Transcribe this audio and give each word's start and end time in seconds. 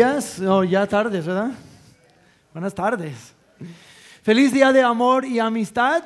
ya 0.00 0.86
tardes, 0.86 1.26
¿verdad? 1.26 1.50
Buenas 2.54 2.74
tardes. 2.74 3.34
Feliz 4.22 4.50
día 4.50 4.72
de 4.72 4.80
amor 4.80 5.26
y 5.26 5.38
amistad. 5.38 6.04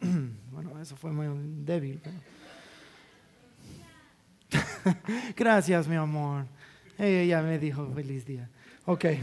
Bueno, 0.50 0.80
eso 0.80 0.96
fue 0.96 1.10
muy 1.10 1.26
débil. 1.64 2.00
Gracias, 5.36 5.88
mi 5.88 5.96
amor. 5.96 6.46
Ella 6.96 7.42
me 7.42 7.58
dijo 7.58 7.90
feliz 7.94 8.24
día. 8.24 8.48
Ok. 8.86 9.04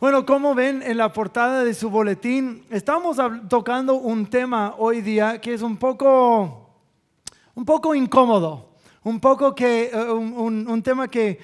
Bueno, 0.00 0.26
como 0.26 0.54
ven 0.54 0.82
en 0.82 0.98
la 0.98 1.10
portada 1.12 1.64
de 1.64 1.72
su 1.72 1.88
boletín, 1.88 2.66
estamos 2.68 3.16
tocando 3.48 3.94
un 3.94 4.26
tema 4.26 4.74
hoy 4.76 5.00
día 5.00 5.40
que 5.40 5.54
es 5.54 5.62
un 5.62 5.78
poco, 5.78 6.68
un 7.54 7.64
poco 7.64 7.94
incómodo 7.94 8.73
un 9.04 9.20
poco 9.20 9.54
que, 9.54 9.90
eh, 9.92 10.10
un, 10.10 10.82
tema 10.82 11.08
que 11.08 11.38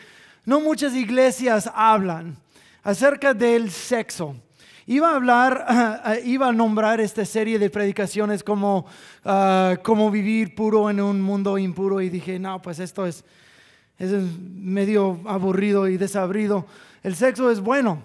no 0.44 0.60
muchas 0.60 0.94
iglesias 0.94 1.70
hablan 1.74 2.36
acerca 2.82 3.34
del 3.34 3.70
sexo. 3.70 4.34
Iba 4.86 5.10
a 5.10 5.16
hablar, 5.16 5.66
eh, 6.06 6.22
iba 6.24 6.48
a 6.48 6.52
nombrar 6.52 7.00
esta 7.00 7.24
serie 7.24 7.58
de 7.58 7.70
predicaciones 7.70 8.42
como, 8.42 8.86
ah, 9.24 9.76
como 9.82 10.10
vivir 10.10 10.54
puro 10.54 10.90
en 10.90 11.00
un 11.00 11.20
mundo 11.20 11.58
impuro 11.58 12.00
y 12.00 12.08
dije, 12.08 12.38
no, 12.38 12.60
pues 12.62 12.78
esto 12.78 13.06
es, 13.06 13.24
es 13.98 14.10
medio 14.40 15.20
aburrido 15.26 15.86
y 15.86 15.98
desabrido. 15.98 16.66
El 17.02 17.14
sexo 17.14 17.50
es 17.50 17.60
bueno, 17.60 18.02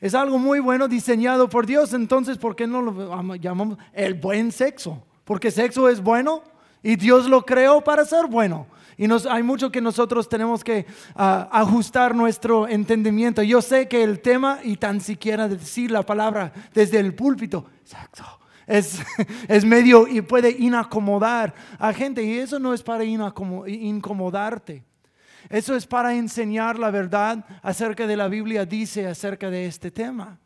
es 0.00 0.14
algo 0.14 0.38
muy 0.38 0.60
bueno 0.60 0.86
diseñado 0.86 1.48
por 1.48 1.66
Dios, 1.66 1.94
entonces 1.94 2.36
¿por 2.36 2.54
qué 2.54 2.66
no 2.66 2.82
lo 2.82 3.34
llamamos 3.36 3.78
el 3.94 4.14
buen 4.14 4.52
sexo? 4.52 5.02
Porque 5.24 5.50
sexo 5.50 5.88
es 5.88 6.02
bueno 6.02 6.42
y 6.82 6.96
Dios 6.96 7.26
lo 7.26 7.42
creó 7.42 7.82
para 7.82 8.04
ser 8.04 8.26
bueno. 8.26 8.66
Y 8.98 9.06
hay 9.30 9.44
mucho 9.44 9.70
que 9.70 9.80
nosotros 9.80 10.28
tenemos 10.28 10.64
que 10.64 10.84
ah, 11.14 11.48
ajustar 11.52 12.16
nuestro 12.16 12.66
entendimiento. 12.66 13.44
Yo 13.44 13.62
sé 13.62 13.86
que 13.86 14.02
el 14.02 14.18
tema, 14.18 14.58
y 14.64 14.76
tan 14.76 15.00
siquiera 15.00 15.46
decir 15.46 15.92
la 15.92 16.02
palabra 16.02 16.52
desde 16.74 16.98
el 16.98 17.14
púlpito, 17.14 17.64
exacto, 17.80 18.24
es, 18.66 18.98
es 19.48 19.64
medio 19.64 20.08
y 20.08 20.20
puede 20.20 20.50
inacomodar 20.50 21.54
a 21.78 21.92
gente. 21.92 22.24
Y 22.24 22.38
eso 22.38 22.58
no 22.58 22.74
es 22.74 22.82
para 22.82 23.04
incomodarte. 23.04 24.82
Eso 25.48 25.76
es 25.76 25.86
para 25.86 26.14
enseñar 26.14 26.76
la 26.76 26.90
verdad 26.90 27.44
acerca 27.62 28.04
de 28.04 28.16
la 28.16 28.26
Biblia, 28.26 28.66
dice 28.66 29.06
acerca 29.06 29.48
de 29.48 29.66
este 29.66 29.92
tema. 29.92 30.40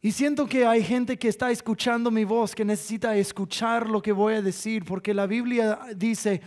Y 0.00 0.12
siento 0.12 0.46
que 0.46 0.64
hay 0.64 0.82
gente 0.82 1.18
que 1.18 1.28
está 1.28 1.50
escuchando 1.50 2.10
mi 2.10 2.24
voz, 2.24 2.54
que 2.54 2.64
necesita 2.64 3.16
escuchar 3.16 3.88
lo 3.88 4.00
que 4.00 4.12
voy 4.12 4.34
a 4.34 4.42
decir, 4.42 4.84
porque 4.84 5.12
la 5.12 5.26
Biblia 5.26 5.80
dice, 5.96 6.40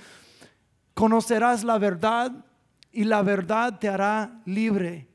conocerás 0.94 1.64
la 1.64 1.78
verdad 1.78 2.46
y 2.94 3.04
la 3.04 3.22
verdad 3.24 3.78
te 3.78 3.90
hará 3.90 4.42
libre. 4.46 5.08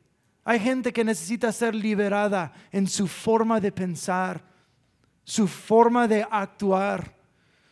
Hay 0.45 0.61
gente 0.61 0.93
que 0.93 1.03
necesita 1.03 1.51
ser 1.51 1.75
liberada 1.75 2.53
en 2.70 2.87
su 2.87 3.09
forma 3.09 3.59
de 3.59 3.73
pensar, 3.73 4.45
su 5.25 5.48
forma 5.48 6.06
de 6.06 6.27
actuar 6.31 7.16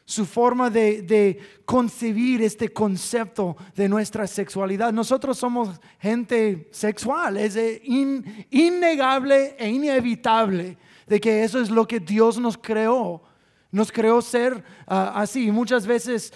su 0.05 0.27
forma 0.27 0.69
de, 0.69 1.39
concebir 1.65 2.43
este 2.43 2.69
concepto 2.69 3.57
de 3.75 3.89
nuestra 3.89 4.27
sexualidad. 4.27 4.93
Nosotros 4.93 5.39
somos 5.39 5.81
gente 5.99 6.69
sexual, 6.73 7.39
es 7.39 7.59
innegable 7.85 9.57
e 9.59 9.71
inevitable 9.71 10.77
de 11.07 11.21
que 11.21 11.43
eso 11.43 11.61
es 11.61 11.71
lo 11.71 11.87
que 11.87 12.01
Dios 12.01 12.39
nos 12.39 12.59
creó. 12.59 13.23
Nos 13.71 13.91
creó 13.91 14.23
ser 14.23 14.63
ah, 14.87 15.15
así. 15.17 15.51
Muchas 15.51 15.85
veces, 15.85 16.33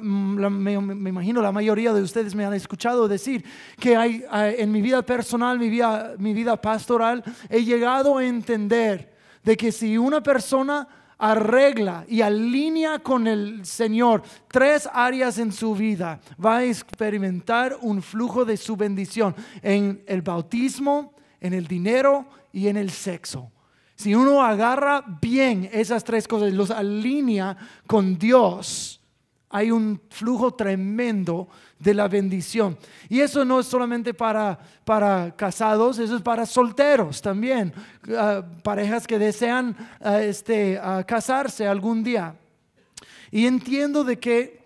me, 0.00 0.72
imagino 0.72 1.42
la 1.42 1.52
mayoría 1.52 1.92
de 1.92 2.00
ustedes 2.00 2.34
me 2.34 2.46
han 2.46 2.54
escuchado 2.54 3.06
decir 3.08 3.44
que 3.78 3.94
hay, 3.94 4.24
en 4.32 4.72
mi 4.72 4.80
vida 4.80 5.04
personal, 5.04 5.58
mi 5.58 5.68
vida, 5.68 6.14
mi 6.18 6.32
vida 6.32 6.58
pastoral, 6.58 7.22
he 7.50 7.62
llegado 7.62 8.16
a 8.16 8.24
entender 8.24 9.12
de 9.42 9.54
que 9.54 9.70
si 9.70 9.98
una 9.98 10.22
persona 10.22 10.88
arregla 11.18 12.04
y 12.08 12.20
alinea 12.20 12.98
con 12.98 13.26
el 13.26 13.64
Señor 13.64 14.22
tres 14.48 14.88
áreas 14.92 15.38
en 15.38 15.52
su 15.52 15.74
vida, 15.74 16.20
va 16.44 16.58
a 16.58 16.64
experimentar 16.64 17.78
un 17.80 18.02
flujo 18.02 18.44
de 18.44 18.56
su 18.56 18.76
bendición 18.76 19.34
en 19.62 20.02
el 20.06 20.22
bautismo, 20.22 21.14
en 21.40 21.52
el 21.52 21.66
dinero 21.66 22.26
y 22.52 22.68
en 22.68 22.76
el 22.76 22.90
sexo. 22.90 23.50
Si 23.96 24.14
uno 24.14 24.42
agarra 24.42 25.04
bien 25.20 25.68
esas 25.72 26.02
tres 26.02 26.26
cosas, 26.26 26.52
los 26.52 26.70
alinea 26.70 27.56
con 27.86 28.18
Dios, 28.18 29.00
hay 29.50 29.70
un 29.70 30.00
flujo 30.10 30.54
tremendo 30.54 31.48
de 31.84 31.94
la 31.94 32.08
bendición. 32.08 32.76
Y 33.08 33.20
eso 33.20 33.44
no 33.44 33.60
es 33.60 33.66
solamente 33.66 34.14
para, 34.14 34.58
para 34.84 35.36
casados, 35.36 35.98
eso 35.98 36.16
es 36.16 36.22
para 36.22 36.46
solteros 36.46 37.20
también, 37.20 37.72
ah, 38.16 38.42
parejas 38.62 39.06
que 39.06 39.18
desean 39.18 39.76
ah, 40.00 40.22
este, 40.22 40.80
ah, 40.82 41.04
casarse 41.06 41.68
algún 41.68 42.02
día. 42.02 42.34
Y 43.30 43.46
entiendo 43.46 44.02
de 44.02 44.18
que 44.18 44.64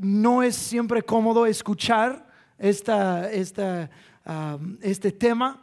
no 0.00 0.44
es 0.44 0.54
siempre 0.54 1.02
cómodo 1.02 1.44
escuchar 1.44 2.24
esta, 2.56 3.28
esta, 3.30 3.90
este 4.80 5.10
tema. 5.10 5.60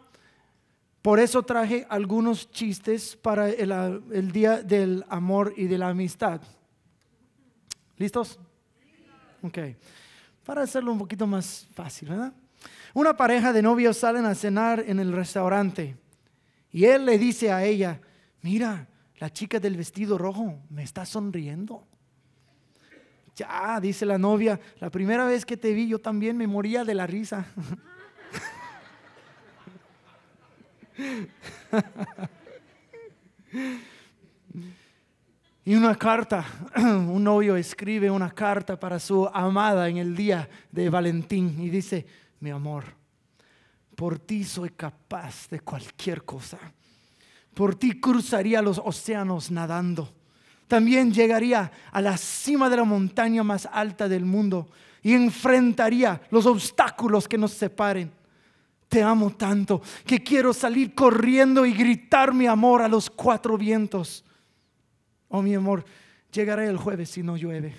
Por 1.02 1.22
eso 1.22 1.42
traje 1.42 1.88
algunos 1.90 2.52
chistes 2.52 3.16
para 3.16 3.50
el, 3.50 4.32
Día 4.34 4.62
del 4.62 5.06
Amor 5.08 5.54
y 5.56 5.68
de 5.68 5.78
la 5.78 5.88
Amistad. 5.88 6.42
¿Listos? 7.98 8.38
Ok. 9.42 9.58
Para 10.46 10.62
hacerlo 10.62 10.92
un 10.92 11.00
poquito 11.00 11.26
más 11.26 11.68
fácil, 11.74 12.10
¿verdad? 12.10 12.32
Una 12.94 13.18
pareja 13.18 13.52
de 13.52 13.62
novios 13.62 13.98
salen 13.98 14.26
a 14.26 14.36
cenar 14.36 14.84
en 14.88 15.00
el 15.00 15.12
restaurante 15.12 15.98
y 16.72 16.86
él 16.86 17.06
le 17.06 17.18
dice 17.18 17.52
a 17.52 17.64
ella, 17.64 18.00
mira, 18.42 18.88
la 19.18 19.32
chica 19.32 19.60
del 19.60 19.76
vestido 19.76 20.18
rojo 20.18 20.60
me 20.70 20.84
está 20.84 21.06
sonriendo. 21.06 21.86
Ya, 23.36 23.80
dice 23.82 24.06
la 24.06 24.18
novia, 24.18 24.60
la 24.80 24.90
primera 24.90 25.26
vez 25.26 25.46
que 25.46 25.58
te 25.58 25.74
vi 25.74 25.88
yo 25.88 26.00
también 26.00 26.38
me 26.38 26.48
moría 26.48 26.86
de 26.86 26.94
la 26.94 27.08
risa. 27.08 27.46
Y 35.68 35.74
una 35.74 35.96
carta, 35.96 36.46
un 36.78 37.24
novio 37.24 37.56
escribe 37.56 38.12
una 38.12 38.30
carta 38.30 38.80
para 38.80 39.00
su 39.00 39.28
amada 39.34 39.90
en 39.90 39.98
el 39.98 40.16
día 40.16 40.48
de 40.72 40.92
Valentín 40.92 41.60
y 41.60 41.70
dice, 41.70 42.06
mi 42.40 42.52
amor, 42.52 42.84
por 43.96 44.20
ti 44.20 44.44
soy 44.44 44.70
capaz 44.70 45.50
de 45.50 45.62
cualquier 45.62 46.24
cosa. 46.24 46.60
Por 47.56 47.74
ti 47.74 48.00
cruzaría 48.00 48.62
los 48.62 48.80
océanos 48.84 49.50
nadando. 49.50 50.14
También 50.68 51.12
llegaría 51.12 51.72
a 51.92 52.00
la 52.00 52.16
cima 52.18 52.70
de 52.70 52.78
la 52.78 52.84
montaña 52.84 53.44
más 53.44 53.68
alta 53.72 54.08
del 54.08 54.26
mundo 54.26 54.70
y 55.02 55.14
enfrentaría 55.14 56.22
los 56.30 56.46
obstáculos 56.46 57.28
que 57.28 57.40
nos 57.40 57.54
separen. 57.54 58.12
Te 58.88 59.02
amo 59.02 59.32
tanto 59.32 59.82
que 60.06 60.22
quiero 60.22 60.54
salir 60.54 60.94
corriendo 60.94 61.66
y 61.66 61.74
gritar 61.74 62.36
mi 62.36 62.46
amor 62.46 62.84
a 62.84 62.88
los 62.88 63.10
cuatro 63.10 63.58
vientos. 63.58 64.25
Oh, 65.30 65.42
mi 65.42 65.56
amor, 65.56 65.86
llegaré 66.32 66.68
el 66.68 66.78
jueves 66.78 67.10
si 67.10 67.24
no 67.24 67.38
llueve. 67.38 67.74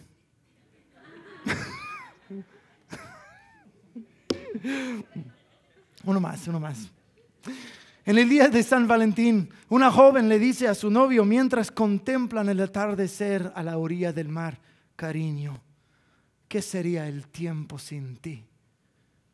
uno 6.05 6.21
más, 6.21 6.49
uno 6.49 6.61
más. 6.61 6.91
En 8.05 8.19
el 8.19 8.29
día 8.29 8.49
de 8.49 8.63
San 8.63 8.87
Valentín, 8.87 9.49
una 9.69 9.91
joven 9.91 10.29
le 10.29 10.39
dice 10.39 10.69
a 10.69 10.75
su 10.75 10.91
novio 10.91 11.25
mientras 11.25 11.73
contemplan 11.73 12.49
el 12.49 12.61
atardecer 12.61 13.51
a 13.55 13.65
la 13.65 13.79
orilla 13.79 14.13
del 14.13 14.29
mar, 14.29 14.61
cariño, 14.95 15.61
¿qué 16.47 16.63
sería 16.63 17.09
el 17.09 17.27
tiempo 17.27 17.79
sin 17.79 18.19
ti? 18.19 18.45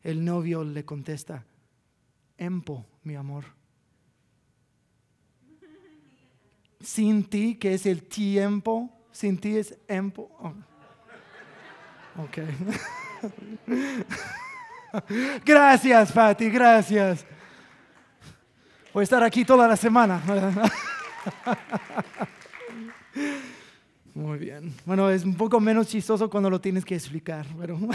El 0.01 0.25
novio 0.25 0.63
le 0.63 0.83
contesta, 0.83 1.45
empo, 2.37 2.85
mi 3.03 3.15
amor. 3.15 3.45
Sin 6.83 7.23
ti, 7.23 7.55
que 7.55 7.73
es 7.73 7.85
el 7.85 8.03
tiempo, 8.03 8.89
sin 9.11 9.37
ti 9.37 9.57
es 9.57 9.75
tiempo. 9.87 10.29
Oh. 10.39 10.53
Ok. 12.23 12.37
gracias, 15.45 16.11
Patti, 16.11 16.49
gracias. 16.49 17.25
Voy 18.93 19.01
a 19.01 19.03
estar 19.03 19.23
aquí 19.23 19.43
toda 19.43 19.67
la 19.67 19.75
semana. 19.75 20.21
Muy 24.13 24.37
bien. 24.37 24.75
Bueno, 24.85 25.09
es 25.09 25.23
un 25.23 25.33
poco 25.35 25.59
menos 25.59 25.87
chistoso 25.87 26.29
cuando 26.29 26.51
lo 26.51 26.61
tienes 26.61 26.85
que 26.85 26.93
explicar, 26.93 27.47
pero 27.59 27.79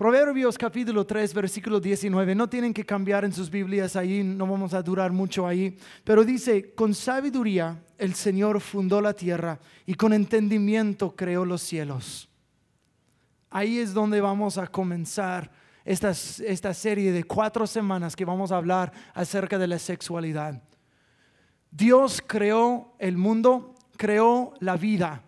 Proverbios 0.00 0.56
capítulo 0.56 1.04
3, 1.04 1.34
versículo 1.34 1.78
19. 1.78 2.34
No 2.34 2.48
tienen 2.48 2.72
que 2.72 2.86
cambiar 2.86 3.22
en 3.26 3.34
sus 3.34 3.50
Biblias 3.50 3.96
ahí, 3.96 4.24
no 4.24 4.46
vamos 4.46 4.72
a 4.72 4.80
durar 4.80 5.12
mucho 5.12 5.46
ahí. 5.46 5.76
Pero 6.04 6.24
dice, 6.24 6.74
con 6.74 6.94
sabiduría 6.94 7.84
el 7.98 8.14
Señor 8.14 8.62
fundó 8.62 9.02
la 9.02 9.12
tierra 9.12 9.60
y 9.84 9.92
con 9.92 10.14
entendimiento 10.14 11.14
creó 11.14 11.44
los 11.44 11.60
cielos. 11.60 12.30
Ahí 13.50 13.76
es 13.76 13.92
donde 13.92 14.22
vamos 14.22 14.56
a 14.56 14.68
comenzar 14.68 15.50
esta, 15.84 16.12
esta 16.12 16.72
serie 16.72 17.12
de 17.12 17.24
cuatro 17.24 17.66
semanas 17.66 18.16
que 18.16 18.24
vamos 18.24 18.52
a 18.52 18.56
hablar 18.56 18.90
acerca 19.12 19.58
de 19.58 19.66
la 19.66 19.78
sexualidad. 19.78 20.62
Dios 21.70 22.22
creó 22.26 22.94
el 22.98 23.18
mundo, 23.18 23.74
creó 23.98 24.54
la 24.60 24.78
vida. 24.78 25.24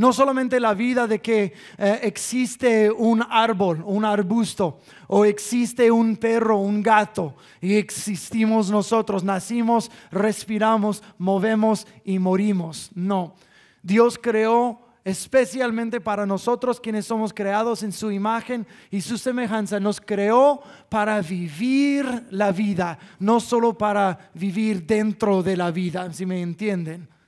No 0.00 0.14
solamente 0.14 0.58
la 0.60 0.72
vida 0.72 1.06
de 1.06 1.18
que 1.18 1.52
eh, 1.76 2.00
existe 2.04 2.90
un 2.90 3.22
árbol, 3.28 3.82
un 3.84 4.06
arbusto, 4.06 4.80
o 5.08 5.26
existe 5.26 5.90
un 5.90 6.16
perro, 6.16 6.56
un 6.56 6.82
gato, 6.82 7.34
y 7.60 7.74
existimos 7.74 8.70
nosotros, 8.70 9.22
nacimos, 9.22 9.90
respiramos, 10.10 11.02
movemos 11.18 11.86
y 12.02 12.18
morimos. 12.18 12.90
No, 12.94 13.34
Dios 13.82 14.18
creó 14.18 14.80
especialmente 15.04 16.00
para 16.00 16.24
nosotros 16.24 16.80
quienes 16.80 17.04
somos 17.04 17.34
creados 17.34 17.82
en 17.82 17.92
su 17.92 18.10
imagen 18.10 18.66
y 18.90 19.02
su 19.02 19.18
semejanza. 19.18 19.80
Nos 19.80 20.00
creó 20.00 20.62
para 20.88 21.20
vivir 21.20 22.24
la 22.30 22.52
vida, 22.52 22.98
no 23.18 23.38
solo 23.38 23.76
para 23.76 24.30
vivir 24.32 24.86
dentro 24.86 25.42
de 25.42 25.58
la 25.58 25.70
vida, 25.70 26.10
si 26.14 26.24
me 26.24 26.40
entienden. 26.40 27.19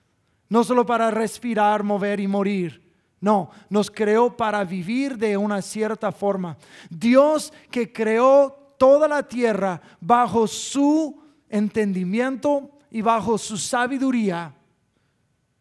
No 0.52 0.64
solo 0.64 0.84
para 0.84 1.10
respirar, 1.10 1.82
mover 1.82 2.20
y 2.20 2.28
morir. 2.28 2.82
No, 3.22 3.48
nos 3.70 3.90
creó 3.90 4.36
para 4.36 4.62
vivir 4.64 5.16
de 5.16 5.34
una 5.34 5.62
cierta 5.62 6.12
forma. 6.12 6.58
Dios 6.90 7.54
que 7.70 7.90
creó 7.90 8.74
toda 8.76 9.08
la 9.08 9.22
tierra 9.22 9.80
bajo 9.98 10.46
su 10.46 11.22
entendimiento 11.48 12.68
y 12.90 13.00
bajo 13.00 13.38
su 13.38 13.56
sabiduría 13.56 14.54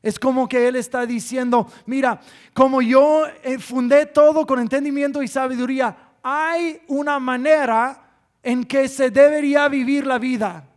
es 0.01 0.19
como 0.19 0.49
que 0.49 0.67
Él 0.67 0.75
está 0.75 1.05
diciendo, 1.05 1.67
mira, 1.85 2.19
como 2.53 2.81
yo 2.81 3.23
eh, 3.43 3.59
fundé 3.59 4.07
todo 4.07 4.45
con 4.45 4.59
entendimiento 4.59 5.23
y 5.23 5.27
sabiduría, 5.29 5.95
hay 6.21 6.81
una 6.89 7.17
manera 7.17 8.09
en 8.43 8.65
que 8.65 8.89
se 8.89 9.09
debería 9.09 9.69
vivir 9.69 10.05
la 10.05 10.17
vida. 10.17 10.67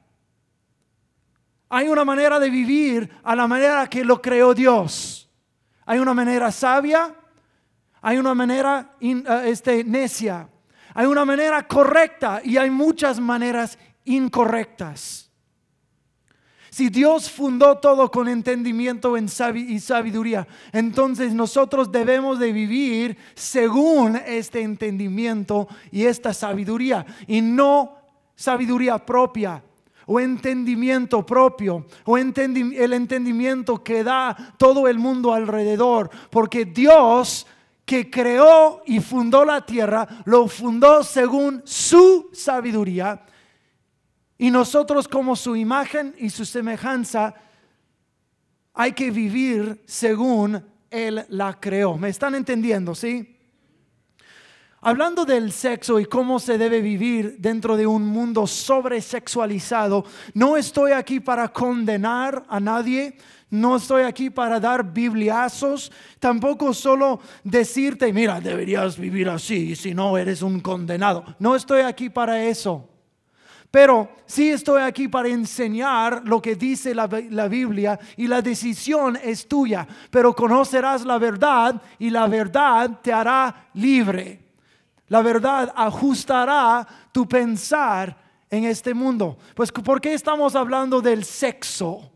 Hay 1.68 1.88
una 1.88 2.04
manera 2.04 2.38
de 2.38 2.50
vivir 2.50 3.10
a 3.22 3.34
la 3.34 3.46
manera 3.46 3.88
que 3.88 4.04
lo 4.04 4.20
creó 4.20 4.54
Dios. 4.54 5.30
Hay 5.86 5.98
una 5.98 6.14
manera 6.14 6.50
sabia, 6.50 7.14
hay 8.00 8.18
una 8.18 8.34
manera 8.34 8.96
eh, 9.00 9.22
este, 9.46 9.84
necia, 9.84 10.48
hay 10.94 11.06
una 11.06 11.24
manera 11.24 11.66
correcta 11.66 12.40
y 12.44 12.56
hay 12.56 12.70
muchas 12.70 13.18
maneras 13.18 13.78
incorrectas. 14.04 15.30
Si 16.70 16.88
Dios 16.88 17.30
fundó 17.30 17.78
todo 17.78 18.10
con 18.10 18.26
entendimiento 18.28 19.16
y 19.16 19.78
sabiduría, 19.78 20.48
entonces 20.72 21.32
nosotros 21.32 21.92
debemos 21.92 22.40
de 22.40 22.52
vivir 22.52 23.16
según 23.34 24.16
este 24.16 24.60
entendimiento 24.60 25.68
y 25.92 26.06
esta 26.06 26.34
sabiduría 26.34 27.06
y 27.28 27.42
no 27.42 27.96
sabiduría 28.34 28.98
propia 28.98 29.62
o 30.06 30.20
entendimiento 30.20 31.24
propio 31.24 31.86
o 32.04 32.18
el 32.18 32.92
entendimiento 32.92 33.82
que 33.82 34.04
da 34.04 34.54
todo 34.58 34.88
el 34.88 34.98
mundo 34.98 35.32
alrededor, 35.32 36.10
porque 36.30 36.64
Dios 36.64 37.46
que 37.84 38.10
creó 38.10 38.82
y 38.86 39.00
fundó 39.00 39.44
la 39.44 39.64
tierra, 39.64 40.08
lo 40.24 40.48
fundó 40.48 41.04
según 41.04 41.62
su 41.64 42.30
sabiduría 42.32 43.24
y 44.38 44.50
nosotros 44.50 45.06
como 45.06 45.36
su 45.36 45.54
imagen 45.56 46.14
y 46.18 46.30
su 46.30 46.44
semejanza 46.44 47.34
hay 48.72 48.92
que 48.92 49.10
vivir 49.10 49.82
según 49.86 50.64
Él 50.90 51.24
la 51.28 51.58
creó. 51.60 51.96
¿Me 51.96 52.08
están 52.08 52.34
entendiendo? 52.34 52.94
¿Sí? 52.94 53.33
Hablando 54.86 55.24
del 55.24 55.50
sexo 55.50 55.98
y 55.98 56.04
cómo 56.04 56.38
se 56.38 56.58
debe 56.58 56.82
vivir 56.82 57.36
dentro 57.38 57.74
de 57.74 57.86
un 57.86 58.04
mundo 58.04 58.46
sobresexualizado, 58.46 60.04
no 60.34 60.58
estoy 60.58 60.92
aquí 60.92 61.20
para 61.20 61.48
condenar 61.48 62.44
a 62.50 62.60
nadie, 62.60 63.16
no 63.48 63.76
estoy 63.76 64.02
aquí 64.02 64.28
para 64.28 64.60
dar 64.60 64.92
bibliazos, 64.92 65.90
tampoco 66.18 66.74
solo 66.74 67.18
decirte, 67.42 68.12
mira, 68.12 68.42
deberías 68.42 68.98
vivir 68.98 69.30
así, 69.30 69.74
si 69.74 69.94
no 69.94 70.18
eres 70.18 70.42
un 70.42 70.60
condenado. 70.60 71.24
No 71.38 71.56
estoy 71.56 71.80
aquí 71.80 72.10
para 72.10 72.44
eso. 72.44 72.86
Pero 73.70 74.10
sí 74.26 74.50
estoy 74.50 74.82
aquí 74.82 75.08
para 75.08 75.28
enseñar 75.30 76.20
lo 76.26 76.42
que 76.42 76.56
dice 76.56 76.94
la, 76.94 77.06
Biblia 77.06 77.98
y 78.18 78.26
la 78.26 78.42
decisión 78.42 79.18
es 79.24 79.48
tuya. 79.48 79.88
Pero 80.10 80.34
conocerás 80.34 81.06
la 81.06 81.16
verdad 81.16 81.80
y 81.98 82.10
la 82.10 82.26
verdad 82.26 83.00
te 83.02 83.14
hará 83.14 83.70
libre. 83.72 84.43
La 85.08 85.22
verdad 85.22 85.72
ajustará 85.76 86.86
tu 87.12 87.28
pensar 87.28 88.16
en 88.50 88.64
este 88.64 88.94
mundo. 88.94 89.36
Pues 89.54 89.70
¿por 89.70 90.00
qué 90.00 90.14
estamos 90.14 90.54
hablando 90.54 91.00
del 91.00 91.24
sexo? 91.24 92.10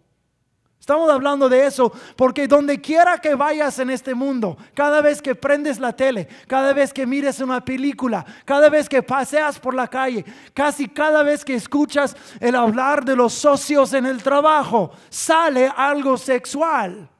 Estamos 0.89 1.11
hablando 1.11 1.51
de 1.51 1.67
eso 1.67 1.93
porque 2.17 2.49
donde 2.49 2.81
quiera 2.81 3.19
que 3.19 3.35
vayas 3.35 3.79
en 3.79 3.91
este 3.91 4.15
mundo, 4.15 4.57
cada 4.73 5.03
vez 5.03 5.21
que 5.21 5.35
prendes 5.35 5.79
la 5.79 5.95
tele, 5.95 6.27
cada 6.47 6.73
vez 6.73 6.95
que 6.95 7.07
mires 7.07 7.41
una 7.41 7.63
película, 7.63 8.25
cada 8.47 8.71
vez 8.71 8.89
que 8.89 9.03
paseas 9.03 9.59
por 9.59 9.75
la 9.75 9.87
calle, 9.87 10.25
casi 10.55 10.89
cada 10.89 11.23
vez 11.23 11.45
que 11.45 11.53
escuchas 11.53 12.17
el 12.41 12.55
hablar 12.55 13.05
de 13.05 13.17
los 13.17 13.35
socios 13.35 13.93
en 13.93 14.07
el 14.07 14.23
trabajo, 14.23 14.91
sale 15.11 15.71
algo 15.77 16.17
sexual. 16.17 17.11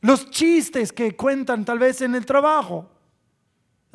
Los 0.00 0.30
chistes 0.30 0.92
que 0.92 1.16
cuentan 1.16 1.64
tal 1.64 1.80
vez 1.80 2.02
en 2.02 2.14
el 2.14 2.24
trabajo 2.24 2.91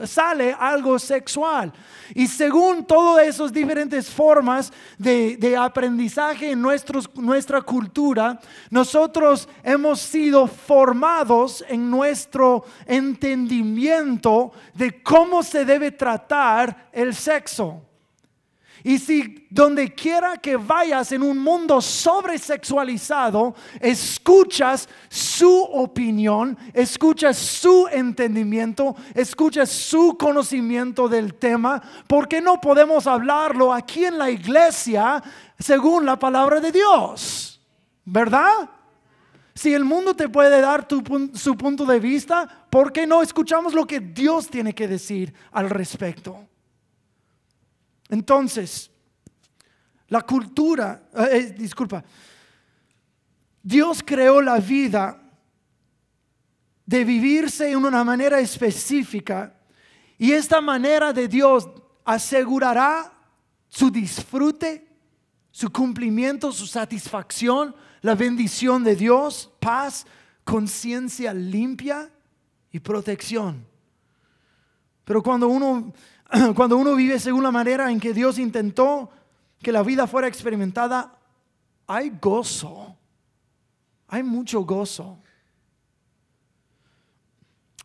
sale 0.06 0.56
algo 0.58 1.00
sexual. 1.00 1.74
Y 2.14 2.28
según 2.28 2.86
todas 2.86 3.26
esas 3.26 3.52
diferentes 3.52 4.10
formas 4.10 4.72
de, 4.98 5.58
aprendizaje 5.60 6.52
en 6.52 6.62
nuestra 6.62 7.62
cultura, 7.62 8.40
nosotros 8.70 9.48
hemos 9.64 10.00
sido 10.00 10.48
formados 10.48 11.64
en 11.68 11.90
nuestro 11.90 12.64
entendimiento 12.86 14.52
de 14.74 15.02
cómo 15.02 15.42
se 15.42 15.66
debe 15.66 15.92
tratar 15.92 16.90
el 16.92 17.16
sexo. 17.16 17.87
Y 18.84 19.00
si 19.00 19.48
donde 19.50 19.94
quiera 19.94 20.38
que 20.38 20.56
vayas 20.56 21.12
en 21.12 21.24
un 21.24 21.38
mundo 21.38 21.82
sobresexualizado, 21.82 23.56
escuchas 23.80 24.88
su 25.10 25.62
opinión, 25.62 26.58
escuchas 26.74 27.38
su 27.38 27.88
entendimiento, 27.92 28.96
escuchas 29.14 29.70
su 29.70 30.18
conocimiento 30.18 31.08
del 31.08 31.36
tema, 31.36 31.82
¿por 32.08 32.28
qué 32.28 32.42
no 32.42 32.62
podemos 32.62 33.08
hablarlo 33.08 33.74
aquí 33.74 34.06
en 34.06 34.18
la 34.18 34.30
iglesia 34.30 35.24
según 35.58 36.06
la 36.06 36.18
palabra 36.18 36.60
de 36.60 36.72
Dios? 36.72 37.60
¿Verdad? 38.06 38.70
Si 39.54 39.74
el 39.74 39.84
mundo 39.84 40.16
te 40.16 40.30
puede 40.30 40.62
dar 40.62 40.88
su 41.34 41.58
punto 41.58 41.86
de 41.86 42.00
vista, 42.00 42.68
¿por 42.70 42.94
qué 42.94 43.08
no 43.08 43.24
escuchamos 43.24 43.74
lo 43.74 43.88
que 43.88 44.00
Dios 44.00 44.50
tiene 44.50 44.74
que 44.76 44.88
decir 44.88 45.34
al 45.52 45.70
respecto? 45.70 46.48
Entonces, 48.10 48.90
la 50.08 50.22
cultura, 50.22 51.10
eh, 51.14 51.28
eh, 51.32 51.56
disculpa, 51.58 52.04
Dios 53.62 54.02
creó 54.06 54.42
la 54.42 54.60
vida 54.60 55.22
de 56.86 57.04
vivirse 57.04 57.70
en 57.70 57.86
una 57.86 58.04
manera 58.04 58.40
específica 58.40 59.54
y 60.18 60.32
esta 60.32 60.62
manera 60.62 61.12
de 61.12 61.28
Dios 61.28 61.68
asegurará 62.06 63.12
su 63.68 63.92
disfrute, 63.92 64.88
su 65.52 65.70
cumplimiento, 65.70 66.54
su 66.54 66.66
satisfacción, 66.66 67.76
la 68.02 68.16
bendición 68.16 68.84
de 68.86 68.96
Dios, 68.96 69.52
paz, 69.60 70.06
conciencia 70.46 71.34
limpia 71.34 72.10
y 72.72 72.80
protección. 72.80 73.66
Pero 75.04 75.22
cuando 75.22 75.50
uno 75.50 75.94
cuando 76.56 76.78
uno 76.78 76.96
vive 76.96 77.20
según 77.20 77.44
la 77.44 77.52
manera 77.52 77.92
en 77.92 78.00
que 78.00 78.14
Dios 78.14 78.38
intentó 78.38 79.10
que 79.62 79.72
la 79.72 79.84
vida 79.84 80.08
fuera 80.08 80.28
experimentada, 80.28 81.18
hay 81.88 82.12
gozo, 82.22 82.96
hay 84.08 84.24
mucho 84.24 84.62
gozo. 84.62 85.18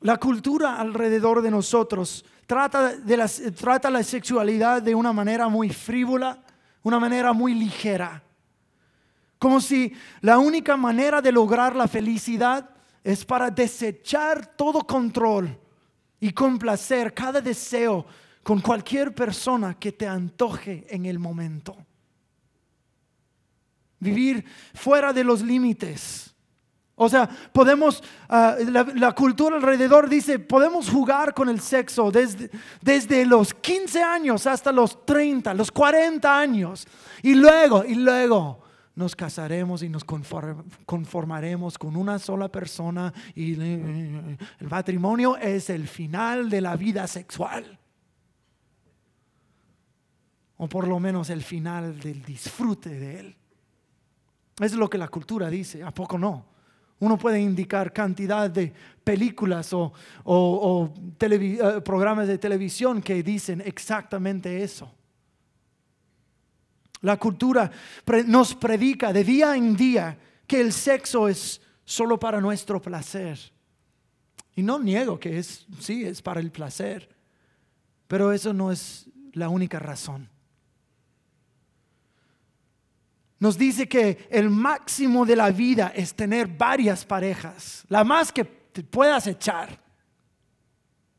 La 0.00 0.16
cultura 0.16 0.76
alrededor 0.76 1.42
de 1.42 1.50
nosotros 1.50 2.25
trata, 2.46 2.96
de 2.96 3.16
la, 3.16 3.28
trata 3.28 3.88
la 3.90 4.02
sexualidad 4.02 4.82
de 4.82 4.94
una 4.94 5.12
manera 5.12 5.49
muy 5.49 5.70
frívola, 5.70 6.42
una 6.82 6.99
manera 6.99 7.32
muy 7.32 7.54
ligera. 7.54 8.22
Como 9.38 9.61
si 9.61 9.92
la 10.20 10.38
única 10.38 10.76
manera 10.76 11.20
de 11.20 11.32
lograr 11.32 11.76
la 11.76 11.87
felicidad 11.87 12.68
es 13.04 13.25
para 13.25 13.50
desechar 13.50 14.46
todo 14.56 14.80
control 14.80 15.56
y 16.20 16.32
complacer 16.32 17.14
cada 17.14 17.40
deseo 17.40 18.06
con 18.42 18.61
cualquier 18.61 19.14
persona 19.14 19.75
que 19.75 19.92
te 19.92 20.06
antoje 20.06 20.87
en 20.90 21.06
el 21.06 21.18
momento. 21.18 21.76
Vivir 23.99 24.44
fuera 24.75 25.12
de 25.12 25.22
los 25.22 25.42
límites. 25.42 26.34
O 26.94 27.08
sea, 27.08 27.28
podemos, 27.52 28.02
ah, 28.28 28.56
la, 28.66 29.12
cultura 29.12 29.56
alrededor 29.56 30.08
dice, 30.08 30.38
podemos 30.38 30.90
jugar 30.90 31.34
con 31.34 31.49
el 31.49 31.61
sexo 31.61 32.11
desde, 32.11 32.50
desde 32.80 33.25
los 33.25 33.54
15 33.54 34.02
años 34.02 34.46
hasta 34.46 34.70
los 34.72 35.04
30, 35.06 35.54
los 35.54 35.70
40 35.70 36.38
años. 36.38 36.87
Y 37.22 37.34
luego, 37.34 37.84
y 37.84 37.94
luego 37.94 38.61
nos 38.94 39.16
casaremos 39.16 39.82
y 39.82 39.88
nos 39.88 40.04
conformaremos 40.04 41.78
con 41.78 41.96
una 41.96 42.18
sola 42.18 42.50
persona 42.50 43.12
y 43.34 43.54
el 43.54 44.37
matrimonio 44.68 45.37
es 45.38 45.70
el 45.70 45.88
final 45.88 46.50
de 46.50 46.61
la 46.61 46.76
vida 46.76 47.06
sexual. 47.06 47.78
O 50.62 50.69
por 50.69 50.87
lo 50.87 51.00
menos 51.00 51.28
el 51.28 51.42
final 51.42 51.99
del 51.99 52.23
disfrute 52.23 52.88
de 52.88 53.19
él. 53.19 53.37
Es 54.61 54.75
lo 54.75 54.88
que 54.88 54.97
la 54.97 55.09
cultura 55.09 55.50
dice, 55.50 55.83
¿a 55.83 55.90
poco 55.90 56.16
no? 56.16 56.47
Uno 57.00 57.19
puede 57.19 57.40
indicar 57.40 57.92
cantidad 57.92 58.49
de 58.49 58.73
películas 59.02 59.73
o, 59.73 59.92
eh, 61.21 61.81
programas 61.85 62.28
de 62.28 62.38
televisión 62.38 63.02
que 63.02 63.25
dicen 63.25 63.61
exactamente 63.66 64.62
eso. 64.62 64.95
La 67.00 67.16
cultura 67.16 67.69
nos 68.26 68.54
predica 68.54 69.12
de 69.12 69.25
día 69.25 69.57
en 69.57 69.75
día 69.75 70.16
que 70.47 70.61
el 70.61 70.73
sexo 70.73 71.26
es 71.26 71.61
solo 71.85 72.21
para 72.21 72.40
nuestro 72.40 72.81
placer. 72.81 73.37
Y 74.54 74.62
no 74.62 74.78
niego 74.78 75.19
que 75.19 75.40
es, 75.40 75.66
sí, 75.81 76.04
es 76.04 76.23
para 76.23 76.38
el 76.38 76.52
placer, 76.52 77.09
pero 78.07 78.31
eso 78.31 78.52
no 78.52 78.71
es 78.71 79.11
la 79.33 79.49
única 79.49 79.81
razón 79.81 80.31
nos 83.42 83.58
dice 83.58 83.88
que 83.88 84.28
el 84.30 84.50
máximo 84.50 85.26
de 85.26 85.34
la 85.34 85.50
vida 85.50 85.92
es 85.96 86.14
tener 86.14 86.46
varias 86.46 87.04
parejas, 87.04 87.84
la 87.88 88.04
más 88.04 88.30
que 88.30 88.44
puedas 88.44 89.26
echar. 89.26 89.82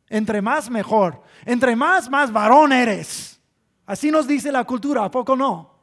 Entre 0.08 0.42
más 0.42 0.70
mejor, 0.70 1.22
entre 1.44 1.75
más 1.75 2.10
más 2.10 2.32
varón 2.32 2.72
eres. 2.72 3.42
Así 3.86 4.10
nos 4.10 4.25
dice 4.25 4.53
la 4.53 4.63
cultura, 4.63 5.03
¿a 5.03 5.12
poco 5.12 5.36
no? 5.36 5.75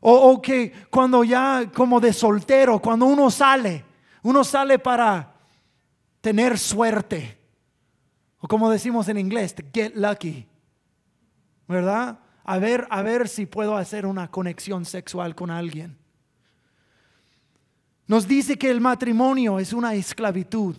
O, 0.00 0.12
o, 0.12 0.42
que 0.42 0.70
cuando 0.90 1.24
ya 1.24 1.70
como 1.74 1.98
de 1.98 2.12
soltero, 2.12 2.80
cuando 2.80 3.06
uno 3.06 3.30
sale, 3.30 3.82
uno 4.24 4.44
sale 4.44 4.78
para 4.78 5.36
tener 6.20 6.58
suerte. 6.58 7.38
O 8.40 8.46
como 8.46 8.68
decimos 8.68 9.08
en 9.08 9.16
inglés, 9.16 9.54
to 9.54 9.62
get 9.72 9.94
lucky. 9.94 10.46
¿Verdad? 11.66 12.18
A 12.44 12.58
ver, 12.58 12.86
a 12.90 13.02
ver 13.02 13.28
si 13.28 13.46
puedo 13.46 13.76
hacer 13.76 14.06
una 14.06 14.30
conexión 14.30 14.84
sexual 14.84 15.34
con 15.34 15.50
alguien. 15.50 15.96
Nos 18.06 18.28
dice 18.28 18.58
que 18.58 18.70
el 18.70 18.80
matrimonio 18.80 19.58
es 19.58 19.72
una 19.72 19.94
esclavitud. 19.94 20.76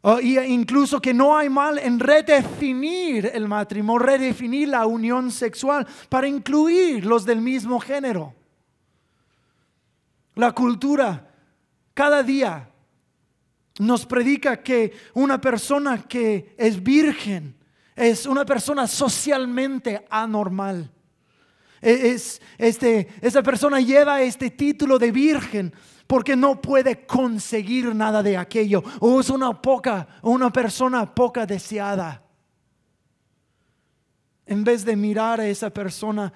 Oh, 0.00 0.20
y 0.20 0.38
incluso 0.38 1.00
que 1.00 1.12
no 1.12 1.36
hay 1.36 1.48
mal 1.48 1.78
en 1.78 1.98
redefinir 1.98 3.30
el 3.34 3.48
matrimonio, 3.48 4.06
redefinir 4.06 4.68
la 4.68 4.86
unión 4.86 5.30
sexual 5.30 5.86
para 6.08 6.28
incluir 6.28 7.04
los 7.04 7.26
del 7.26 7.40
mismo 7.40 7.78
género. 7.80 8.34
La 10.34 10.52
cultura 10.52 11.30
cada 11.92 12.22
día 12.22 12.70
nos 13.78 14.06
predica 14.06 14.62
que 14.62 14.92
una 15.14 15.40
persona 15.40 16.02
que 16.02 16.54
es 16.56 16.82
virgen 16.82 17.56
es 17.96 18.26
una 18.26 18.44
persona 18.44 18.86
socialmente 18.86 20.06
anormal. 20.10 20.90
E, 21.80 22.12
es, 22.12 22.40
este, 22.58 23.08
esa 23.20 23.42
persona 23.42 23.80
lleva 23.80 24.20
este 24.20 24.50
título 24.50 24.98
de 24.98 25.10
virgen 25.10 25.74
porque 26.06 26.36
no 26.36 26.60
puede 26.60 27.06
conseguir 27.06 27.94
nada 27.94 28.22
de 28.22 28.36
aquello 28.36 28.82
o 29.00 29.20
es 29.20 29.30
una 29.30 29.60
poca 29.60 30.06
una 30.22 30.52
persona 30.52 31.12
poca 31.14 31.46
deseada. 31.46 32.22
En 34.44 34.62
vez 34.62 34.84
de 34.84 34.94
mirar 34.94 35.40
a 35.40 35.48
esa 35.48 35.70
persona 35.70 36.32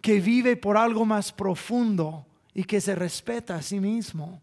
que 0.00 0.20
vive 0.20 0.56
por 0.56 0.76
algo 0.76 1.04
más 1.04 1.32
profundo 1.32 2.26
y 2.52 2.64
que 2.64 2.80
se 2.80 2.94
respeta 2.94 3.56
a 3.56 3.62
sí 3.62 3.78
mismo. 3.78 4.40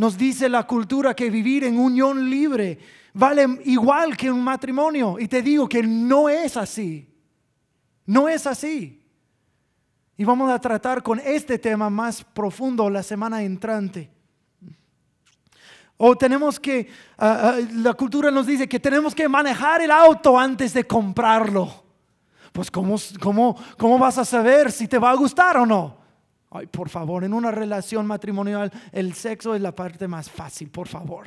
Nos 0.00 0.16
dice 0.16 0.48
la 0.48 0.66
cultura 0.66 1.14
que 1.14 1.28
vivir 1.28 1.62
en 1.62 1.78
unión 1.78 2.30
libre 2.30 2.78
vale 3.12 3.46
igual 3.66 4.16
que 4.16 4.30
un 4.30 4.42
matrimonio. 4.42 5.18
Y 5.18 5.28
te 5.28 5.42
digo 5.42 5.68
que 5.68 5.82
no 5.82 6.30
es 6.30 6.56
así. 6.56 7.06
No 8.06 8.26
es 8.26 8.46
así. 8.46 9.04
Y 10.16 10.24
vamos 10.24 10.50
a 10.50 10.58
tratar 10.58 11.02
con 11.02 11.20
este 11.20 11.58
tema 11.58 11.90
más 11.90 12.24
profundo 12.24 12.88
la 12.88 13.02
semana 13.02 13.42
entrante. 13.42 14.10
O 15.98 16.16
tenemos 16.16 16.58
que, 16.58 16.88
ah, 17.18 17.52
ah, 17.52 17.58
la 17.74 17.92
cultura 17.92 18.30
nos 18.30 18.46
dice 18.46 18.66
que 18.66 18.80
tenemos 18.80 19.14
que 19.14 19.28
manejar 19.28 19.82
el 19.82 19.90
auto 19.90 20.38
antes 20.38 20.72
de 20.72 20.84
comprarlo. 20.84 21.84
Pues 22.52 22.70
¿cómo, 22.70 22.96
cómo, 23.20 23.54
cómo 23.76 23.98
vas 23.98 24.16
a 24.16 24.24
saber 24.24 24.72
si 24.72 24.88
te 24.88 24.96
va 24.98 25.10
a 25.10 25.14
gustar 25.14 25.58
o 25.58 25.66
no? 25.66 25.99
Ay, 26.50 26.66
por 26.66 26.88
favor, 26.88 27.22
en 27.22 27.32
una 27.32 27.52
relación 27.52 28.06
matrimonial 28.06 28.72
el 28.90 29.14
sexo 29.14 29.54
es 29.54 29.60
la 29.60 29.74
parte 29.74 30.08
más 30.08 30.28
fácil, 30.28 30.68
por 30.68 30.88
favor. 30.88 31.26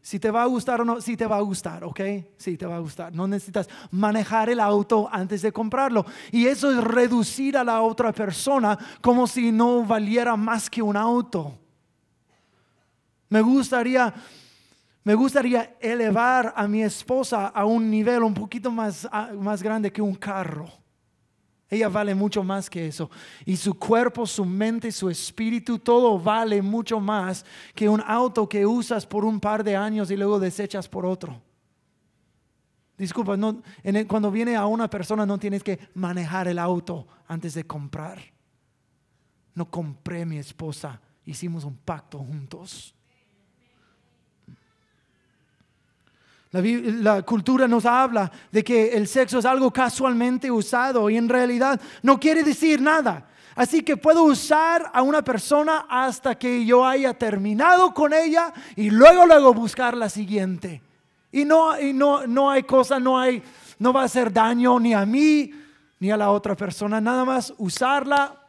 Si 0.00 0.20
te 0.20 0.30
va 0.30 0.42
a 0.42 0.46
gustar 0.46 0.82
o 0.82 0.84
no, 0.84 1.00
si 1.00 1.16
te 1.16 1.26
va 1.26 1.38
a 1.38 1.40
gustar, 1.40 1.82
¿ok? 1.82 2.00
Sí, 2.36 2.58
te 2.58 2.66
va 2.66 2.76
a 2.76 2.78
gustar. 2.78 3.12
No 3.14 3.26
necesitas 3.26 3.68
manejar 3.90 4.50
el 4.50 4.60
auto 4.60 5.08
antes 5.10 5.40
de 5.40 5.50
comprarlo. 5.50 6.04
Y 6.30 6.46
eso 6.46 6.70
es 6.70 6.84
reducir 6.84 7.56
a 7.56 7.64
la 7.64 7.80
otra 7.80 8.12
persona 8.12 8.78
como 9.00 9.26
si 9.26 9.50
no 9.50 9.82
valiera 9.82 10.36
más 10.36 10.68
que 10.68 10.82
un 10.82 10.94
auto. 10.96 11.58
Me 13.30 13.40
gustaría, 13.40 14.12
me 15.04 15.14
gustaría 15.14 15.74
elevar 15.80 16.52
a 16.54 16.68
mi 16.68 16.82
esposa 16.82 17.46
a 17.46 17.64
un 17.64 17.90
nivel 17.90 18.22
un 18.22 18.34
poquito 18.34 18.70
más, 18.70 19.08
más 19.40 19.62
grande 19.62 19.90
que 19.90 20.02
un 20.02 20.14
carro. 20.14 20.83
Ella 21.70 21.88
vale 21.88 22.14
mucho 22.14 22.44
más 22.44 22.68
que 22.68 22.86
eso. 22.86 23.10
Y 23.44 23.56
su 23.56 23.74
cuerpo, 23.74 24.26
su 24.26 24.44
mente, 24.44 24.92
su 24.92 25.08
espíritu, 25.08 25.78
todo 25.78 26.18
vale 26.18 26.60
mucho 26.62 27.00
más 27.00 27.44
que 27.74 27.88
un 27.88 28.02
auto 28.06 28.48
que 28.48 28.66
usas 28.66 29.06
por 29.06 29.24
un 29.24 29.40
par 29.40 29.64
de 29.64 29.76
años 29.76 30.10
y 30.10 30.16
luego 30.16 30.38
desechas 30.38 30.88
por 30.88 31.06
otro. 31.06 31.40
Disculpa, 32.96 33.36
no, 33.36 33.60
cuando 34.06 34.30
viene 34.30 34.54
a 34.54 34.66
una 34.66 34.88
persona 34.88 35.26
no 35.26 35.38
tienes 35.38 35.64
que 35.64 35.78
manejar 35.94 36.46
el 36.46 36.58
auto 36.58 37.08
antes 37.26 37.54
de 37.54 37.66
comprar. 37.66 38.18
No 39.54 39.70
compré 39.70 40.24
mi 40.24 40.38
esposa, 40.38 41.00
hicimos 41.24 41.64
un 41.64 41.76
pacto 41.76 42.18
juntos. 42.18 42.94
La, 46.62 47.22
cultura 47.22 47.66
nos 47.66 47.84
habla 47.84 48.30
de 48.52 48.62
que 48.62 48.92
el 48.92 49.08
sexo 49.08 49.40
es 49.40 49.44
algo 49.44 49.72
casualmente 49.72 50.48
usado 50.52 51.10
y 51.10 51.16
en 51.16 51.28
realidad 51.28 51.80
no 52.02 52.20
quiere 52.20 52.44
decir 52.44 52.80
nada. 52.80 53.26
Así 53.56 53.82
que 53.82 53.96
puedo 53.96 54.22
usar 54.22 54.88
a 54.92 55.02
una 55.02 55.22
persona 55.22 55.86
hasta 55.88 56.36
que 56.36 56.64
yo 56.64 56.86
haya 56.86 57.12
terminado 57.14 57.92
con 57.92 58.12
ella 58.12 58.52
y 58.76 58.90
luego 58.90 59.26
luego 59.26 59.52
buscar 59.52 59.96
la 59.96 60.08
siguiente. 60.08 60.80
Y 61.32 61.44
no, 61.44 61.80
y 61.80 61.92
no, 61.92 62.24
no 62.28 62.50
hay 62.50 62.62
cosa, 62.62 63.00
no 63.00 63.18
hay, 63.18 63.42
no 63.80 63.92
va 63.92 64.02
a 64.02 64.04
hacer 64.04 64.32
daño 64.32 64.78
ni 64.78 64.94
a 64.94 65.04
mí 65.04 65.50
ni 65.98 66.12
a 66.12 66.16
la 66.16 66.30
otra 66.30 66.54
persona. 66.54 67.00
Nada 67.00 67.24
más 67.24 67.52
usarla 67.58 68.40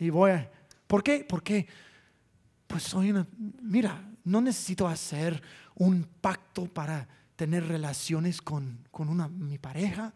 y 0.00 0.10
voy. 0.10 0.32
A, 0.32 0.50
¿Por 0.88 1.04
qué? 1.04 1.24
Porque 1.28 1.66
pues 2.66 2.82
soy 2.82 3.10
una, 3.10 3.24
mira, 3.62 4.02
no 4.24 4.40
necesito 4.40 4.88
hacer 4.88 5.40
un 5.76 6.06
pacto 6.20 6.66
para 6.66 7.08
tener 7.36 7.66
relaciones 7.66 8.40
con, 8.40 8.86
una, 8.92 9.28
mi 9.28 9.58
pareja. 9.58 10.12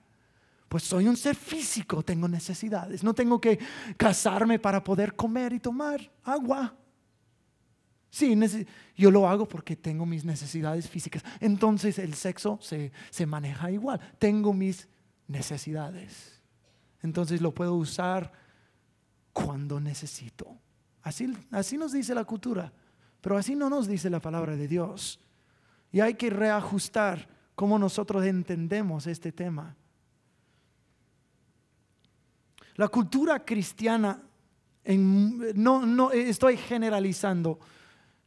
Pues 0.69 0.85
soy 0.85 1.09
un 1.09 1.17
ser 1.17 1.35
físico, 1.35 2.03
tengo 2.03 2.29
necesidades. 2.29 3.03
No 3.03 3.15
tengo 3.15 3.41
que 3.41 3.59
casarme 3.97 4.59
para 4.59 4.85
poder 4.85 5.17
comer 5.17 5.53
y 5.53 5.61
tomar 5.61 6.01
agua. 6.25 6.75
Sí, 8.11 8.39
yo 8.97 9.11
lo 9.11 9.29
hago 9.29 9.47
porque 9.47 9.77
tengo 9.77 10.07
mis 10.07 10.25
necesidades 10.25 10.89
físicas. 10.89 11.23
Entonces 11.41 11.99
el 11.99 12.15
sexo 12.15 12.59
se, 12.61 12.93
se 13.11 13.27
maneja 13.27 13.71
igual. 13.71 14.01
Tengo 14.19 14.53
mis 14.53 14.89
necesidades. 15.27 16.43
Entonces 17.03 17.41
lo 17.41 17.55
puedo 17.55 17.75
usar 17.75 18.33
cuando 19.33 19.81
necesito. 19.81 20.59
Así, 21.03 21.33
así 21.51 21.79
nos 21.79 21.93
dice 21.93 22.15
la 22.15 22.25
cultura, 22.25 22.73
pero 23.21 23.37
así 23.39 23.55
no 23.55 23.71
nos 23.71 23.87
dice 23.87 24.11
la 24.11 24.21
palabra 24.21 24.57
de 24.57 24.69
Dios. 24.69 25.21
Y 25.93 26.01
hay 26.01 26.15
que 26.15 26.31
reajustar 26.31 27.29
cómo 27.55 27.79
nosotros 27.79 28.25
entendemos 28.25 29.07
este 29.07 29.33
tema. 29.33 29.75
La 32.77 32.89
cultura 32.89 33.45
cristiana 33.45 34.23
no, 34.97 35.85
no 35.85 36.11
estoy 36.13 36.57
generalizando. 36.57 37.59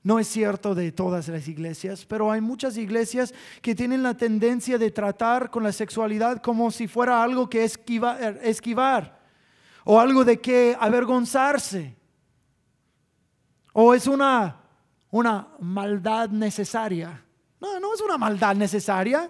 No 0.03 0.17
es 0.17 0.27
cierto 0.27 0.73
de 0.73 0.91
todas 0.91 1.27
las 1.27 1.47
iglesias, 1.47 2.05
pero 2.05 2.31
hay 2.31 2.41
muchas 2.41 2.75
iglesias 2.75 3.33
que 3.61 3.75
tienen 3.75 4.01
la 4.01 4.17
tendencia 4.17 4.79
de 4.79 4.89
tratar 4.89 5.51
con 5.51 5.63
la 5.63 5.71
sexualidad 5.71 6.41
como 6.41 6.71
si 6.71 6.87
fuera 6.87 7.21
algo 7.21 7.47
que 7.47 7.63
esquivar, 7.63 8.39
esquivar 8.41 9.21
o 9.83 9.99
algo 9.99 10.25
de 10.25 10.41
que 10.41 10.75
avergonzarse. 10.79 11.95
O 13.73 13.93
es 13.93 14.07
una, 14.07 14.59
una 15.11 15.49
maldad 15.59 16.29
necesaria. 16.29 17.23
No, 17.61 17.79
no 17.79 17.93
es 17.93 18.01
una 18.01 18.17
maldad 18.17 18.55
necesaria. 18.55 19.29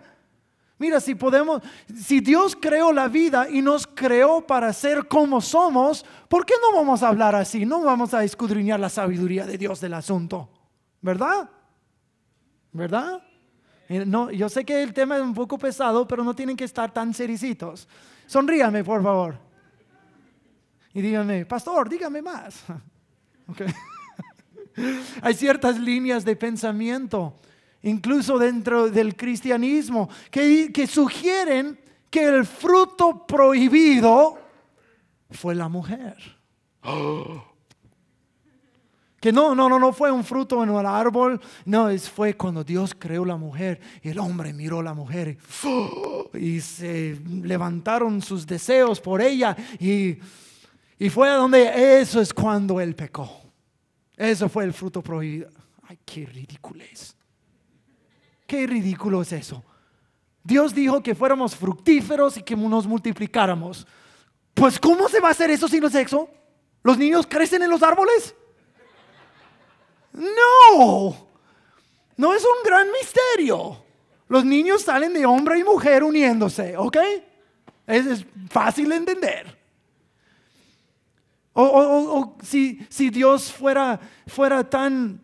Mira, 0.79 0.99
si 0.99 1.13
podemos, 1.13 1.61
si 1.95 2.21
Dios 2.21 2.57
creó 2.59 2.91
la 2.91 3.07
vida 3.07 3.47
y 3.47 3.61
nos 3.61 3.85
creó 3.85 4.47
para 4.47 4.73
ser 4.73 5.07
como 5.07 5.39
somos, 5.41 6.03
¿por 6.27 6.45
qué 6.45 6.55
no 6.59 6.75
vamos 6.75 7.03
a 7.03 7.09
hablar 7.09 7.35
así? 7.35 7.65
No 7.65 7.83
vamos 7.83 8.15
a 8.15 8.23
escudriñar 8.23 8.79
la 8.79 8.89
sabiduría 8.89 9.45
de 9.45 9.59
Dios 9.59 9.79
del 9.79 9.93
asunto, 9.93 10.49
¿verdad? 11.01 11.49
¿Verdad? 12.71 13.21
Eh, 13.89 14.05
no, 14.05 14.31
yo 14.31 14.49
sé 14.49 14.65
que 14.65 14.81
el 14.81 14.93
tema 14.93 15.17
es 15.17 15.21
un 15.21 15.35
poco 15.35 15.59
pesado, 15.59 16.07
pero 16.07 16.23
no 16.23 16.33
tienen 16.33 16.57
que 16.57 16.63
estar 16.63 16.91
tan 16.91 17.13
sericitos. 17.13 17.87
Sonríame, 18.25 18.83
por 18.83 19.03
favor. 19.03 19.37
Y 20.93 21.01
díganme, 21.01 21.45
pastor, 21.45 21.89
dígame 21.89 22.23
más. 22.23 22.63
Hay 25.21 25.33
ciertas 25.33 25.79
líneas 25.79 26.25
de 26.25 26.35
pensamiento 26.35 27.35
incluso 27.83 28.37
dentro 28.37 28.89
del 28.89 29.15
cristianismo, 29.15 30.09
que, 30.29 30.87
sugieren 30.87 31.79
que 32.09 32.27
el 32.27 32.45
fruto 32.45 33.25
prohibido 33.25 34.37
fue 35.29 35.55
la 35.55 35.69
mujer. 35.69 36.15
Que 39.21 39.31
no, 39.31 39.53
no, 39.53 39.69
no, 39.69 39.77
no 39.77 39.93
fue 39.93 40.11
un 40.11 40.23
fruto 40.23 40.63
en 40.63 40.69
el 40.71 40.83
árbol, 40.83 41.39
no, 41.65 41.89
es, 41.89 42.09
fue 42.09 42.35
cuando 42.35 42.63
Dios 42.63 42.95
creó 42.97 43.23
la 43.23 43.37
mujer 43.37 43.79
y 44.01 44.09
el 44.09 44.17
hombre 44.17 44.51
miró 44.51 44.79
a 44.79 44.83
la 44.83 44.95
mujer 44.95 45.37
y, 46.33 46.59
se 46.59 47.21
levantaron 47.29 48.19
sus 48.23 48.47
deseos 48.47 48.99
por 48.99 49.21
ella 49.21 49.55
y, 49.79 50.17
y 50.97 51.09
fue 51.11 51.29
a 51.29 51.35
donde 51.35 52.01
eso 52.01 52.19
es 52.19 52.33
cuando 52.33 52.81
él 52.81 52.95
pecó. 52.95 53.43
Eso 54.17 54.49
fue 54.49 54.63
el 54.63 54.73
fruto 54.73 55.03
prohibido. 55.03 55.49
Ay, 55.83 55.99
qué 56.03 56.25
ridiculez. 56.25 57.15
Qué 58.51 58.67
ridículo 58.67 59.21
es 59.21 59.31
eso. 59.31 59.63
Dios 60.43 60.75
dijo 60.75 61.01
que 61.01 61.15
fuéramos 61.15 61.55
fructíferos 61.55 62.35
y 62.35 62.43
que 62.43 62.53
nos 62.53 62.85
multiplicáramos. 62.85 63.87
Pues 64.53 64.77
¿cómo 64.77 65.07
se 65.07 65.21
va 65.21 65.29
a 65.29 65.31
hacer 65.31 65.49
eso 65.51 65.69
sin 65.69 65.81
el 65.85 65.89
sexo? 65.89 66.29
¿Los 66.83 66.97
niños 66.97 67.25
crecen 67.25 67.63
en 67.63 67.69
los 67.69 67.81
árboles? 67.81 68.35
No, 70.11 71.15
no 72.17 72.33
es 72.33 72.43
un 72.43 72.61
gran 72.65 72.89
misterio. 72.91 73.85
Los 74.27 74.43
niños 74.43 74.81
salen 74.81 75.13
de 75.13 75.25
hombre 75.25 75.57
y 75.57 75.63
mujer 75.63 76.03
uniéndose, 76.03 76.75
¿ok? 76.75 76.97
Es, 77.87 78.25
fácil 78.49 78.89
de 78.89 78.95
entender. 78.97 79.57
O, 81.53 82.35
si, 82.43 82.85
si, 82.89 83.09
Dios 83.11 83.49
fuera, 83.49 83.97
fuera 84.27 84.69
tan 84.69 85.21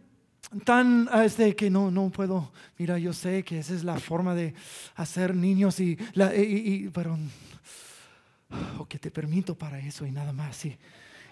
tan 0.63 1.10
este, 1.24 1.56
que 1.56 1.70
no, 1.70 1.92
no 1.92 2.10
puedo, 2.10 2.51
mira, 2.77 2.98
yo 2.98 3.13
sé 3.13 3.44
que 3.44 3.60
esa 3.60 3.74
es 3.74 3.84
la 3.84 4.00
forma 4.00 4.34
de 4.34 4.54
hacer 4.96 5.36
niños 5.36 5.80
y, 5.80 5.98
la, 6.13 6.32
pero, 6.94 7.18
o 8.80 8.86
que 8.86 9.00
te 9.00 9.12
permito 9.12 9.56
para 9.56 9.80
eso 9.80 10.06
y 10.06 10.12
nada 10.12 10.34
más, 10.34 10.56
sí. 10.56 10.77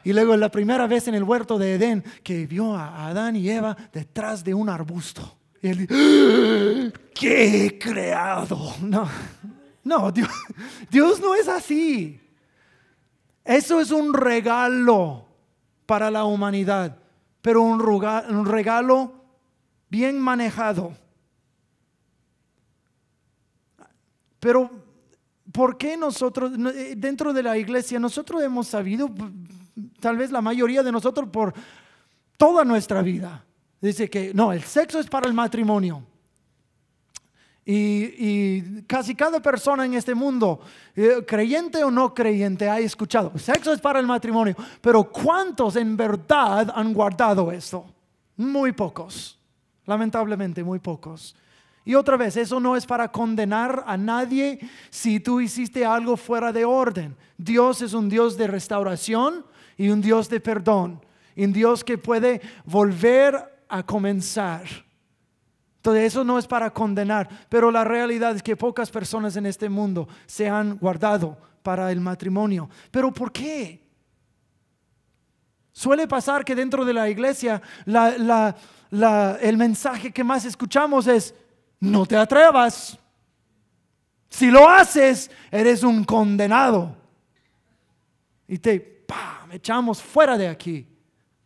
Y 0.04 0.14
luego 0.14 0.36
la 0.38 0.52
primera 0.52 0.86
vez 0.86 1.08
en 1.08 1.16
el 1.16 1.24
huerto 1.24 1.58
de 1.58 1.76
Edén 1.76 2.04
que 2.24 2.46
vio 2.46 2.76
a 2.76 3.08
Adán 3.08 3.36
y 3.36 3.50
Eva 3.50 3.76
detrás 3.92 4.44
de 4.44 4.54
un 4.54 4.70
arbusto. 4.70 5.36
Y 5.62 5.68
él 5.70 5.88
¡Ah! 5.90 7.00
¿qué 7.14 7.66
he 7.66 7.80
creado? 7.80 8.76
No, 8.82 9.10
no, 9.84 10.12
Dios, 10.12 10.30
Dios 10.92 11.20
no 11.20 11.34
es 11.34 11.48
así. 11.48 12.20
Eso 13.44 13.80
es 13.80 13.92
un 13.92 14.14
regalo 14.14 15.26
para 15.86 16.12
la 16.12 16.26
humanidad 16.26 17.00
pero 17.46 17.62
un 17.62 18.46
regalo 18.48 19.14
bien 19.88 20.20
manejado. 20.20 20.98
Pero, 24.40 24.72
¿por 25.52 25.78
qué 25.78 25.96
nosotros, 25.96 26.54
eh, 26.74 26.96
dentro 26.98 27.34
de 27.34 27.44
la 27.44 27.56
iglesia, 27.56 28.00
nosotros 28.00 28.42
hemos 28.42 28.66
sabido, 28.66 29.12
tal 30.00 30.18
vez 30.18 30.32
la 30.32 30.42
mayoría 30.42 30.82
de 30.82 30.92
nosotros, 30.92 31.30
por 31.30 31.54
toda 32.36 32.66
nuestra 32.66 33.04
vida, 33.04 33.46
dice 33.80 34.10
que 34.10 34.34
no, 34.34 34.52
el 34.52 34.64
sexo 34.64 35.00
es 35.00 35.06
para 35.06 35.28
el 35.28 35.36
matrimonio. 35.36 36.02
Y, 37.68 38.84
casi 38.84 39.16
cada 39.16 39.40
persona 39.40 39.86
en 39.86 39.96
este 39.96 40.14
mundo, 40.14 40.60
eh, 40.96 41.24
creyente 41.26 41.84
o 41.84 41.90
no 41.90 42.14
creyente, 42.14 42.70
ha 42.70 42.80
escuchado, 42.80 43.32
sexo 43.40 43.74
es 43.74 43.82
para 43.82 44.00
el 44.00 44.06
matrimonio, 44.06 44.56
pero 44.82 45.04
¿cuántos 45.04 45.76
en 45.76 45.98
verdad 45.98 46.72
han 46.76 46.94
guardado 46.94 47.52
esto? 47.52 47.88
Muy 48.38 48.72
pocos, 48.72 49.40
lamentablemente 49.86 50.64
muy 50.64 50.78
pocos. 50.78 51.36
Y 51.84 51.96
otra 51.96 52.18
vez, 52.18 52.38
eso 52.38 52.60
no 52.60 52.76
es 52.76 52.86
para 52.86 53.12
condenar 53.12 53.84
a 53.88 53.98
nadie 53.98 54.60
si 54.92 55.20
tú 55.20 55.42
hiciste 55.42 55.86
algo 55.86 56.18
fuera 56.18 56.52
de 56.52 56.66
orden. 56.66 57.16
Dios 57.38 57.82
es 57.82 57.94
un 57.94 58.10
Dios 58.10 58.38
de 58.38 58.48
restauración 58.48 59.46
y 59.78 59.90
un 59.90 60.02
Dios 60.02 60.30
de 60.30 60.40
perdón, 60.40 61.02
un 61.36 61.54
Dios 61.54 61.84
que 61.84 61.98
puede 61.98 62.42
volver 62.66 63.64
a 63.70 63.84
comenzar. 63.84 64.85
Entonces 65.86 66.06
eso 66.06 66.24
no 66.24 66.40
es 66.40 66.48
para 66.48 66.72
condenar, 66.72 67.30
pero 67.48 67.70
la 67.70 67.84
realidad 67.84 68.36
es 68.36 68.42
que 68.42 68.58
pocas 68.58 68.90
personas 68.90 69.36
en 69.36 69.46
este 69.46 69.70
mundo 69.70 70.08
se 70.26 70.50
han 70.50 70.80
guardado 70.80 71.38
para 71.62 71.92
el 71.92 72.02
matrimonio. 72.02 72.68
¿Pero 72.90 73.14
por 73.14 73.32
qué? 73.32 73.88
Suele 75.72 76.08
pasar 76.08 76.44
que 76.44 76.56
dentro 76.56 76.84
de 76.86 76.92
la 76.92 77.08
iglesia 77.08 77.62
el 77.86 79.58
mensaje 79.58 80.12
que 80.12 80.24
más 80.24 80.46
escuchamos 80.46 81.06
es, 81.06 81.36
no 81.80 82.08
te 82.08 82.18
atrevas. 82.18 82.98
Si 84.28 84.50
lo 84.50 84.68
haces, 84.68 85.30
eres 85.52 85.84
un 85.84 86.04
condenado. 86.04 86.98
Y 88.48 88.58
te 88.58 88.80
¡pam! 88.80 89.52
echamos 89.52 90.02
fuera 90.02 90.36
de 90.36 90.48
aquí. 90.48 90.88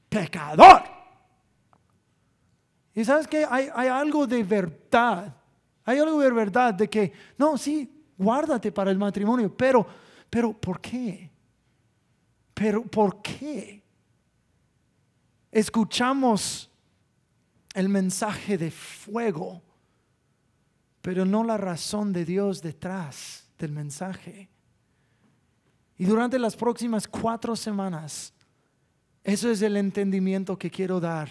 Pecador. 0.07 0.98
Y 2.93 3.05
sabes 3.05 3.27
que 3.27 3.45
hay, 3.49 3.69
algo 3.87 4.25
de 4.25 4.43
verdad, 4.43 5.35
hay 5.85 5.99
algo 5.99 6.19
de 6.19 6.31
verdad 6.31 6.73
de 6.73 6.89
que, 6.89 7.13
no, 7.37 7.57
sí, 7.57 7.89
guárdate 8.17 8.71
para 8.71 8.91
el 8.91 8.97
matrimonio, 8.97 9.55
pero, 9.55 9.85
pero, 10.29 10.53
¿por 10.53 10.81
qué? 10.81 11.31
Pero, 12.53 12.83
¿por 12.83 13.21
qué? 13.21 13.83
Escuchamos 15.51 16.69
el 17.73 17.89
mensaje 17.89 18.57
de 18.57 18.71
fuego, 18.71 19.61
pero 21.01 21.25
no 21.25 21.43
la 21.43 21.57
razón 21.57 22.11
de 22.11 22.25
Dios 22.25 22.61
detrás 22.61 23.47
del 23.57 23.71
mensaje. 23.71 24.49
Y 25.97 26.05
durante 26.05 26.39
las 26.39 26.55
próximas 26.55 27.07
cuatro 27.07 27.55
semanas, 27.55 28.33
eso 29.23 29.49
es 29.49 29.61
el 29.61 29.77
entendimiento 29.77 30.57
que 30.57 30.71
quiero 30.71 30.99
dar 30.99 31.29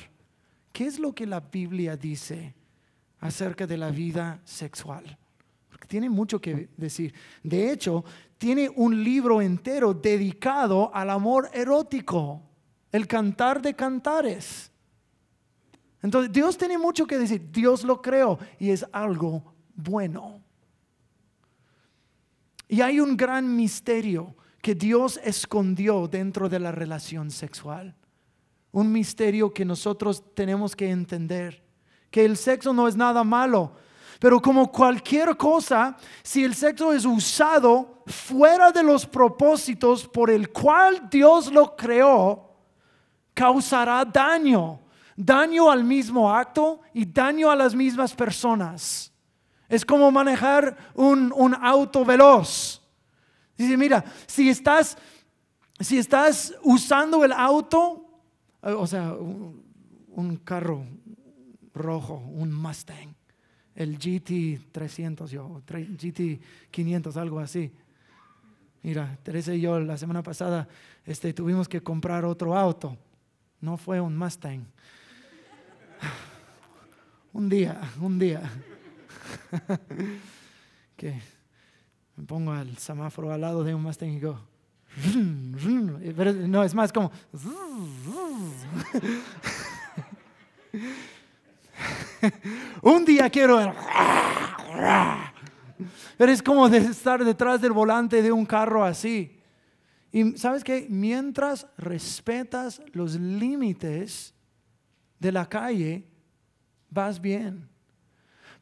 ¿Qué 0.79 0.87
es 0.87 1.01
lo 1.01 1.13
que 1.13 1.27
la 1.27 1.41
Biblia 1.41 1.97
dice 1.97 2.55
acerca 3.19 3.67
de 3.67 3.77
la 3.77 3.91
vida 3.91 4.41
sexual? 4.45 5.19
Porque 5.69 5.89
tiene 5.89 6.09
mucho 6.09 6.41
que 6.41 6.69
decir. 6.77 7.13
De 7.43 7.73
hecho, 7.73 8.05
tiene 8.37 8.71
un 8.77 9.03
libro 9.03 9.43
entero 9.43 9.93
dedicado 9.93 10.95
al 10.95 11.11
amor 11.11 11.51
erótico, 11.53 12.41
el 12.93 13.09
cantar 13.09 13.61
de 13.61 13.75
cantares. 13.75 14.71
Entonces, 16.01 16.31
Dios 16.31 16.57
tiene 16.57 16.79
mucho 16.79 17.09
que 17.09 17.19
decir. 17.19 17.51
Dios 17.51 17.83
lo 17.83 18.01
creó 18.01 18.39
y 18.61 18.71
es 18.71 18.87
algo 18.93 19.53
bueno. 19.75 20.41
Y 22.69 22.83
hay 22.83 23.01
un 23.01 23.17
gran 23.17 23.57
misterio 23.57 24.37
que 24.63 24.77
Dios 24.77 25.19
escondió 25.25 26.07
dentro 26.07 26.49
de 26.49 26.61
la 26.61 26.71
relación 26.71 27.33
sexual 27.33 27.97
un 28.73 28.93
misterio 28.93 29.53
que 29.53 29.65
nosotros 29.65 30.23
tenemos 30.35 30.77
que 30.77 30.91
entender, 30.91 31.63
que 32.11 32.25
el 32.25 32.37
sexo 32.37 32.73
no 32.73 32.89
es 32.89 32.97
nada 32.97 33.25
malo, 33.25 33.73
pero 34.19 34.41
como 34.41 34.71
cualquier 34.71 35.37
cosa, 35.37 35.97
si 36.23 36.45
el 36.45 36.55
sexo 36.55 36.93
es 36.93 37.05
usado 37.05 38.03
fuera 38.07 38.73
de 38.73 38.83
los 38.83 39.07
propósitos 39.07 40.07
por 40.09 40.31
el 40.31 40.51
cual 40.51 41.09
Dios 41.09 41.53
lo 41.53 41.77
creó, 41.77 42.57
causará 43.33 44.05
daño, 44.05 44.81
daño 45.17 45.71
al 45.71 45.85
mismo 45.85 46.33
acto 46.35 46.81
y 46.93 47.05
daño 47.05 47.51
a 47.51 47.57
las 47.57 47.75
mismas 47.75 48.13
personas. 48.15 49.13
Es 49.69 49.85
como 49.85 50.11
manejar 50.11 50.77
un, 50.95 51.33
un 51.37 51.55
auto 51.55 52.05
veloz. 52.05 52.83
Dice, 53.57 53.77
mira, 53.77 54.05
si 54.27 54.49
estás 54.49 54.97
si 55.81 55.99
estás 55.99 56.55
usando 56.63 57.25
el 57.25 57.33
auto, 57.33 58.08
o 58.75 58.87
sea, 58.87 59.15
un, 59.15 60.37
carro 60.45 60.85
rojo, 61.75 62.15
un 62.17 62.53
Mustang, 62.53 63.15
el 63.75 63.99
GT 63.99 64.73
300, 64.73 65.31
yo, 65.31 65.63
GT 65.67 66.41
500, 66.71 67.17
algo 67.17 67.39
así. 67.39 67.73
Mira, 68.83 69.19
Teresa 69.23 69.55
y 69.55 69.61
yo 69.61 69.79
la 69.81 69.97
semana 69.97 70.23
pasada 70.23 70.69
este, 71.05 71.33
tuvimos 71.33 71.69
que 71.69 71.83
comprar 71.83 72.25
otro 72.25 72.57
auto. 72.57 72.97
No 73.61 73.77
fue 73.77 74.01
un 74.01 74.17
Mustang. 74.17 74.65
Un 77.33 77.49
día, 77.49 77.81
un 78.01 78.19
día. 78.19 78.43
que 80.97 81.21
me 82.17 82.25
pongo 82.25 82.53
al 82.53 82.77
semáforo 82.79 83.31
al 83.31 83.43
lado 83.43 83.63
de 83.63 83.75
un 83.75 83.83
Mustang 83.83 84.09
y 84.09 84.15
digo, 84.15 84.41
no, 86.49 86.65
es 86.65 86.75
más 86.75 86.93
como... 86.93 87.13
un 92.83 93.05
día 93.05 93.31
quiero... 93.31 93.73
Pero 96.17 96.33
es 96.33 96.43
como 96.43 96.69
de 96.69 96.79
estar 96.79 97.25
detrás 97.25 97.61
del 97.61 97.71
volante 97.73 98.21
de 98.23 98.33
un 98.33 98.45
carro 98.45 98.85
así. 98.85 99.41
Y 100.11 100.37
sabes 100.37 100.65
que 100.65 100.89
mientras 100.91 101.65
respetas 101.77 102.83
los 102.93 103.15
límites 103.15 104.35
de 105.19 105.33
la 105.33 105.49
calle, 105.49 106.09
vas 106.91 107.21
bien. 107.21 107.69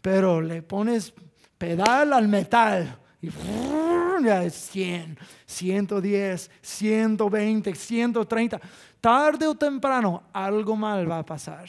Pero 0.03 0.43
le 0.43 0.63
pones 0.63 1.15
pedal 1.57 2.13
al 2.13 2.29
metal 2.29 2.99
y 3.23 3.31
ya 4.23 4.43
es 4.43 4.55
100, 4.55 5.19
110, 5.47 6.51
120, 6.63 7.75
130. 7.75 8.61
Tarde 9.01 9.47
o 9.47 9.55
temprano 9.55 10.23
algo 10.33 10.77
mal 10.77 11.11
va 11.11 11.19
a 11.19 11.27
pasar. 11.27 11.69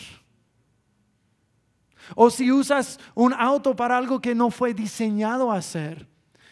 O 2.16 2.30
si 2.30 2.52
usas 2.52 3.00
un 3.14 3.34
auto 3.34 3.76
para 3.76 3.98
algo 3.98 4.22
que 4.22 4.34
no 4.34 4.50
fue 4.50 4.74
diseñado 4.74 5.52
a 5.52 5.58
hacer. 5.58 6.08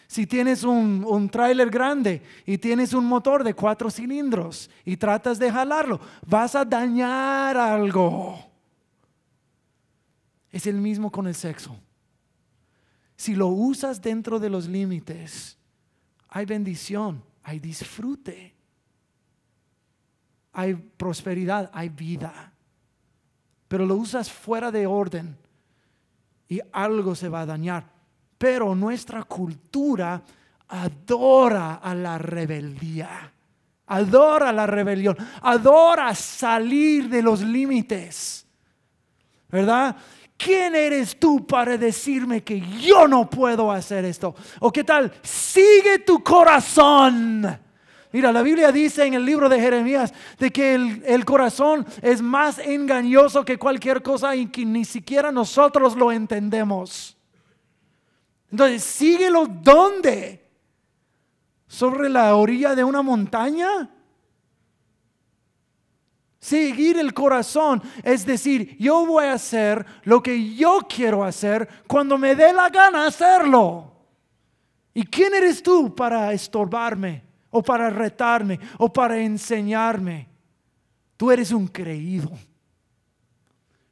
Si 0.08 0.28
tienes 0.28 0.64
un, 0.64 1.04
un 1.08 1.30
tráiler 1.30 1.70
grande 1.70 2.22
y 2.46 2.58
tienes 2.58 2.94
un 2.94 3.06
motor 3.06 3.44
de 3.44 3.54
cuatro 3.54 3.90
cilindros 3.90 4.70
y 4.84 4.98
tratas 4.98 5.40
de 5.40 5.52
jalarlo, 5.52 6.00
vas 6.26 6.56
a 6.56 6.64
dañar 6.64 7.58
algo. 7.58 8.38
Es 10.52 10.68
el 10.68 10.76
mismo 10.76 11.12
con 11.12 11.28
el 11.28 11.36
sexo. 11.36 11.76
Si 13.16 13.34
lo 13.34 13.48
usas 13.48 14.02
dentro 14.02 14.40
de 14.40 14.50
los 14.50 14.68
límites, 14.68 15.58
hay 16.36 16.46
bendición, 16.46 17.24
hay 17.44 17.60
disfrute, 17.60 18.54
hay 20.52 20.74
prosperidad, 20.74 21.72
hay 21.74 21.88
vida. 21.88 22.52
Pero 23.70 23.86
lo 23.86 23.96
usas 23.96 24.30
fuera 24.30 24.70
de 24.70 24.86
orden 24.86 25.38
y 26.50 26.60
algo 26.74 27.16
se 27.16 27.30
va 27.30 27.40
a 27.40 27.46
dañar. 27.46 27.86
Pero 28.38 28.76
nuestra 28.76 29.24
cultura 29.24 30.22
adora 30.68 31.76
a 31.76 31.96
la 31.96 32.18
rebeldía, 32.18 33.32
adora 33.88 34.52
la 34.52 34.68
rebelión, 34.68 35.16
adora 35.42 36.14
salir 36.14 37.08
de 37.08 37.22
los 37.22 37.40
límites. 37.40 38.46
¿Verdad? 39.48 39.96
¿Quién 40.38 40.76
eres 40.76 41.18
tú 41.18 41.46
para 41.48 41.78
decirme 41.78 42.44
que 42.44 42.60
yo 42.82 43.08
no 43.08 43.30
puedo 43.30 43.72
hacer 43.72 44.06
esto? 44.06 44.36
¿O 44.60 44.72
qué 44.72 44.84
tal? 44.84 45.12
Sigue 45.24 46.00
tu 46.00 46.24
corazón. 46.24 47.60
Mira, 48.12 48.32
la 48.32 48.42
Biblia 48.42 48.72
dice 48.72 49.06
en 49.06 49.14
el 49.14 49.26
libro 49.26 49.50
de 49.50 49.60
Jeremías 49.60 50.14
de 50.38 50.52
que 50.52 50.76
el, 50.76 51.26
corazón 51.26 51.86
es 52.02 52.22
más 52.22 52.60
engañoso 52.60 53.44
que 53.44 53.58
cualquier 53.58 54.02
cosa 54.02 54.36
y 54.36 54.48
que 54.48 54.66
ni 54.66 54.86
siquiera 54.86 55.32
nosotros 55.32 55.96
lo 55.96 56.12
entendemos. 56.12 57.18
Entonces, 58.52 58.84
síguelo 58.84 59.48
¿dónde? 59.48 60.50
¿Sobre 61.68 62.08
la 62.08 62.36
orilla 62.36 62.74
de 62.74 62.84
una 62.84 63.02
montaña? 63.02 63.90
Seguir 66.46 67.00
el 67.00 67.12
corazón 67.12 67.82
es 68.04 68.24
decir, 68.24 68.78
yo 68.78 69.04
voy 69.04 69.26
a 69.26 69.34
hacer 69.34 69.84
lo 70.04 70.22
que 70.22 70.54
yo 70.54 70.82
quiero 70.88 71.24
hacer 71.24 71.68
cuando 71.88 72.20
me 72.20 72.36
dé 72.36 72.54
la 72.54 72.70
gana 72.70 73.08
hacerlo. 73.08 73.92
¿Y 74.94 75.08
quién 75.08 75.34
eres 75.34 75.64
tú 75.64 75.96
para 75.96 76.32
estorbarme 76.34 77.24
o 77.50 77.64
para 77.64 77.90
retarme 77.90 78.60
o 78.78 78.94
para 78.94 79.18
enseñarme? 79.18 80.30
Tú 81.18 81.32
eres 81.32 81.52
un 81.52 81.68
creído. 81.68 82.30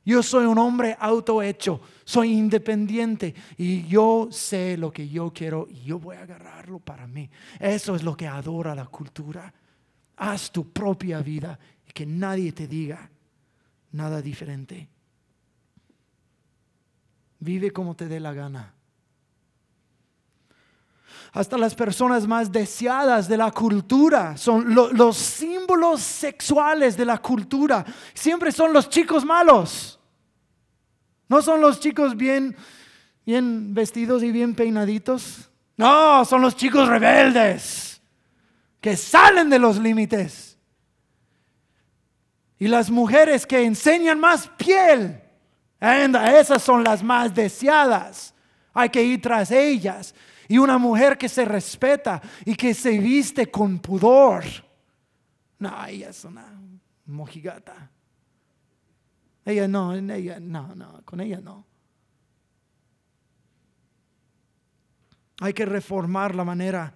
Yo 0.06 0.22
soy 0.22 0.46
un 0.46 0.60
hombre 0.60 0.96
autohecho, 1.00 1.82
soy 2.04 2.34
independiente 2.34 3.34
y 3.58 3.88
yo 3.88 4.28
sé 4.30 4.78
lo 4.78 4.92
que 4.92 5.10
yo 5.10 5.34
quiero 5.34 5.66
y 5.68 5.86
yo 5.86 5.98
voy 5.98 6.18
a 6.18 6.22
agarrarlo 6.22 6.78
para 6.78 7.08
mí. 7.08 7.28
Eso 7.60 7.96
es 7.96 8.04
lo 8.04 8.16
que 8.16 8.28
adora 8.28 8.76
la 8.76 8.86
cultura. 8.86 9.52
Haz 10.18 10.52
tu 10.52 10.72
propia 10.72 11.20
vida 11.22 11.58
que 11.94 12.06
nadie 12.06 12.52
te 12.52 12.68
diga 12.68 13.10
nada 13.92 14.22
diferente. 14.22 14.90
Vive 17.40 17.72
como 17.72 17.96
te 17.96 18.08
dé 18.08 18.20
la 18.20 18.34
gana. 18.34 18.74
Hasta 21.34 21.58
las 21.58 21.74
personas 21.74 22.28
más 22.28 22.52
deseadas 22.52 23.28
de 23.28 23.38
la 23.38 23.52
cultura 23.52 24.38
son 24.38 24.74
los 24.74 25.18
símbolos 25.18 26.02
sexuales 26.02 26.96
de 26.96 27.06
la 27.06 27.18
cultura. 27.18 27.84
Siempre 28.14 28.52
son 28.52 28.72
los 28.72 28.88
chicos 28.88 29.26
malos. 29.26 30.00
No 31.28 31.42
son 31.42 31.60
los 31.60 31.80
chicos 31.80 32.16
bien, 32.16 32.56
bien 33.26 33.74
vestidos 33.74 34.22
y 34.22 34.32
bien 34.32 34.54
peinaditos. 34.54 35.50
No, 35.76 36.24
son 36.26 36.42
los 36.42 36.56
chicos 36.56 36.88
rebeldes 36.88 38.00
que 38.80 38.96
salen 38.96 39.50
de 39.50 39.58
los 39.58 39.80
límites 39.80 40.53
y 42.60 42.68
las 42.68 42.90
mujeres 42.90 43.46
que 43.46 43.64
enseñan 43.64 44.20
más 44.20 44.48
piel, 44.50 45.22
esas 45.80 46.62
son 46.62 46.84
las 46.84 47.04
más 47.04 47.34
deseadas. 47.34 48.34
Hay 48.74 48.90
que 48.90 49.04
ir 49.04 49.22
tras 49.22 49.52
ellas. 49.52 50.16
Y 50.48 50.58
una 50.58 50.78
mujer 50.78 51.18
que 51.18 51.30
se 51.30 51.46
respeta 51.46 52.22
y 52.46 52.56
que 52.56 52.74
se 52.74 52.98
viste 53.00 53.50
con 53.50 53.80
pudor. 53.80 54.44
No, 55.60 55.86
ella 55.86 56.10
es 56.10 56.24
una 56.26 56.46
mojigata. 57.06 57.90
Ella 59.46 59.68
no, 59.68 59.94
ella 59.94 60.40
no, 60.40 60.76
no, 60.76 61.02
con 61.04 61.20
ella 61.20 61.40
no. 61.42 61.66
Hay 65.42 65.54
que 65.54 65.66
reformar 65.66 66.36
la 66.36 66.46
manera 66.46 66.94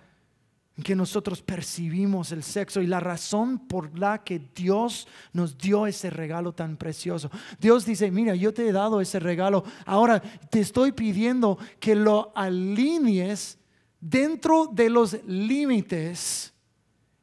que 0.84 0.96
nosotros 0.96 1.42
percibimos 1.42 2.32
el 2.32 2.44
sexo 2.44 2.82
y 2.82 2.88
la 2.88 3.00
razón 3.00 3.68
por 3.68 3.98
la 3.98 4.24
que 4.24 4.40
Dios 4.56 5.08
nos 5.34 5.58
dio 5.58 5.88
ese 5.88 6.10
regalo 6.10 6.54
tan 6.54 6.78
precioso. 6.78 7.32
Dios 7.60 7.86
dice, 7.86 8.12
mira, 8.12 8.36
yo 8.36 8.54
te 8.54 8.68
he 8.68 8.72
dado 8.72 9.02
ese 9.02 9.20
regalo, 9.20 9.64
ahora 9.86 10.22
te 10.22 10.60
estoy 10.60 10.92
pidiendo 10.92 11.58
que 11.80 11.96
lo 11.96 12.32
alinees 12.36 13.58
dentro 14.00 14.70
de 14.72 14.90
los 14.90 15.18
límites 15.26 16.54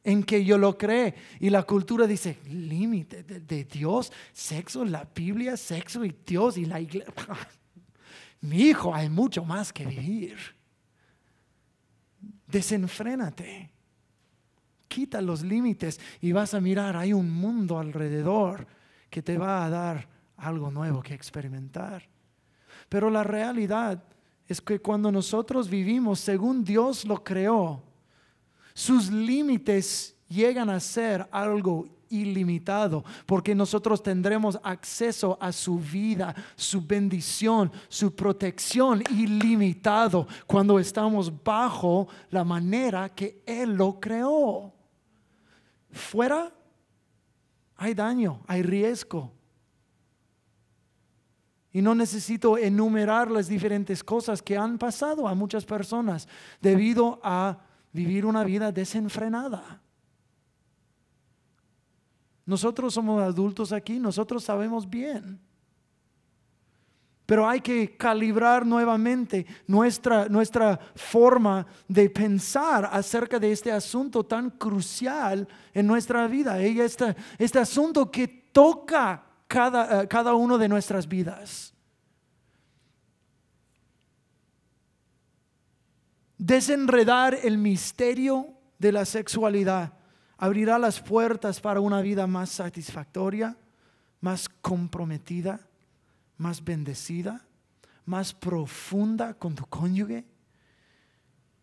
en 0.03 0.23
que 0.23 0.43
yo 0.43 0.57
lo 0.57 0.77
creé. 0.77 1.15
Y 1.39 1.49
la 1.49 1.63
cultura 1.63 2.05
dice, 2.07 2.39
límite 2.49 3.23
de, 3.23 3.39
de, 3.39 3.63
Dios, 3.63 4.11
sexo, 4.33 4.83
la 4.83 5.07
Biblia, 5.15 5.55
sexo 5.55 6.03
y 6.03 6.13
Dios 6.25 6.57
y 6.57 6.65
la 6.65 6.81
iglesia. 6.81 7.13
Mi 8.41 8.57
hijo, 8.63 8.93
hay 8.93 9.09
mucho 9.09 9.43
más 9.45 9.71
que 9.71 9.85
vivir. 9.85 10.54
Desenfrénate. 12.55 13.69
Quita 14.87 15.19
los 15.19 15.41
límites 15.41 15.99
y 16.21 16.31
vas 16.31 16.53
a 16.53 16.61
mirar, 16.61 16.95
hay 16.95 17.11
un 17.11 17.29
mundo 17.29 17.77
alrededor 17.77 18.65
que 19.09 19.21
te 19.21 19.37
va 19.37 19.65
a 19.65 19.69
dar 19.69 20.07
algo 20.37 20.71
nuevo 20.71 21.03
que 21.03 21.13
experimentar. 21.13 22.07
Pero 22.87 23.09
la 23.09 23.23
realidad 23.23 24.01
es 24.47 24.61
que 24.61 24.79
cuando 24.79 25.11
nosotros 25.11 25.69
vivimos 25.69 26.21
según 26.21 26.63
Dios 26.63 27.03
lo 27.03 27.21
creó, 27.25 27.83
sus 28.73 29.11
límites 29.11 30.15
llegan 30.29 30.69
a 30.69 30.79
ser 30.79 31.27
algo 31.31 31.89
ilimitado, 32.09 33.03
porque 33.25 33.55
nosotros 33.55 34.01
tendremos 34.01 34.59
acceso 34.63 35.37
a 35.41 35.51
su 35.51 35.77
vida, 35.79 36.35
su 36.55 36.81
bendición, 36.81 37.71
su 37.87 38.15
protección 38.15 39.03
ilimitado 39.09 40.27
cuando 40.47 40.79
estamos 40.79 41.31
bajo 41.43 42.07
la 42.29 42.43
manera 42.43 43.09
que 43.09 43.41
Él 43.45 43.75
lo 43.75 43.99
creó. 43.99 44.73
Fuera 45.91 46.51
hay 47.77 47.93
daño, 47.93 48.41
hay 48.47 48.61
riesgo. 48.61 49.31
Y 51.71 51.81
no 51.81 51.93
necesito 51.93 52.57
enumerar 52.57 53.29
las 53.29 53.47
diferentes 53.47 54.01
cosas 54.03 54.41
que 54.41 54.57
han 54.57 54.77
pasado 54.77 55.27
a 55.27 55.35
muchas 55.35 55.65
personas 55.65 56.27
debido 56.61 57.19
a 57.21 57.59
vivir 57.91 58.25
una 58.25 58.43
vida 58.45 58.71
desenfrenada. 58.71 59.81
Nosotros 62.45 62.93
somos 62.93 63.21
adultos 63.21 63.71
aquí, 63.71 63.99
nosotros 63.99 64.43
sabemos 64.43 64.87
bien. 64.87 65.39
Pero 67.25 67.47
hay 67.47 67.59
que 67.59 67.97
calibrar 67.97 68.65
nuevamente 68.65 69.47
nuestra, 69.65 70.27
nuestra 70.29 70.77
forma 70.93 71.65
de 71.87 72.07
pensar 72.07 72.87
acerca 72.91 73.39
de 73.39 73.51
este 73.51 73.71
asunto 73.71 74.23
tan 74.23 74.51
crucial 74.51 75.47
en 75.73 75.87
nuestra 75.87 76.27
vida. 76.27 76.61
Este, 76.61 77.15
este 77.39 77.57
asunto 77.57 78.11
que 78.11 78.27
toca 78.27 79.23
cada, 79.47 80.03
eh, 80.03 80.07
cada 80.07 80.35
uno 80.35 80.59
de 80.59 80.69
nuestras 80.69 81.07
vidas. 81.07 81.73
Desenredar 86.37 87.39
el 87.41 87.57
misterio 87.57 88.49
de 88.77 88.91
la 88.91 89.03
sexualidad 89.03 89.93
abrirá 90.37 90.79
las 90.79 90.99
puertas 90.99 91.59
para 91.59 91.79
una 91.79 92.01
vida 92.01 92.27
más 92.27 92.49
satisfactoria, 92.49 93.57
más 94.21 94.49
comprometida 94.49 95.59
más 96.37 96.63
bendecida, 96.63 97.45
más 98.05 98.33
profunda 98.33 99.33
con 99.33 99.55
tu 99.55 99.65
cónyuge. 99.65 100.25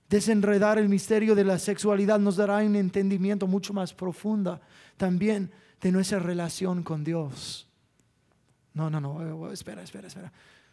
Desenredar 0.08 0.78
el 0.78 0.88
misterio 0.88 1.34
de 1.34 1.44
la 1.44 1.58
sexualidad 1.58 2.18
nos 2.18 2.36
dará 2.36 2.58
un 2.58 2.76
entendimiento 2.76 3.46
mucho 3.46 3.72
más 3.72 3.94
profundo 3.94 4.60
también 4.96 5.50
de 5.80 5.92
nuestra 5.92 6.18
relación 6.18 6.82
con 6.82 7.02
Dios. 7.02 7.68
No, 8.74 8.90
no, 8.90 9.00
no, 9.00 9.50
espera, 9.50 9.82
espera, 9.82 10.08
espera. 10.08 10.32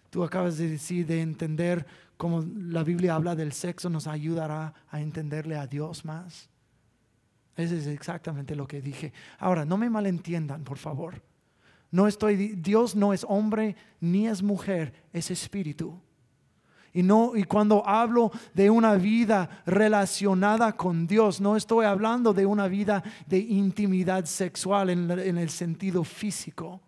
Tú 0.09 0.23
acabas 0.23 0.57
de 0.57 0.69
decir 0.69 1.05
de 1.05 1.21
entender 1.21 1.85
cómo 2.17 2.43
la 2.57 2.83
Biblia 2.83 3.15
habla 3.15 3.35
del 3.35 3.53
sexo 3.53 3.89
nos 3.89 4.07
ayudará 4.07 4.73
a 4.89 4.99
entenderle 5.01 5.55
a 5.55 5.67
Dios 5.67 6.03
más. 6.03 6.48
Eso 7.59 7.75
es 7.75 7.87
exactamente 7.87 8.55
lo 8.55 8.65
que 8.65 8.81
dije. 8.81 9.11
Ahora, 9.37 9.65
no 9.65 9.77
me 9.77 9.89
malentiendan, 9.89 10.63
por 10.63 10.77
favor. 10.77 11.21
No 11.91 12.07
estoy, 12.07 12.55
Dios 12.55 12.95
no 12.95 13.11
es 13.11 13.25
hombre 13.27 13.75
ni 13.99 14.27
es 14.27 14.41
mujer, 14.41 14.93
es 15.11 15.29
espíritu. 15.29 15.99
Y, 16.93 17.03
no, 17.03 17.35
y 17.35 17.43
cuando 17.43 17.85
hablo 17.85 18.31
de 18.53 18.69
una 18.69 18.95
vida 18.95 19.61
relacionada 19.65 20.71
con 20.77 21.05
Dios, 21.05 21.41
no 21.41 21.57
estoy 21.57 21.85
hablando 21.85 22.33
de 22.33 22.45
una 22.45 22.69
vida 22.69 23.03
de 23.27 23.39
intimidad 23.39 24.23
sexual 24.23 24.89
en, 24.89 25.37
el 25.37 25.49
sentido 25.49 26.05
físico. 26.05 26.79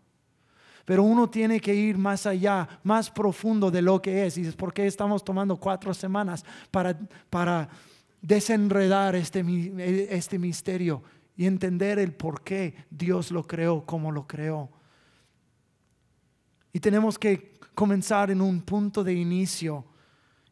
Pero 0.86 1.04
uno 1.04 1.30
tiene 1.30 1.60
que 1.60 1.76
ir 1.76 1.98
más 1.98 2.26
allá, 2.26 2.80
más 2.84 3.12
profundo 3.12 3.70
de 3.70 3.82
lo 3.82 4.02
que 4.02 4.26
es. 4.26 4.38
Y 4.38 4.48
es 4.48 4.56
porque 4.56 4.88
estamos 4.88 5.22
tomando 5.22 5.58
cuatro 5.58 5.94
semanas 5.94 6.46
para, 6.72 6.98
para 7.30 7.70
desenredar 8.22 9.16
este, 9.16 9.44
este 10.16 10.38
misterio 10.40 11.04
y 11.36 11.46
entender 11.46 12.00
el 12.00 12.14
por 12.14 12.44
qué 12.44 12.76
Dios 12.90 13.32
lo 13.32 13.48
creó 13.48 13.86
como 13.86 14.12
lo 14.12 14.28
creó. 14.28 14.70
Y 16.74 16.80
tenemos 16.80 17.18
que 17.18 17.60
comenzar 17.74 18.32
en 18.32 18.42
un 18.42 18.62
punto 18.62 19.04
de 19.04 19.14
inicio. 19.14 19.86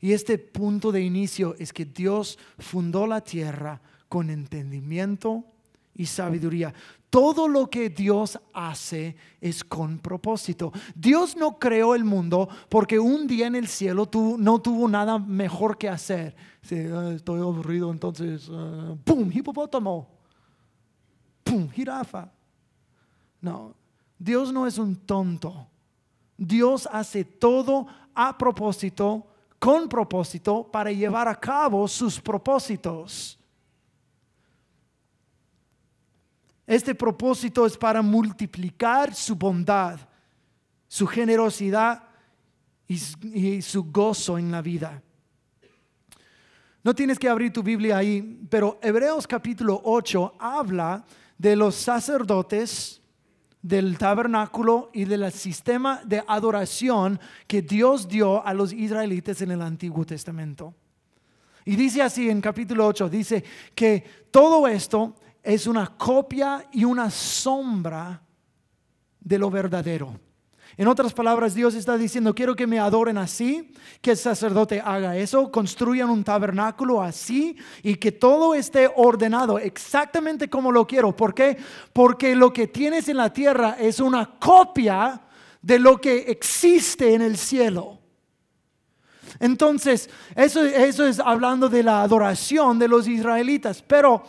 Y 0.01 0.13
este 0.13 0.37
punto 0.37 0.91
de 0.91 1.01
inicio 1.01 1.55
es 1.59 1.73
que 1.73 1.85
Dios 1.85 2.39
fundó 2.57 3.05
la 3.05 3.21
tierra 3.21 3.81
con 4.07 4.29
entendimiento 4.29 5.45
y 5.93 6.05
sabiduría. 6.05 6.73
Todo 7.09 7.47
lo 7.47 7.69
que 7.69 7.89
Dios 7.89 8.39
hace 8.53 9.15
es 9.41 9.63
con 9.63 9.97
propósito. 9.97 10.71
Dios 10.93 11.35
no 11.35 11.57
creó 11.57 11.95
el 11.95 12.03
mundo 12.03 12.47
porque 12.69 12.99
un 12.99 13.25
día 13.25 13.47
en 13.47 13.55
el 13.55 13.67
cielo 13.67 14.07
no 14.37 14.61
tuvo 14.61 14.87
nada 14.87 15.17
mejor 15.17 15.77
que 15.77 15.89
hacer. 15.89 16.35
Estoy 16.61 17.39
aburrido, 17.39 17.91
entonces, 17.91 18.47
uh, 18.49 18.95
¡pum! 19.03 19.31
Hipopótamo. 19.33 20.07
¡Pum! 21.43 21.67
Jirafa. 21.69 22.31
No, 23.41 23.73
Dios 24.19 24.53
no 24.53 24.67
es 24.67 24.77
un 24.77 24.95
tonto. 24.95 25.67
Dios 26.37 26.87
hace 26.91 27.25
todo 27.25 27.87
a 28.13 28.37
propósito, 28.37 29.25
con 29.57 29.89
propósito, 29.89 30.69
para 30.71 30.91
llevar 30.91 31.27
a 31.27 31.35
cabo 31.35 31.87
sus 31.87 32.21
propósitos. 32.21 33.38
Este 36.69 36.93
propósito 36.93 37.65
es 37.65 37.75
para 37.75 38.03
multiplicar 38.03 39.15
su 39.15 39.35
bondad, 39.35 39.99
su 40.87 41.07
generosidad 41.07 42.03
y, 42.87 43.59
su 43.63 43.85
gozo 43.85 44.37
en 44.37 44.51
la 44.51 44.61
vida. 44.61 45.01
No 46.83 46.93
tienes 46.93 47.17
que 47.17 47.27
abrir 47.27 47.51
tu 47.51 47.63
Biblia 47.63 47.97
ahí, 47.97 48.45
pero 48.51 48.77
Hebreos 48.83 49.25
capítulo 49.25 49.81
8 49.83 50.35
habla 50.37 51.03
de 51.39 51.55
los 51.55 51.73
sacerdotes 51.73 53.01
del 53.63 53.97
tabernáculo 53.97 54.91
y 54.93 55.05
del 55.05 55.31
sistema 55.31 56.01
de 56.05 56.23
adoración 56.27 57.19
que 57.47 57.63
Dios 57.63 58.07
dio 58.07 58.45
a 58.45 58.53
los 58.53 58.73
israelitas 58.73 59.41
en 59.41 59.49
el 59.49 59.63
Antiguo 59.63 60.05
Testamento. 60.05 60.75
Y 61.65 61.75
dice 61.75 62.03
así 62.03 62.29
en 62.29 62.39
capítulo 62.41 62.85
8, 62.85 63.09
dice 63.09 63.43
que 63.73 64.03
todo 64.29 64.67
esto 64.67 65.15
es 65.49 65.65
una 65.65 65.87
copia 65.87 66.67
y 66.71 66.83
una 66.83 67.09
sombra 67.09 68.21
de 69.19 69.39
lo 69.39 69.49
verdadero. 69.49 70.19
En 70.77 70.87
otras 70.87 71.11
palabras, 71.11 71.55
Dios 71.55 71.73
está 71.73 71.97
diciendo, 71.97 72.35
quiero 72.35 72.55
que 72.55 72.67
me 72.67 72.79
adoren 72.79 73.17
así, 73.17 73.73
que 73.99 74.11
el 74.11 74.17
sacerdote 74.17 74.79
haga 74.79 75.17
eso, 75.17 75.51
construyan 75.51 76.09
un 76.09 76.23
tabernáculo 76.23 77.01
así 77.01 77.57
y 77.81 77.95
que 77.95 78.11
todo 78.11 78.53
esté 78.53 78.89
ordenado 78.95 79.57
exactamente 79.57 80.49
como 80.49 80.71
lo 80.71 80.85
quiero. 80.85 81.15
¿Por 81.15 81.33
qué? 81.33 81.57
Porque 81.93 82.35
lo 82.35 82.53
que 82.53 82.67
tienes 82.67 83.09
en 83.09 83.17
la 83.17 83.33
tierra 83.33 83.75
es 83.79 83.99
una 83.99 84.37
copia 84.39 85.19
de 85.61 85.79
lo 85.79 85.99
que 85.99 86.19
existe 86.29 87.13
en 87.13 87.23
el 87.23 87.37
cielo. 87.37 87.97
Entonces, 89.39 90.09
eso, 90.35 90.63
eso 90.63 91.05
es 91.05 91.19
hablando 91.19 91.69
de 91.69 91.83
la 91.83 92.03
adoración 92.03 92.77
de 92.77 92.87
los 92.87 93.07
israelitas, 93.07 93.81
pero 93.81 94.23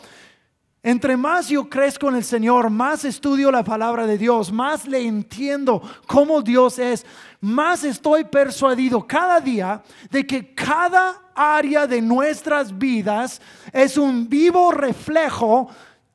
entre 0.83 1.15
más 1.15 1.49
yo 1.49 1.69
crezco 1.69 2.09
en 2.09 2.15
el 2.15 2.23
Señor, 2.23 2.71
más 2.71 3.05
estudio 3.05 3.51
la 3.51 3.63
palabra 3.63 4.07
de 4.07 4.17
Dios, 4.17 4.51
más 4.51 4.87
le 4.87 5.05
entiendo 5.05 5.81
cómo 6.07 6.41
Dios 6.41 6.79
es, 6.79 7.05
más 7.39 7.83
estoy 7.83 8.23
persuadido 8.23 9.05
cada 9.05 9.39
día 9.39 9.83
de 10.09 10.25
que 10.25 10.55
cada 10.55 11.21
área 11.35 11.85
de 11.85 12.01
nuestras 12.01 12.75
vidas 12.75 13.41
es 13.71 13.95
un 13.95 14.27
vivo 14.27 14.71
reflejo, 14.71 15.69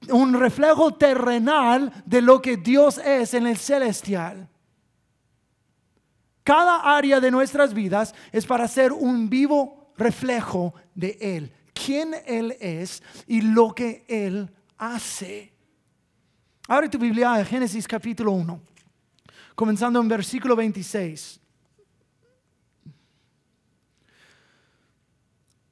un 0.08 0.34
reflejo 0.34 0.94
terrenal 0.94 1.92
de 2.04 2.20
lo 2.20 2.42
que 2.42 2.56
Dios 2.56 2.98
es 2.98 3.34
en 3.34 3.46
el 3.46 3.58
celestial. 3.58 4.48
Cada 6.42 6.96
área 6.96 7.20
de 7.20 7.30
nuestras 7.30 7.72
vidas 7.72 8.14
es 8.32 8.44
para 8.46 8.66
ser 8.66 8.92
un 8.92 9.28
vivo 9.30 9.92
reflejo 9.96 10.74
de 10.94 11.16
Él, 11.20 11.52
quién 11.72 12.14
Él 12.26 12.56
es 12.58 13.00
y 13.28 13.42
lo 13.42 13.72
que 13.72 14.04
Él 14.08 14.50
hace. 14.78 15.52
Abre 16.68 16.88
tu 16.88 16.98
Biblia 16.98 17.44
Génesis 17.44 17.86
capítulo 17.86 18.32
1, 18.32 18.60
comenzando 19.54 20.00
en 20.00 20.08
versículo 20.08 20.56
26. 20.56 21.40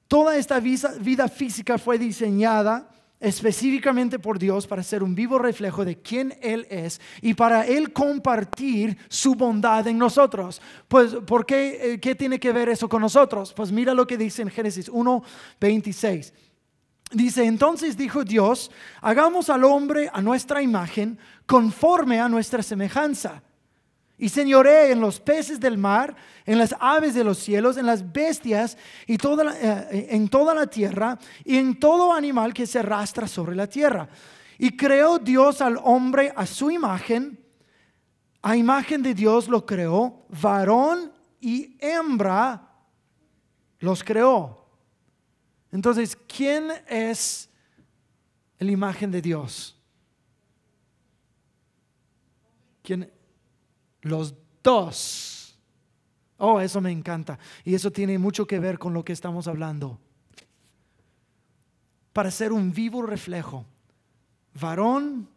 Toda 0.07 0.37
esta 0.37 0.61
vida 0.61 1.29
física 1.29 1.77
fue 1.79 1.99
diseñada 1.99 2.89
específicamente 3.25 4.19
por 4.19 4.39
Dios 4.39 4.67
para 4.67 4.83
ser 4.83 5.03
un 5.03 5.15
vivo 5.15 5.39
reflejo 5.39 5.85
de 5.85 5.97
quién 5.97 6.37
Él 6.43 6.67
es 6.69 7.01
y 7.23 7.35
para 7.35 7.67
Él 7.67 7.93
compartir 7.93 8.99
su 9.09 9.35
bondad 9.35 9.87
en 9.89 9.99
nosotros. 9.99 10.61
Pues, 10.89 11.15
¿por 11.27 11.47
qué, 11.47 11.95
eh, 11.95 12.01
qué 12.01 12.15
tiene 12.15 12.39
que 12.39 12.53
ver 12.53 12.69
eso 12.69 12.89
con 12.89 13.01
nosotros? 13.01 13.53
Pues 13.55 13.73
mira 13.73 13.95
lo 13.95 14.07
que 14.07 14.19
dice 14.19 14.43
en 14.43 14.51
Génesis 14.51 14.89
1, 14.89 15.25
26. 15.59 16.33
Dice, 17.15 17.45
entonces 17.45 17.97
dijo 17.97 18.25
Dios, 18.25 18.71
hagamos 19.01 19.49
al 19.49 19.63
hombre 19.63 20.11
a 20.13 20.21
nuestra 20.21 20.61
imagen, 20.61 21.19
conforme 21.47 22.21
a 22.21 22.29
nuestra 22.29 22.63
semejanza. 22.63 23.43
Y 24.19 24.29
señoré 24.29 24.91
en 24.91 25.01
los 25.01 25.21
peces 25.21 25.61
del 25.61 25.79
mar, 25.79 26.17
en 26.45 26.59
las 26.59 26.75
aves 26.81 27.15
de 27.15 27.23
los 27.23 27.39
cielos, 27.39 27.77
en 27.77 27.87
las 27.87 28.13
bestias 28.13 28.77
y 29.07 29.17
toda 29.17 29.55
eh, 29.61 30.09
en 30.11 30.29
toda 30.29 30.55
la 30.55 30.67
tierra 30.67 31.19
y 31.45 31.57
en 31.57 31.79
todo 31.79 32.13
animal 32.13 32.53
que 32.53 32.67
se 32.67 32.81
arrastra 32.81 33.29
sobre 33.29 33.55
la 33.55 33.69
tierra. 33.69 34.09
Y 34.59 34.77
creó 34.77 35.19
Dios 35.19 35.61
al 35.61 35.79
hombre 35.83 36.33
a 36.35 36.47
su 36.47 36.71
imagen, 36.71 37.39
a 38.43 38.57
imagen 38.57 39.03
de 39.03 39.15
Dios 39.15 39.49
lo 39.49 39.65
creó, 39.65 40.27
varón 40.29 41.13
y 41.41 41.77
hembra 41.81 42.71
los 43.79 44.03
creó. 44.03 44.64
Entonces, 45.75 46.17
¿quién 46.29 46.71
es 46.89 47.51
la 48.61 48.71
imagen 48.71 49.11
de 49.11 49.21
Dios? 49.21 49.77
¿Quién? 52.81 53.11
Los 54.03 54.37
dos. 54.63 55.59
Oh, 56.39 56.61
eso 56.61 56.81
me 56.81 56.93
encanta. 56.93 57.41
Y 57.65 57.75
eso 57.75 57.91
tiene 57.91 58.19
mucho 58.19 58.47
que 58.47 58.61
ver 58.61 58.79
con 58.79 58.95
lo 58.95 59.05
que 59.05 59.13
estamos 59.13 59.49
hablando. 59.49 59.99
Para 62.13 62.31
ser 62.31 62.53
un 62.53 62.73
vivo 62.73 63.03
reflejo, 63.03 63.67
varón 64.61 65.29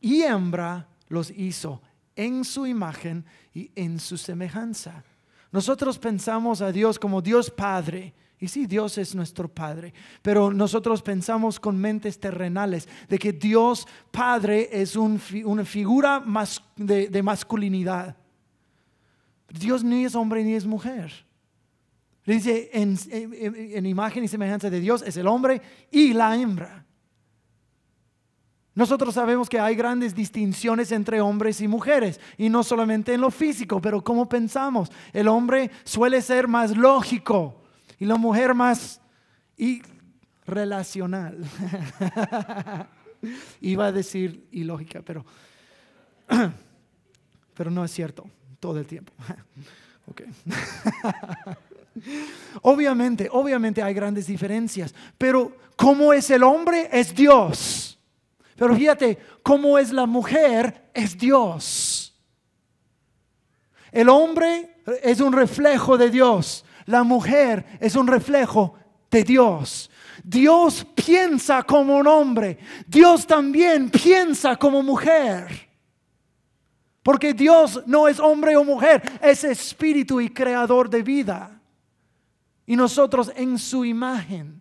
y 0.00 0.22
hembra 0.22 0.88
los 1.08 1.30
hizo 1.32 1.82
en 2.16 2.46
su 2.46 2.66
imagen 2.66 3.26
y 3.52 3.70
en 3.74 4.00
su 4.00 4.16
semejanza. 4.16 5.04
Nosotros 5.52 5.98
pensamos 5.98 6.62
a 6.62 6.72
Dios 6.72 6.98
como 6.98 7.20
Dios 7.20 7.50
Padre. 7.50 8.14
Y 8.42 8.48
sí, 8.48 8.64
Dios 8.64 8.96
es 8.96 9.14
nuestro 9.14 9.48
Padre, 9.48 9.92
pero 10.22 10.50
nosotros 10.50 11.02
pensamos 11.02 11.60
con 11.60 11.76
mentes 11.76 12.18
terrenales 12.18 12.88
de 13.06 13.18
que 13.18 13.34
Dios 13.34 13.86
Padre 14.10 14.70
es 14.72 14.96
una 14.96 15.64
figura 15.66 16.24
de, 16.74 17.22
masculinidad. 17.22 18.16
Dios 19.50 19.84
ni 19.84 20.06
es 20.06 20.14
hombre 20.14 20.42
ni 20.42 20.54
es 20.54 20.64
mujer. 20.64 21.12
Dice, 22.24 22.70
en 22.72 23.86
imagen 23.86 24.24
y 24.24 24.28
semejanza 24.28 24.70
de 24.70 24.80
Dios 24.80 25.02
es 25.06 25.18
el 25.18 25.26
hombre 25.26 25.60
y 25.90 26.14
la 26.14 26.34
hembra. 26.34 26.86
Nosotros 28.74 29.12
sabemos 29.12 29.50
que 29.50 29.60
hay 29.60 29.74
grandes 29.74 30.14
distinciones 30.14 30.92
entre 30.92 31.20
hombres 31.20 31.60
y 31.60 31.68
mujeres, 31.68 32.18
y 32.38 32.48
no 32.48 32.62
solamente 32.62 33.12
en 33.12 33.20
lo 33.20 33.30
físico, 33.30 33.82
pero 33.82 34.02
como 34.02 34.26
pensamos. 34.26 34.90
El 35.12 35.28
hombre 35.28 35.70
suele 35.84 36.22
ser 36.22 36.48
más 36.48 36.74
lógico 36.74 37.59
y 38.00 38.06
la 38.06 38.16
mujer 38.16 38.54
más 38.54 39.00
y 39.56 39.82
relacional. 40.46 41.38
Iba 43.60 43.86
a 43.86 43.92
decir 43.92 44.48
ilógica, 44.50 45.02
pero, 45.02 45.24
pero 47.54 47.70
no 47.70 47.84
es 47.84 47.92
cierto 47.92 48.28
todo 48.58 48.80
el 48.80 48.86
tiempo. 48.86 49.12
obviamente, 52.62 53.28
obviamente 53.30 53.82
hay 53.82 53.94
grandes 53.94 54.26
diferencias, 54.26 54.94
pero 55.18 55.56
como 55.76 56.12
es 56.12 56.30
el 56.30 56.42
hombre, 56.42 56.88
es 56.92 57.14
Dios. 57.14 57.98
Pero 58.56 58.74
fíjate, 58.74 59.18
cómo 59.42 59.78
es 59.78 59.92
la 59.92 60.06
mujer, 60.06 60.90
es 60.92 61.16
Dios. 61.16 62.14
El 63.90 64.08
hombre 64.08 64.76
es 65.02 65.20
un 65.20 65.32
reflejo 65.32 65.96
de 65.96 66.10
Dios. 66.10 66.64
La 66.90 67.04
mujer 67.04 67.78
es 67.78 67.94
un 67.94 68.08
reflejo 68.08 68.74
de 69.10 69.22
Dios. 69.22 69.88
Dios 70.24 70.84
piensa 70.94 71.62
como 71.62 71.96
un 71.96 72.06
hombre. 72.08 72.58
Dios 72.86 73.26
también 73.26 73.90
piensa 73.90 74.56
como 74.56 74.82
mujer. 74.82 75.68
Porque 77.04 77.32
Dios 77.32 77.80
no 77.86 78.08
es 78.08 78.18
hombre 78.18 78.56
o 78.56 78.64
mujer, 78.64 79.02
es 79.22 79.44
espíritu 79.44 80.20
y 80.20 80.30
creador 80.30 80.90
de 80.90 81.02
vida. 81.02 81.60
Y 82.66 82.74
nosotros 82.74 83.32
en 83.36 83.56
su 83.56 83.84
imagen. 83.84 84.60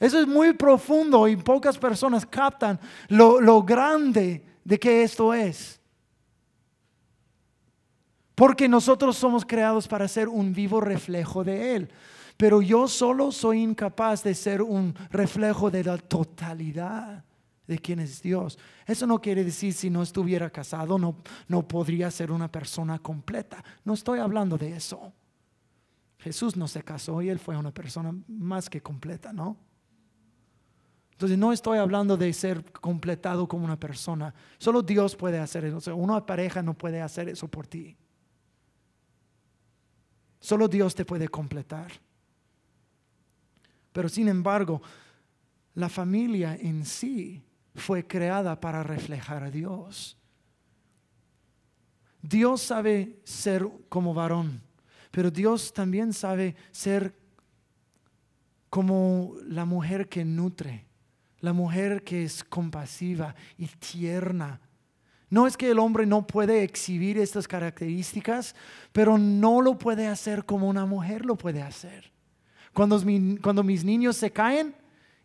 Eso 0.00 0.20
es 0.20 0.26
muy 0.26 0.52
profundo 0.52 1.28
y 1.28 1.36
pocas 1.36 1.78
personas 1.78 2.26
captan 2.26 2.78
lo, 3.08 3.62
grande 3.62 4.44
de 4.64 4.78
que 4.80 5.04
esto 5.04 5.32
es. 5.32 5.80
Porque 8.34 8.68
nosotros 8.68 9.16
somos 9.16 9.44
creados 9.44 9.86
para 9.86 10.08
ser 10.08 10.28
un 10.28 10.52
vivo 10.52 10.80
reflejo 10.80 11.44
de 11.44 11.76
Él. 11.76 11.88
Pero 12.36 12.62
yo 12.62 12.88
solo 12.88 13.30
soy 13.30 13.62
incapaz 13.62 14.22
de 14.24 14.34
ser 14.34 14.60
un 14.60 14.94
reflejo 15.10 15.70
de 15.70 15.84
la 15.84 15.98
totalidad 15.98 17.24
de 17.66 17.78
quién 17.78 18.00
es 18.00 18.20
Dios. 18.20 18.58
Eso 18.86 19.06
no 19.06 19.20
quiere 19.20 19.44
decir 19.44 19.72
si 19.72 19.88
no 19.88 20.02
estuviera 20.02 20.50
casado 20.50 20.98
no, 20.98 21.16
no 21.48 21.66
podría 21.66 22.10
ser 22.10 22.32
una 22.32 22.50
persona 22.50 22.98
completa. 22.98 23.62
No 23.84 23.94
estoy 23.94 24.18
hablando 24.18 24.58
de 24.58 24.76
eso. 24.76 25.12
Jesús 26.18 26.56
no 26.56 26.66
se 26.66 26.82
casó 26.82 27.22
y 27.22 27.28
él 27.28 27.38
fue 27.38 27.56
una 27.56 27.72
persona 27.72 28.14
más 28.28 28.68
que 28.68 28.80
completa, 28.80 29.32
¿no? 29.32 29.56
Entonces 31.12 31.38
no 31.38 31.52
estoy 31.52 31.78
hablando 31.78 32.16
de 32.16 32.32
ser 32.32 32.72
completado 32.72 33.46
como 33.46 33.64
una 33.64 33.78
persona. 33.78 34.34
Solo 34.58 34.82
Dios 34.82 35.14
puede 35.14 35.38
hacer 35.38 35.64
eso. 35.64 35.94
una 35.94 36.26
pareja 36.26 36.60
no 36.62 36.74
puede 36.74 37.00
hacer 37.00 37.28
eso 37.28 37.46
por 37.46 37.66
ti. 37.68 37.96
Solo 40.44 40.68
Dios 40.68 40.94
te 40.94 41.06
puede 41.06 41.26
completar. 41.28 41.90
Pero 43.94 44.10
sin 44.10 44.28
embargo, 44.28 44.82
la 45.74 45.88
familia 45.88 46.54
en 46.60 46.84
sí 46.84 47.42
fue 47.74 48.06
creada 48.06 48.60
para 48.60 48.82
reflejar 48.82 49.42
a 49.42 49.50
Dios. 49.50 50.18
Dios 52.20 52.60
sabe 52.60 53.20
ser 53.24 53.66
como 53.88 54.12
varón, 54.12 54.60
pero 55.10 55.30
Dios 55.30 55.72
también 55.72 56.12
sabe 56.12 56.54
ser 56.72 57.14
como 58.68 59.36
la 59.46 59.64
mujer 59.64 60.10
que 60.10 60.26
nutre 60.26 60.84
la 61.44 61.52
mujer 61.52 62.02
que 62.02 62.24
es 62.24 62.42
compasiva 62.42 63.34
y 63.58 63.66
tierna. 63.66 64.62
No 65.34 65.48
es 65.48 65.56
que 65.56 65.68
el 65.68 65.80
hombre 65.80 66.06
no 66.06 66.28
puede 66.28 66.62
exhibir 66.62 67.18
estas 67.18 67.48
características, 67.48 68.54
pero 68.92 69.18
no 69.18 69.62
lo 69.62 69.76
puede 69.76 70.06
hacer 70.06 70.44
como 70.44 70.68
una 70.68 70.86
mujer 70.86 71.26
lo 71.26 71.34
puede 71.34 71.60
hacer. 71.60 72.12
Cuando, 72.72 73.00
mis 73.00 73.84
niños 73.84 74.16
se 74.16 74.30
caen 74.30 74.76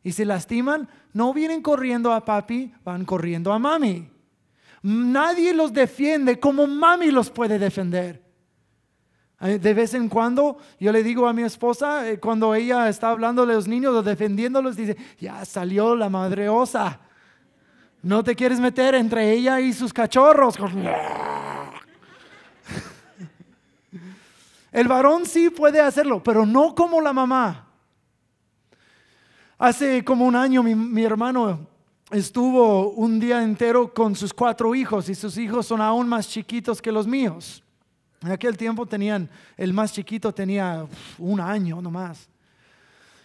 y 0.02 0.12
se 0.12 0.26
lastiman, 0.26 0.90
no 1.14 1.32
vienen 1.32 1.62
corriendo 1.62 2.12
a 2.12 2.26
papi, 2.26 2.74
van 2.84 3.06
corriendo 3.06 3.54
a 3.54 3.60
mami. 3.60 4.10
Nadie 4.82 5.54
los 5.54 5.74
defiende 5.74 6.40
como 6.40 6.66
mami 6.66 7.12
los 7.12 7.30
puede 7.30 7.60
defender. 7.60 8.24
De 9.40 9.74
vez 9.76 9.94
en 9.94 10.10
cuando 10.10 10.58
yo 10.80 10.92
le 10.92 11.04
digo 11.04 11.28
a 11.28 11.34
mi 11.34 11.44
esposa, 11.44 12.10
eh, 12.10 12.20
cuando 12.20 12.56
ella 12.56 12.90
está 12.90 13.12
hablando 13.12 13.46
de 13.46 13.54
los 13.54 13.68
niños 13.68 13.94
o 13.94 14.02
defendiéndolos, 14.02 14.76
dice, 14.76 14.98
ya 15.20 15.46
salió 15.46 15.96
la 15.96 16.10
madre 16.10 16.50
osa. 16.50 17.00
No 18.02 18.24
te 18.24 18.36
quieres 18.36 18.60
meter 18.60 18.96
entre 18.96 19.32
ella 19.32 19.60
y 19.60 19.74
sus 19.74 19.94
cachorros. 19.94 20.56
El 24.72 24.88
varón 24.88 25.26
sí 25.26 25.50
puede 25.50 25.82
hacerlo, 25.82 26.24
pero 26.24 26.46
no 26.46 26.76
como 26.76 27.02
la 27.02 27.12
mamá. 27.12 27.68
Hace 29.58 30.04
como 30.06 30.26
un 30.26 30.36
año 30.36 30.64
mi, 30.64 30.76
mi 30.76 31.04
hermano 31.04 31.68
estuvo 32.12 32.92
un 32.92 33.20
día 33.20 33.44
entero 33.44 33.94
con 33.94 34.16
sus 34.16 34.34
cuatro 34.34 34.74
hijos 34.74 35.10
y 35.10 35.16
sus 35.16 35.38
hijos 35.38 35.66
son 35.66 35.82
aún 35.82 36.08
más 36.08 36.28
chiquitos 36.28 36.82
que 36.82 36.92
los 36.92 37.06
míos. 37.06 37.64
En 38.22 38.32
aquel 38.32 38.58
tiempo 38.58 38.86
tenían, 38.86 39.30
el 39.56 39.74
más 39.74 39.94
chiquito 39.94 40.34
tenía 40.34 40.86
un 41.18 41.40
año 41.40 41.82
nomás. 41.82 42.28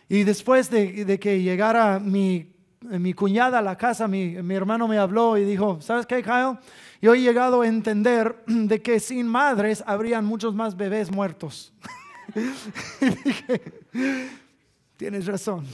Y 0.08 0.22
después 0.22 0.70
de, 0.70 1.18
que 1.18 1.42
llegara 1.42 1.98
mi, 1.98 2.53
mi, 2.84 3.14
cuñada 3.14 3.58
a 3.58 3.62
la 3.62 3.76
casa, 3.76 4.06
mi, 4.06 4.42
mi, 4.42 4.54
hermano 4.54 4.86
me 4.86 4.98
habló 4.98 5.36
y 5.36 5.44
dijo, 5.44 5.80
¿sabes 5.80 6.06
qué, 6.06 6.22
Kyle? 6.22 6.58
Yo 7.00 7.14
he 7.14 7.20
llegado 7.20 7.62
a 7.62 7.66
entender 7.66 8.42
de 8.46 8.82
que 8.82 9.00
sin 9.00 9.26
madres 9.26 9.82
habrían 9.86 10.24
muchos 10.24 10.54
más 10.54 10.76
bebés 10.76 11.10
muertos. 11.10 11.72
y 13.00 13.06
dije, 13.06 13.62
tienes 14.96 15.26
razón. 15.26 15.66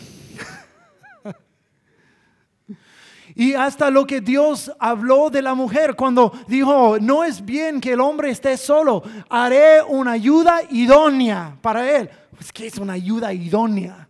Y 3.35 3.55
hasta 3.55 3.91
lo 3.91 4.07
que 4.07 4.21
Dios 4.21 4.73
habló 4.79 5.31
de 5.31 5.41
la 5.41 5.55
mujer 5.55 5.95
cuando 5.95 6.33
dijo, 6.49 6.99
no 7.01 7.25
es 7.25 7.45
bien 7.45 7.81
que 7.81 7.93
el 7.93 8.01
hombre 8.01 8.31
esté 8.31 8.57
solo, 8.57 9.03
haré 9.29 9.83
una 9.83 10.13
ayuda 10.13 10.61
idónea 10.69 11.57
para 11.63 11.91
él. 11.99 12.11
Pues, 12.37 12.53
¿qué 12.53 12.67
es 12.67 12.77
una 12.77 12.95
ayuda 12.95 13.33
idónea? 13.33 14.10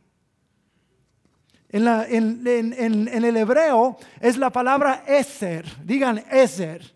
En, 1.72 3.08
el 3.24 3.36
hebreo 3.36 3.96
es 4.20 4.36
la 4.36 4.50
palabra 4.50 5.04
eser. 5.06 5.64
Digan 5.84 6.24
eser. 6.30 6.94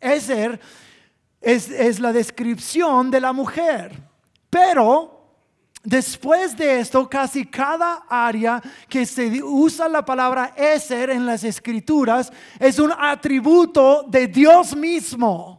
Eser 0.00 0.58
es, 1.40 2.00
la 2.00 2.12
descripción 2.12 3.10
de 3.10 3.20
la 3.20 3.32
mujer. 3.32 3.92
Pero 4.50 5.12
Después 5.86 6.56
de 6.56 6.80
esto, 6.80 7.08
casi 7.08 7.46
cada 7.46 8.06
área 8.08 8.60
que 8.88 9.06
se 9.06 9.40
usa 9.40 9.88
la 9.88 10.04
palabra 10.04 10.52
Eser 10.56 11.10
en 11.10 11.24
las 11.24 11.44
escrituras 11.44 12.32
es 12.58 12.80
un 12.80 12.90
atributo 12.90 14.02
de 14.08 14.26
Dios 14.26 14.74
mismo. 14.74 15.55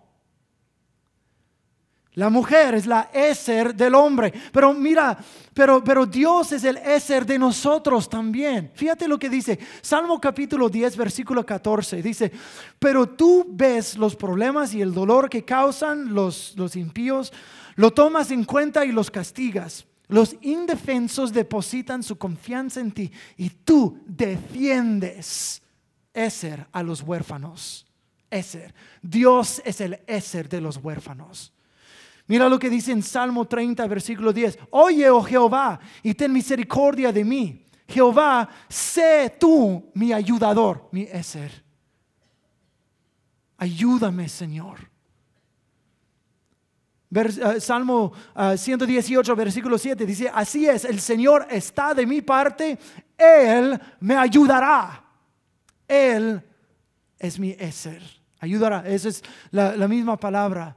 La 2.17 2.31
mujer 2.31 2.73
es 2.73 2.87
la 2.87 3.11
Eser 3.13 3.75
del 3.75 3.93
hombre. 3.93 4.33
Pero 4.51 4.73
mira, 4.73 5.15
pero, 5.53 5.83
pero 5.83 6.03
Dios 6.07 6.51
es 6.51 6.63
el 6.63 6.77
Eser 6.77 7.27
de 7.27 7.37
nosotros 7.37 8.09
también. 8.09 8.71
Fíjate 8.73 9.07
lo 9.07 9.19
que 9.19 9.29
dice 9.29 9.59
Salmo 9.81 10.19
capítulo 10.19 10.67
10, 10.67 10.97
versículo 10.97 11.45
14. 11.45 12.01
Dice, 12.01 12.31
pero 12.79 13.07
tú 13.07 13.45
ves 13.47 13.99
los 13.99 14.15
problemas 14.15 14.73
y 14.73 14.81
el 14.81 14.95
dolor 14.95 15.29
que 15.29 15.45
causan 15.45 16.15
los, 16.15 16.55
los 16.57 16.75
impíos, 16.75 17.31
lo 17.75 17.91
tomas 17.91 18.31
en 18.31 18.45
cuenta 18.45 18.83
y 18.83 18.91
los 18.91 19.11
castigas. 19.11 19.85
Los 20.07 20.37
indefensos 20.41 21.31
depositan 21.31 22.01
su 22.01 22.17
confianza 22.17 22.79
en 22.79 22.93
ti 22.93 23.11
y 23.37 23.51
tú 23.51 23.99
defiendes 24.07 25.61
Eser 26.15 26.65
a 26.71 26.81
los 26.81 27.03
huérfanos. 27.03 27.85
Eser. 28.31 28.73
Dios 29.03 29.61
es 29.63 29.81
el 29.81 29.99
Eser 30.07 30.49
de 30.49 30.61
los 30.61 30.77
huérfanos. 30.77 31.53
Mira 32.27 32.49
lo 32.49 32.59
que 32.59 32.69
dice 32.69 32.91
en 32.91 33.01
Salmo 33.01 33.45
30, 33.45 33.87
versículo 33.87 34.33
10. 34.33 34.59
Oye, 34.71 35.09
oh 35.09 35.23
Jehová, 35.23 35.79
y 36.03 36.13
ten 36.13 36.31
misericordia 36.33 37.11
de 37.11 37.23
mí. 37.23 37.65
Jehová, 37.87 38.49
sé 38.67 39.35
tú 39.39 39.91
mi 39.93 40.11
ayudador, 40.11 40.89
mi 40.91 41.07
ser. 41.23 41.63
Ayúdame, 43.57 44.27
Señor. 44.27 44.77
Eh, 47.09 47.61
Salmo 47.61 48.11
118, 48.57 49.31
eh, 49.31 49.35
versículo 49.35 49.77
7 49.77 50.05
dice, 50.05 50.29
así 50.33 50.67
es, 50.67 50.83
el 50.83 50.99
Señor 50.99 51.47
está 51.49 51.93
de 51.93 52.05
mi 52.05 52.21
parte, 52.21 52.77
Él 53.17 53.79
me 54.01 54.17
ayudará. 54.17 55.05
Él 55.87 56.43
es 57.17 57.39
mi 57.39 57.53
ser. 57.71 58.03
Ayudará, 58.39 58.83
esa 58.85 59.07
es 59.07 59.23
la 59.51 59.87
misma 59.87 60.17
palabra. 60.17 60.75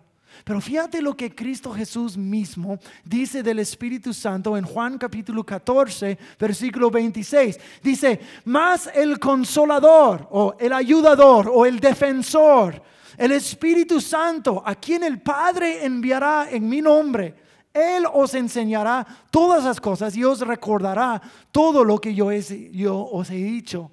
Pero 0.51 0.61
fíjate 0.61 1.01
lo 1.01 1.17
que 1.17 1.33
Cristo 1.33 1.73
Jesús 1.73 2.17
mismo 2.17 2.81
dice 3.05 3.41
del 3.41 3.61
Espíritu 3.61 4.13
Santo 4.13 4.57
en 4.57 4.65
Juan 4.65 4.99
capítulo 4.99 5.45
14, 5.45 6.19
versículo 6.41 6.91
26. 6.91 7.57
Dice, 7.81 8.19
más 8.47 8.91
el 8.93 9.21
consolador 9.21 10.27
o 10.33 10.57
el 10.59 10.73
ayudador 10.73 11.49
o 11.55 11.67
el 11.67 11.79
defensor, 11.79 12.83
el 13.17 13.31
Espíritu 13.31 14.01
Santo, 14.01 14.61
a 14.67 14.75
quien 14.75 15.05
el 15.05 15.23
Padre 15.23 15.85
enviará 15.85 16.49
en 16.51 16.69
mi 16.69 16.81
nombre. 16.81 17.33
Él 17.73 18.05
os 18.13 18.35
enseñará 18.35 19.07
todas 19.31 19.63
las 19.63 19.81
cosas 19.81 20.17
y 20.17 20.25
os 20.25 20.41
recordará 20.41 21.23
todo 21.53 21.85
lo 21.85 22.01
que 22.01 22.13
yo, 22.13 22.33
yo 22.33 22.99
os 22.99 23.31
he 23.31 23.35
dicho. 23.37 23.93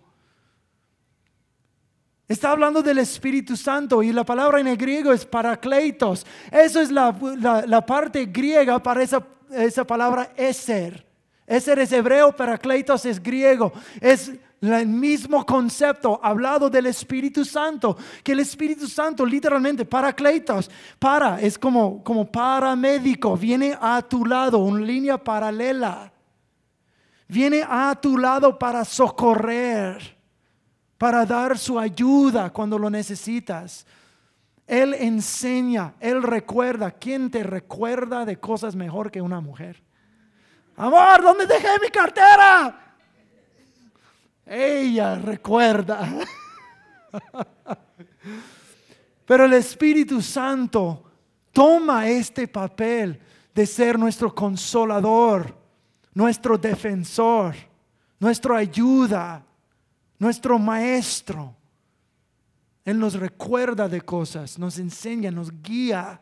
Está 2.28 2.51
hablando 2.51 2.84
del 2.84 2.97
Espíritu 2.97 3.55
Santo 3.55 4.03
y 4.03 4.11
la 4.11 4.25
palabra 4.25 4.59
en 4.59 4.67
el 4.67 4.75
griego 4.75 5.13
es 5.13 5.25
parakleitos. 5.25 6.25
Eso 6.51 6.82
es 6.82 6.91
la, 6.91 7.86
parte 7.86 8.25
griega 8.25 8.84
para 8.84 9.01
esa, 9.01 9.25
esa 9.49 9.88
palabra 9.88 10.34
eser. 10.36 11.05
Eser 11.45 11.80
es 11.80 11.93
hebreo, 11.93 12.36
parakleitos 12.36 13.05
es 13.05 13.23
griego. 13.23 13.71
Es 14.01 14.34
el 14.59 14.88
mismo 14.88 15.45
concepto 15.45 16.19
hablado 16.21 16.69
del 16.69 16.88
Espíritu 16.88 17.45
Santo, 17.45 17.95
que 18.21 18.34
el 18.34 18.41
Espíritu 18.41 18.88
Santo 18.88 19.25
literalmente, 19.25 19.86
parakleitos, 19.86 20.69
para, 20.99 21.39
es 21.39 21.57
como, 21.57 22.03
como 22.03 22.30
paramédico, 22.30 23.38
viene 23.38 23.78
a 23.80 24.01
tu 24.01 24.25
lado, 24.25 24.57
una 24.57 24.84
línea 24.84 25.17
paralela. 25.17 26.11
Viene 27.30 27.63
a 27.65 27.97
tu 28.01 28.17
lado 28.17 28.59
para 28.59 28.84
socorrer 28.84 30.16
para 30.97 31.25
dar 31.25 31.57
su 31.57 31.79
ayuda 31.79 32.49
cuando 32.51 32.77
lo 32.79 32.89
necesitas. 32.89 33.85
Él 34.65 34.93
enseña, 34.93 35.93
Él 35.99 36.23
recuerda. 36.23 36.91
¿Quién 36.91 37.31
te 37.31 37.43
recuerda 37.43 38.25
de 38.25 38.37
cosas 38.37 38.75
mejor 38.75 39.11
que 39.11 39.21
una 39.21 39.39
mujer? 39.39 39.81
Amor, 40.75 41.21
¿dónde 41.21 41.47
dejé 41.47 41.79
mi 41.81 41.89
cartera? 41.89 42.95
Ella 44.45 45.15
recuerda. 45.15 46.07
Pero 49.25 49.45
el 49.45 49.53
Espíritu 49.53 50.21
Santo 50.21 51.03
toma 51.51 52.07
este 52.07 52.47
papel 52.47 53.19
de 53.53 53.65
ser 53.65 53.97
nuestro 53.97 54.33
consolador, 54.33 55.57
nuestro 56.13 56.57
defensor, 56.57 57.55
nuestra 58.19 58.57
ayuda, 58.57 59.43
nuestro 60.20 60.59
maestro. 60.59 61.55
Él 62.84 62.99
nos 62.99 63.15
recuerda 63.15 63.89
de 63.89 64.01
cosas, 64.01 64.57
nos 64.57 64.80
enseña, 64.80 65.30
nos 65.30 65.51
guía. 65.61 66.22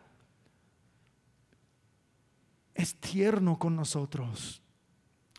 Es 2.73 2.95
tierno 2.95 3.57
con 3.57 3.75
nosotros. 3.75 4.61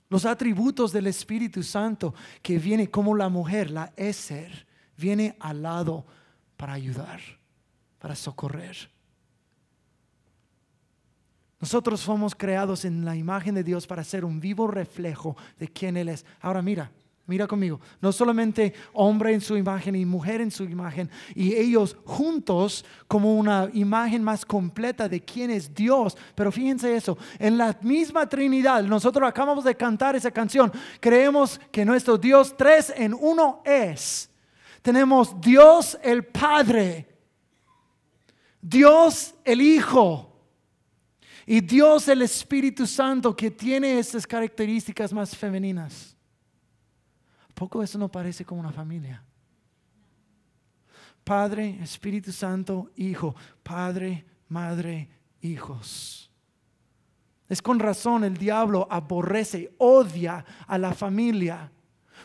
Los 0.08 0.24
atributos 0.24 0.92
del 0.92 1.08
Espíritu 1.08 1.62
Santo 1.62 2.14
que 2.42 2.58
viene 2.58 2.90
como 2.90 3.14
la 3.16 3.28
mujer, 3.28 3.70
la 3.70 3.92
Eser, 3.96 4.66
viene 4.96 5.36
al 5.40 5.62
lado 5.62 6.06
para 6.56 6.74
ayudar, 6.74 7.20
para 7.98 8.14
socorrer. 8.14 8.88
Nosotros 11.58 12.00
somos 12.00 12.34
creados 12.34 12.84
en 12.84 13.04
la 13.04 13.16
imagen 13.16 13.54
de 13.54 13.64
Dios 13.64 13.86
para 13.86 14.04
ser 14.04 14.24
un 14.24 14.40
vivo 14.40 14.68
reflejo 14.68 15.36
de 15.58 15.68
quién 15.68 15.96
Él 15.96 16.08
es. 16.08 16.24
Ahora 16.40 16.62
mira, 16.62 16.92
Mira 17.28 17.48
conmigo, 17.48 17.80
no 18.00 18.12
solamente 18.12 18.72
hombre 18.92 19.34
en 19.34 19.40
su 19.40 19.56
imagen 19.56 19.96
y 19.96 20.06
mujer 20.06 20.40
en 20.40 20.52
su 20.52 20.62
imagen, 20.62 21.10
y 21.34 21.54
ellos 21.54 21.96
juntos 22.04 22.84
como 23.08 23.36
una 23.36 23.68
imagen 23.72 24.22
más 24.22 24.44
completa 24.44 25.08
de 25.08 25.20
quién 25.20 25.50
es 25.50 25.74
Dios. 25.74 26.16
Pero 26.36 26.52
fíjense 26.52 26.94
eso, 26.94 27.18
en 27.40 27.58
la 27.58 27.76
misma 27.82 28.28
Trinidad, 28.28 28.84
nosotros 28.84 29.28
acabamos 29.28 29.64
de 29.64 29.74
cantar 29.74 30.14
esa 30.14 30.30
canción, 30.30 30.70
creemos 31.00 31.60
que 31.72 31.84
nuestro 31.84 32.16
Dios 32.16 32.54
tres 32.56 32.92
en 32.96 33.12
uno 33.12 33.60
es. 33.64 34.30
Tenemos 34.80 35.40
Dios 35.40 35.98
el 36.04 36.24
Padre, 36.26 37.08
Dios 38.60 39.34
el 39.44 39.60
Hijo 39.60 40.32
y 41.44 41.60
Dios 41.60 42.06
el 42.06 42.22
Espíritu 42.22 42.86
Santo 42.86 43.34
que 43.34 43.50
tiene 43.50 43.98
esas 43.98 44.24
características 44.24 45.12
más 45.12 45.36
femeninas 45.36 46.15
poco 47.56 47.82
eso 47.82 47.96
no 47.96 48.10
parece 48.10 48.44
como 48.44 48.60
una 48.60 48.70
familia? 48.70 49.24
Padre, 51.24 51.78
Espíritu 51.82 52.30
Santo, 52.30 52.90
Hijo, 52.96 53.34
Padre, 53.62 54.26
Madre, 54.48 55.08
hijos. 55.40 56.30
Es 57.48 57.62
con 57.62 57.78
razón 57.78 58.24
el 58.24 58.36
diablo 58.36 58.86
aborrece, 58.90 59.74
odia 59.78 60.44
a 60.66 60.76
la 60.76 60.92
familia, 60.92 61.72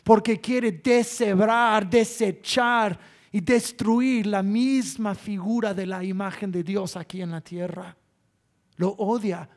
porque 0.04 0.42
quiere 0.42 0.74
deshebrar, 0.74 1.90
desechar 1.90 3.00
y 3.32 3.40
destruir 3.40 4.28
la 4.28 4.44
misma 4.44 5.16
figura 5.16 5.74
de 5.74 5.86
la 5.86 6.04
imagen 6.04 6.52
de 6.52 6.62
Dios 6.62 6.98
aquí 6.98 7.22
en 7.22 7.32
la 7.32 7.42
tierra. 7.42 7.96
Lo 8.76 8.90
odia 8.90 9.50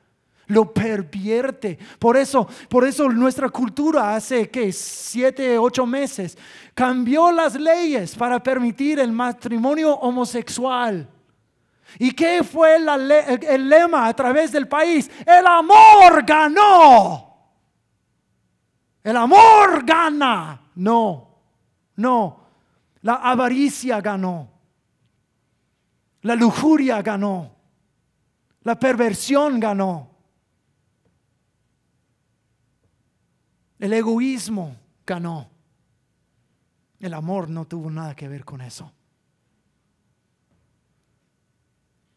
lo 0.46 0.72
pervierte. 0.72 1.78
Por 1.98 2.16
eso, 2.16 2.46
por 2.68 2.84
eso 2.84 3.08
nuestra 3.08 3.48
cultura 3.48 4.14
hace 4.14 4.50
que 4.50 4.72
siete, 4.72 5.58
ocho 5.58 5.86
meses 5.86 6.36
cambió 6.74 7.30
las 7.30 7.54
leyes 7.54 8.14
para 8.14 8.42
permitir 8.42 8.98
el 8.98 9.12
matrimonio 9.12 9.94
homosexual. 9.94 11.08
¿Y 11.98 12.10
qué 12.12 12.42
fue 12.42 12.76
el 12.76 13.68
lema 13.68 14.08
a 14.08 14.14
través 14.14 14.50
del 14.50 14.66
país? 14.66 15.10
El 15.24 15.46
amor 15.46 16.24
ganó. 16.26 17.34
El 19.02 19.16
amor 19.16 19.84
gana. 19.84 20.60
No, 20.74 21.38
no. 21.96 22.40
La 23.02 23.14
avaricia 23.14 24.00
ganó. 24.00 24.48
La 26.22 26.34
lujuria 26.34 27.02
ganó. 27.02 27.54
La 28.62 28.78
perversión 28.80 29.60
ganó. 29.60 30.13
El 33.84 33.92
egoísmo 33.92 34.74
ganó. 35.06 35.46
El 37.00 37.12
amor 37.12 37.50
no 37.50 37.66
tuvo 37.66 37.90
nada 37.90 38.16
que 38.16 38.28
ver 38.28 38.42
con 38.42 38.62
eso. 38.62 38.90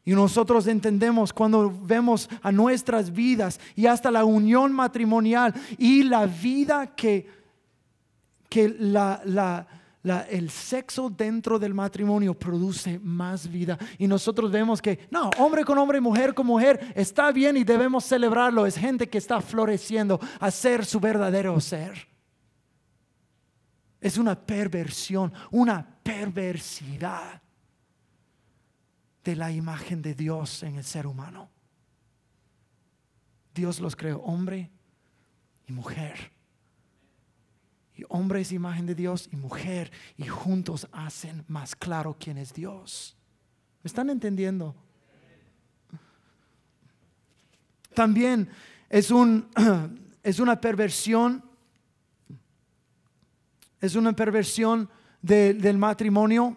Y 0.06 0.14
nosotros 0.14 0.66
entendemos 0.68 1.34
cuando 1.34 1.70
vemos 1.70 2.30
a 2.42 2.54
nuestras 2.54 3.12
vidas 3.12 3.60
y 3.76 3.86
hasta 3.86 4.12
la 4.12 4.24
unión 4.24 4.72
matrimonial 4.72 5.54
y 5.78 6.04
la 6.04 6.26
vida 6.26 6.96
que, 6.96 7.30
que 8.48 8.70
la, 8.70 9.22
la, 9.26 9.68
el 10.30 10.50
sexo 10.50 11.10
dentro 11.10 11.60
del 11.60 11.74
matrimonio 11.74 12.34
produce 12.34 13.00
más 13.00 13.50
vida. 13.50 13.78
Y 13.98 14.08
nosotros 14.08 14.52
vemos 14.52 14.82
que, 14.82 15.08
no, 15.12 15.30
hombre 15.38 15.64
con 15.66 15.78
hombre, 15.78 16.00
mujer 16.00 16.34
con 16.34 16.48
mujer, 16.48 16.94
está 16.96 17.32
bien 17.32 17.58
y 17.58 17.64
debemos 17.64 18.06
celebrarlo. 18.06 18.66
Es 18.66 18.78
gente 18.78 19.10
que 19.10 19.18
está 19.18 19.42
floreciendo 19.42 20.20
a 20.40 20.52
ser 20.52 20.86
su 20.86 21.00
verdadero 21.00 21.60
ser. 21.60 22.08
Es 24.00 24.18
una 24.18 24.40
perversión, 24.40 25.34
una 25.52 25.86
perversidad 26.04 27.42
de 29.24 29.36
la 29.36 29.52
imagen 29.52 30.02
de 30.02 30.14
Dios 30.14 30.64
en 30.64 30.76
el 30.76 30.84
ser 30.84 31.08
humano. 31.08 31.50
Dios 33.54 33.80
los 33.80 33.96
creó 33.96 34.20
hombre 34.20 34.72
y 35.66 35.74
mujer 35.74 36.37
y 37.98 38.06
hombre 38.10 38.42
es 38.42 38.52
imagen 38.52 38.86
de 38.86 38.94
Dios 38.94 39.28
y 39.32 39.36
mujer 39.36 39.92
y 40.18 40.26
juntos 40.28 40.88
hacen 40.92 41.44
más 41.48 41.76
claro 41.76 42.16
quién 42.20 42.38
es 42.38 42.54
Dios. 42.54 43.18
¿Me 43.82 43.88
están 43.88 44.12
entendiendo? 44.12 44.76
También 47.96 48.48
es, 48.88 49.10
un, 49.10 49.50
es 50.24 50.40
una 50.40 50.62
perversión, 50.62 51.44
es 53.82 53.96
una 53.96 54.14
perversión 54.14 54.88
del 55.20 55.78
matrimonio 55.80 56.56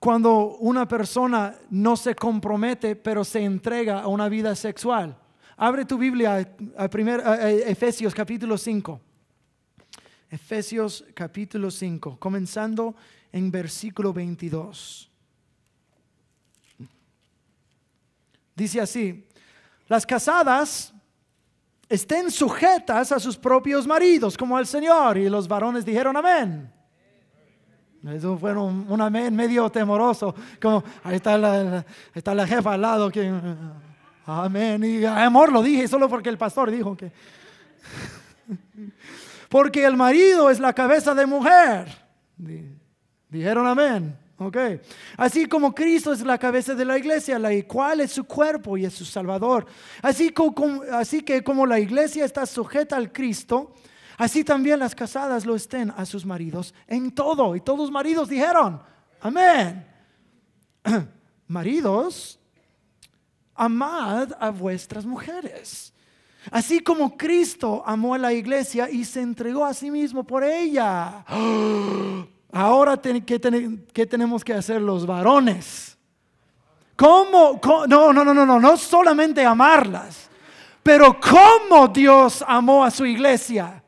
cuando 0.00 0.56
una 0.56 0.88
persona 0.88 1.54
no 1.68 1.96
se 1.96 2.14
compromete 2.14 2.96
pero 2.96 3.22
se 3.22 3.44
entrega 3.44 4.00
a 4.00 4.06
una 4.06 4.30
vida 4.30 4.54
sexual. 4.54 5.18
Abre 5.58 5.84
tu 5.84 5.98
Biblia 5.98 6.54
a, 6.78 6.88
primer, 6.88 7.22
Efesios 7.66 8.14
capítulo 8.14 8.56
5. 8.56 9.00
Efesios 10.36 11.02
capítulo 11.14 11.70
5, 11.70 12.18
comenzando 12.18 12.94
en 13.32 13.50
versículo 13.50 14.12
22. 14.12 15.10
Dice 18.54 18.78
así, 18.82 19.26
las 19.88 20.04
casadas 20.04 20.92
estén 21.88 22.30
sujetas 22.30 23.12
a 23.12 23.18
sus 23.18 23.38
propios 23.38 23.86
maridos 23.86 24.36
como 24.36 24.58
al 24.58 24.66
Señor. 24.66 25.16
Y 25.16 25.30
los 25.30 25.48
varones 25.48 25.86
dijeron 25.86 26.14
amén. 26.18 26.70
Eso 28.06 28.36
fue 28.36 28.54
un, 28.54 29.00
amén 29.00 29.34
medio 29.34 29.70
temoroso, 29.70 30.34
como 30.60 30.84
ahí 31.02 31.16
está 31.16 31.38
la, 31.38 31.84
está 32.14 32.34
la 32.34 32.46
jefa 32.46 32.74
al 32.74 32.82
lado 32.82 33.10
que 33.10 33.32
amén. 34.26 34.84
Y 34.84 35.02
amor 35.06 35.50
lo 35.50 35.62
dije 35.62 35.88
solo 35.88 36.10
porque 36.10 36.28
el 36.28 36.36
pastor 36.36 36.70
dijo 36.70 36.94
que 36.94 37.10
porque 39.48 39.84
el 39.84 39.96
marido 39.96 40.50
es 40.50 40.60
la 40.60 40.72
cabeza 40.72 41.14
de 41.14 41.26
mujer. 41.26 41.86
Dijeron 43.28 43.66
amén. 43.66 44.26
Así 45.16 45.46
como 45.46 45.74
Cristo 45.74 46.12
es 46.12 46.20
la 46.20 46.36
cabeza 46.36 46.74
de 46.74 46.84
la 46.84 46.98
iglesia, 46.98 47.38
la 47.38 47.50
cual 47.66 48.00
es 48.00 48.12
su 48.12 48.24
cuerpo 48.24 48.76
y 48.76 48.84
es 48.84 48.92
su 48.92 49.04
salvador. 49.04 49.66
Así, 50.02 50.30
como, 50.30 50.82
así 50.92 51.22
que 51.22 51.42
como 51.42 51.64
la 51.64 51.80
iglesia 51.80 52.24
está 52.24 52.44
sujeta 52.44 52.96
al 52.96 53.12
Cristo, 53.12 53.72
así 54.18 54.44
también 54.44 54.78
las 54.78 54.94
casadas 54.94 55.46
lo 55.46 55.56
estén 55.56 55.90
a 55.96 56.04
sus 56.04 56.26
maridos 56.26 56.74
en 56.86 57.12
todo. 57.12 57.56
Y 57.56 57.60
todos 57.60 57.78
los 57.78 57.90
maridos 57.90 58.28
dijeron, 58.28 58.82
amén. 59.20 59.86
maridos, 61.48 62.38
amad 63.54 64.32
a 64.38 64.50
vuestras 64.50 65.06
mujeres. 65.06 65.94
Así 66.50 66.80
como 66.80 67.16
Cristo 67.16 67.82
amó 67.84 68.14
a 68.14 68.18
la 68.18 68.32
iglesia 68.32 68.88
y 68.90 69.04
se 69.04 69.20
entregó 69.20 69.64
a 69.64 69.74
sí 69.74 69.90
mismo 69.90 70.24
por 70.24 70.44
ella. 70.44 71.24
Ahora, 72.52 72.96
¿qué, 72.96 73.38
tenemos 74.06 74.44
que 74.44 74.54
hacer 74.54 74.80
los 74.80 75.06
varones? 75.06 75.98
¿Cómo? 76.94 77.60
No, 77.88 78.12
no, 78.12 78.24
no, 78.24 78.32
no, 78.32 78.46
no, 78.46 78.60
no 78.60 78.76
solamente 78.76 79.44
amarlas, 79.44 80.30
pero 80.82 81.18
cómo 81.20 81.88
Dios 81.88 82.42
amó 82.46 82.84
a 82.84 82.90
su 82.90 83.04
iglesia. 83.04 83.82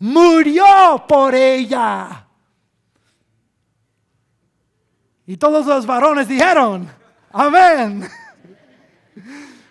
Murió 0.00 1.04
por 1.08 1.34
ella. 1.34 2.26
Y 5.26 5.36
todos 5.36 5.66
los 5.66 5.86
varones 5.86 6.28
dijeron, 6.28 6.88
amén. 7.32 8.08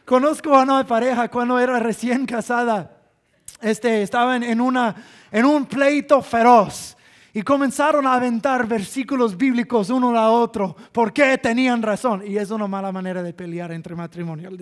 Conozco 0.07 0.55
a 0.55 0.63
una 0.63 0.87
pareja 0.87 1.27
cuando 1.27 1.59
era 1.59 1.79
recién 1.79 2.25
casada. 2.25 2.97
Este, 3.59 4.03
estaban 4.03 4.41
en, 4.41 4.61
una, 4.61 4.95
en 5.29 5.43
un 5.43 5.65
pleito 5.65 6.21
feroz 6.21 6.95
y 7.33 7.41
comenzaron 7.41 8.07
a 8.07 8.13
aventar 8.13 8.65
versículos 8.65 9.35
bíblicos 9.35 9.89
uno 9.89 10.17
a 10.17 10.31
otro 10.31 10.77
porque 10.93 11.37
tenían 11.37 11.81
razón. 11.81 12.23
Y 12.25 12.37
es 12.37 12.51
una 12.51 12.67
mala 12.67 12.93
manera 12.93 13.21
de 13.21 13.33
pelear 13.33 13.73
entre 13.73 13.95
matrimonios. 13.95 14.53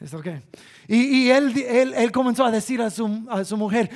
¿Es 0.00 0.14
okay? 0.14 0.40
Y, 0.86 1.28
él, 1.28 1.52
él, 1.94 2.10
comenzó 2.10 2.46
a 2.46 2.50
decir 2.50 2.80
a 2.80 2.88
su, 2.88 3.26
a 3.28 3.44
su 3.44 3.54
mujer, 3.54 3.90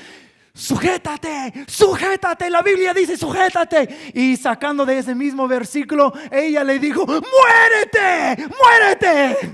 sujétate, 0.53 1.65
sujétate, 1.67 2.51
la 2.51 2.61
Biblia 2.61 2.93
dice 2.93 3.17
sujétate. 3.17 4.13
Y 4.13 4.37
sacando 4.37 4.85
de 4.85 4.99
ese 4.99 5.15
mismo 5.15 5.49
versículo, 5.49 6.13
ella 6.31 6.63
le 6.63 6.79
dijo, 6.79 7.07
muérete, 7.07 8.49
muérete. 8.63 9.51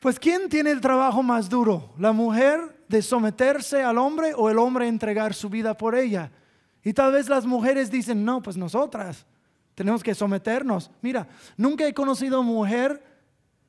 Pues 0.00 0.18
¿quién 0.18 0.48
tiene 0.48 0.72
el 0.72 0.80
trabajo 0.80 1.22
más 1.22 1.48
duro? 1.48 1.92
¿La 1.96 2.10
mujer 2.10 2.76
de 2.88 3.00
someterse 3.02 3.84
al 3.84 3.98
hombre 3.98 4.34
o 4.36 4.50
el 4.50 4.58
hombre 4.58 4.88
entregar 4.88 5.32
su 5.32 5.48
vida 5.48 5.76
por 5.76 5.94
ella? 5.94 6.32
Y 6.82 6.92
tal 6.92 7.12
vez 7.12 7.28
las 7.28 7.46
mujeres 7.46 7.88
dicen, 7.88 8.24
no, 8.24 8.42
pues 8.42 8.56
nosotras 8.56 9.24
tenemos 9.76 10.02
que 10.02 10.14
someternos. 10.14 10.90
Mira, 11.00 11.28
nunca 11.56 11.86
he 11.86 11.94
conocido 11.94 12.42
mujer 12.42 13.00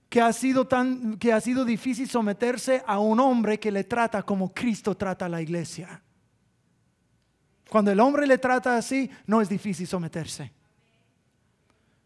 que 0.10 0.22
ha 0.22 0.34
sido 0.34 0.68
tan 0.68 1.18
que 1.18 1.34
ha 1.34 1.42
sido 1.42 1.66
difícil 1.66 2.10
someterse 2.10 2.84
a 2.86 3.00
un 3.00 3.20
hombre 3.20 3.60
que 3.60 3.72
le 3.72 3.84
trata 3.84 4.24
como 4.24 4.54
Cristo 4.54 4.96
trata 4.96 5.26
a 5.26 5.30
la 5.30 5.42
iglesia. 5.42 6.02
Cuando 7.74 7.90
el 7.90 8.00
hombre 8.00 8.28
le 8.28 8.38
trata 8.38 8.78
así, 8.78 9.10
no 9.26 9.42
es 9.42 9.50
difícil 9.50 9.88
someterse 9.88 10.52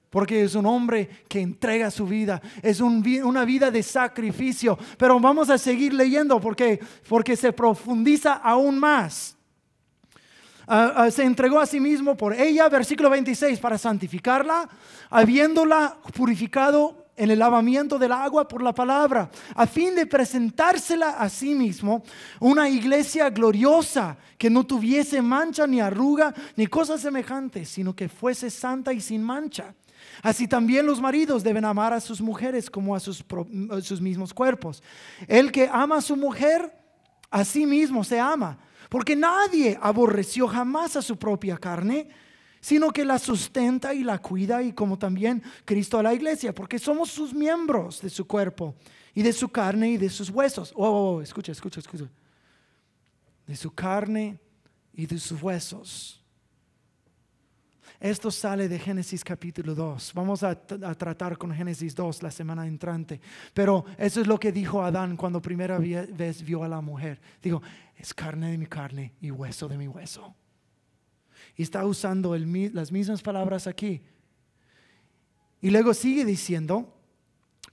porque 0.09 0.43
es 0.43 0.55
un 0.55 0.65
hombre 0.65 1.25
que 1.27 1.41
entrega 1.41 1.91
su 1.91 2.07
vida, 2.07 2.41
es 2.61 2.79
una 2.79 3.43
vida 3.43 3.69
de 3.69 3.83
sacrificio. 3.83 4.79
Pero 4.97 5.19
vamos 5.19 5.49
a 5.49 5.57
seguir 5.57 5.93
leyendo 5.93 6.39
porque, 6.39 6.79
porque 7.09 7.35
se 7.35 7.51
profundiza 7.51 8.35
aún 8.35 8.79
más. 8.79 9.35
Ah, 10.65 10.93
ah, 10.95 11.11
se 11.11 11.25
entregó 11.25 11.59
a 11.59 11.65
sí 11.65 11.81
mismo 11.81 12.15
por 12.15 12.33
ella, 12.33 12.69
versículo 12.69 13.09
26, 13.09 13.59
para 13.59 13.77
santificarla, 13.77 14.69
habiéndola 15.09 15.97
purificado 16.15 17.06
en 17.17 17.31
el 17.31 17.39
lavamiento 17.39 17.97
del 17.97 18.11
agua 18.11 18.47
por 18.47 18.61
la 18.61 18.73
palabra, 18.73 19.29
a 19.55 19.65
fin 19.65 19.95
de 19.95 20.05
presentársela 20.05 21.09
a 21.09 21.27
sí 21.27 21.55
mismo 21.55 22.03
una 22.39 22.69
iglesia 22.69 23.31
gloriosa, 23.31 24.17
que 24.37 24.51
no 24.51 24.65
tuviese 24.65 25.21
mancha 25.21 25.65
ni 25.65 25.81
arruga 25.81 26.33
ni 26.55 26.67
cosa 26.67 26.97
semejante, 26.97 27.65
sino 27.65 27.95
que 27.95 28.07
fuese 28.07 28.51
santa 28.51 28.93
y 28.93 29.01
sin 29.01 29.23
mancha. 29.23 29.73
Así 30.21 30.47
también 30.47 30.85
los 30.85 31.01
maridos 31.01 31.43
deben 31.43 31.65
amar 31.65 31.91
a 31.91 31.99
sus 31.99 32.21
mujeres 32.21 32.69
como 32.69 32.95
a 32.95 32.99
sus, 32.99 33.23
mismos 33.99 34.33
cuerpos. 34.33 34.83
El 35.27 35.51
que 35.51 35.69
ama 35.71 35.97
a 35.97 36.01
su 36.01 36.15
mujer, 36.15 36.71
a 37.31 37.43
sí 37.43 37.65
mismo 37.65 38.03
se 38.03 38.19
ama, 38.19 38.59
porque 38.89 39.15
nadie 39.15 39.77
aborreció 39.81 40.47
jamás 40.47 40.95
a 40.95 41.01
su 41.01 41.17
propia 41.17 41.57
carne, 41.57 42.07
sino 42.59 42.91
que 42.91 43.05
la 43.05 43.19
sustenta 43.19 43.93
y 43.93 44.03
la 44.03 44.19
cuida, 44.19 44.61
y 44.63 44.73
como 44.73 44.97
también 44.97 45.43
Cristo 45.65 45.99
a 45.99 46.03
la 46.03 46.13
iglesia, 46.13 46.53
porque 46.53 46.79
somos 46.79 47.09
sus 47.09 47.33
miembros 47.33 48.01
de 48.01 48.09
su 48.09 48.25
cuerpo, 48.25 48.75
y 49.17 49.23
de 49.23 49.33
su 49.33 49.49
carne 49.49 49.89
y 49.89 49.97
de 49.97 50.09
sus 50.09 50.29
huesos. 50.29 50.71
Oh, 50.75 50.85
oh, 50.85 51.15
oh 51.15 51.21
escucha, 51.23 51.51
escucha, 51.51 51.79
escucha. 51.79 52.07
De 53.47 53.55
su 53.55 53.71
carne 53.71 54.39
y 54.93 55.07
de 55.07 55.17
sus 55.17 55.41
huesos. 55.41 56.23
Esto 57.99 58.29
sale 58.29 58.67
de 58.67 58.77
Génesis 58.77 59.23
capítulo 59.23 59.73
2. 59.73 60.11
Vamos 60.13 60.43
a, 60.43 60.53
tratar 60.55 61.35
con 61.35 61.51
Génesis 61.51 61.95
2 61.95 62.21
la 62.21 62.29
semana 62.29 62.67
entrante. 62.67 63.19
Pero 63.55 63.85
eso 63.97 64.21
es 64.21 64.27
lo 64.27 64.39
que 64.39 64.51
dijo 64.51 64.83
Adán 64.83 65.17
cuando 65.17 65.41
primera 65.41 65.79
vez 65.79 66.43
vio 66.43 66.63
a 66.63 66.67
la 66.67 66.79
mujer. 66.79 67.19
Dijo, 67.41 67.59
es 67.95 68.13
carne 68.13 68.51
de 68.51 68.57
mi 68.59 68.67
carne 68.67 69.15
y 69.19 69.31
hueso 69.31 69.67
de 69.67 69.79
mi 69.79 69.87
hueso. 69.87 70.35
Y 71.57 71.63
está 71.63 71.85
usando 71.85 72.37
las 72.37 72.91
mismas 72.91 73.21
palabras 73.21 73.67
aquí. 73.67 74.01
Y 75.59 75.69
luego 75.71 75.93
sigue 75.93 76.23
diciendo, 76.23 76.93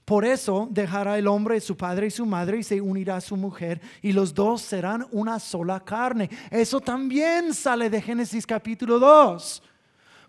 por 0.05 0.25
eso 0.25 0.67
dejará 0.71 1.17
el 1.17 1.27
hombre 1.27 1.59
su 1.61 1.77
padre 1.77 2.07
y 2.07 2.11
su 2.11 2.25
madre 2.25 2.59
y 2.59 2.63
se 2.63 2.81
unirá 2.81 3.17
a 3.17 3.21
su 3.21 3.37
mujer 3.37 3.81
y 4.01 4.11
los 4.11 4.33
dos 4.33 4.61
serán 4.61 5.07
una 5.11 5.39
sola 5.39 5.79
carne. 5.79 6.29
Eso 6.51 6.79
también 6.79 7.53
sale 7.53 7.89
de 7.89 8.01
Génesis 8.01 8.45
capítulo 8.45 8.99
2. 8.99 9.63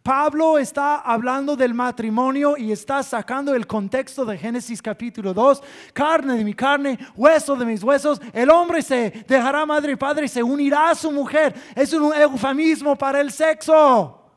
Pablo 0.07 0.57
está 0.57 0.99
hablando 0.99 1.57
del 1.57 1.75
matrimonio 1.75 2.57
y 2.57 2.71
está 2.71 3.03
sacando 3.03 3.57
el 3.57 3.67
contexto 3.67 4.25
de 4.25 4.39
Génesis 4.39 4.81
capítulo 4.81 5.35
2, 5.35 5.61
carne 5.93 6.37
de 6.37 6.45
mi 6.45 6.55
carne, 6.55 6.97
hueso 7.17 7.57
de 7.57 7.65
mis 7.65 7.83
huesos, 7.83 8.21
el 8.33 8.49
hombre 8.51 8.83
se 8.83 9.25
dejará 9.27 9.67
madre 9.67 9.95
y 9.95 9.97
padre 9.97 10.27
y 10.27 10.29
se 10.29 10.45
unirá 10.45 10.91
a 10.91 10.95
su 10.95 11.11
mujer. 11.11 11.53
Es 11.75 11.93
un 11.93 12.15
eufemismo 12.15 12.95
para 12.95 13.21
el 13.21 13.33
sexo. 13.33 14.31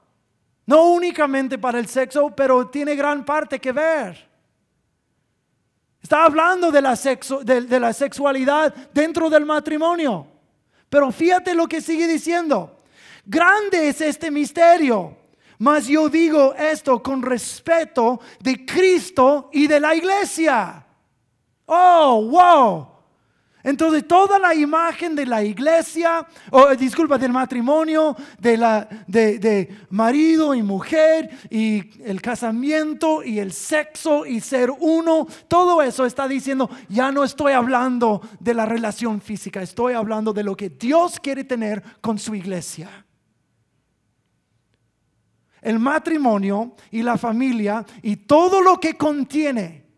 No 0.65 0.85
únicamente 0.85 1.59
para 1.59 1.77
el 1.77 1.87
sexo, 1.87 2.33
pero 2.35 2.67
tiene 2.67 2.95
gran 2.95 3.23
parte 3.23 3.59
que 3.59 3.71
ver. 3.71 4.27
Está 6.01 6.23
hablando 6.23 6.71
de 6.71 6.81
la, 6.81 6.95
sexo, 6.95 7.43
de 7.43 7.79
la 7.79 7.93
sexualidad 7.93 8.73
dentro 8.91 9.29
del 9.29 9.45
matrimonio. 9.45 10.25
Pero 10.89 11.11
fíjate 11.11 11.53
lo 11.53 11.67
que 11.67 11.79
sigue 11.79 12.07
diciendo. 12.07 12.81
Grande 13.23 13.89
es 13.89 14.01
este 14.01 14.31
misterio. 14.31 15.18
Mas 15.59 15.87
yo 15.87 16.07
digo 16.07 16.53
esto 16.55 17.03
con 17.03 17.21
respeto 17.21 18.21
de 18.39 18.65
Cristo 18.65 19.49
y 19.51 19.67
de 19.67 19.79
la 19.79 19.93
iglesia. 19.93 20.85
Oh, 21.65 22.27
wow. 22.31 22.87
Entonces 23.61 24.07
toda 24.07 24.39
la 24.39 24.55
imagen 24.55 25.15
de 25.15 25.25
la 25.25 25.43
iglesia, 25.43 26.25
o 26.49 26.73
disculpa, 26.75 27.17
del 27.17 27.33
matrimonio, 27.33 28.15
de, 28.39 28.55
la, 28.55 28.87
de, 29.05 29.37
de, 29.37 29.69
marido 29.89 30.55
y 30.55 30.63
mujer, 30.63 31.29
y 31.49 32.01
el 32.03 32.21
casamiento 32.21 33.21
y 33.21 33.39
el 33.39 33.51
sexo 33.51 34.25
y 34.25 34.39
ser 34.39 34.71
uno, 34.79 35.27
todo 35.49 35.81
eso 35.81 36.05
está 36.05 36.25
diciendo, 36.25 36.69
ya 36.87 37.11
no 37.11 37.25
estoy 37.25 37.51
hablando 37.51 38.21
de 38.39 38.53
la 38.53 38.65
relación 38.65 39.19
física, 39.19 39.61
estoy 39.61 39.91
hablando 39.91 40.31
de 40.31 40.43
lo 40.43 40.55
que 40.55 40.69
Dios 40.69 41.19
quiere 41.19 41.43
tener 41.43 41.83
con 41.99 42.17
su 42.17 42.33
iglesia. 42.35 43.05
El 45.61 45.79
matrimonio 45.79 46.75
y 46.91 47.01
la 47.01 47.17
familia 47.17 47.85
y 48.01 48.15
todo 48.17 48.61
lo 48.61 48.79
que 48.79 48.95
contiene 48.95 49.89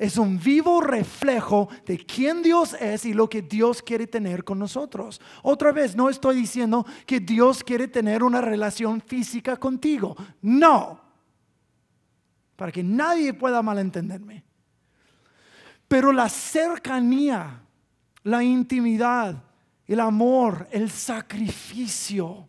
es 0.00 0.16
un 0.16 0.38
vivo 0.38 0.80
reflejo 0.80 1.68
de 1.84 1.98
quién 1.98 2.42
Dios 2.42 2.74
es 2.80 3.04
y 3.04 3.12
lo 3.12 3.28
que 3.28 3.42
Dios 3.42 3.82
quiere 3.82 4.06
tener 4.06 4.44
con 4.44 4.58
nosotros. 4.58 5.20
Otra 5.42 5.72
vez, 5.72 5.94
no 5.94 6.08
estoy 6.08 6.36
diciendo 6.36 6.86
que 7.04 7.20
Dios 7.20 7.62
quiere 7.62 7.86
tener 7.86 8.22
una 8.22 8.40
relación 8.40 9.02
física 9.02 9.58
contigo. 9.58 10.16
No. 10.40 11.02
Para 12.56 12.72
que 12.72 12.82
nadie 12.82 13.34
pueda 13.34 13.60
malentenderme. 13.60 14.42
Pero 15.86 16.12
la 16.12 16.30
cercanía, 16.30 17.60
la 18.22 18.42
intimidad, 18.42 19.44
el 19.86 20.00
amor, 20.00 20.66
el 20.70 20.90
sacrificio, 20.90 22.48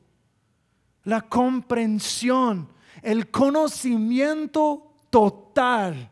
la 1.04 1.22
comprensión, 1.22 2.70
el 3.02 3.30
conocimiento 3.32 4.92
total 5.10 6.12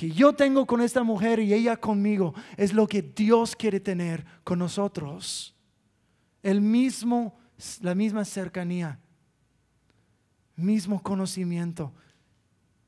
que 0.00 0.10
yo 0.10 0.32
tengo 0.32 0.66
con 0.66 0.80
esta 0.80 1.02
mujer 1.02 1.40
y 1.40 1.52
ella 1.52 1.76
conmigo 1.76 2.34
es 2.56 2.72
lo 2.72 2.86
que 2.86 3.02
Dios 3.02 3.54
quiere 3.54 3.80
tener 3.80 4.24
con 4.44 4.58
nosotros. 4.58 5.54
El 6.42 6.62
mismo, 6.62 7.38
la 7.82 7.94
misma 7.94 8.24
cercanía, 8.24 8.98
mismo 10.56 11.02
conocimiento. 11.02 11.92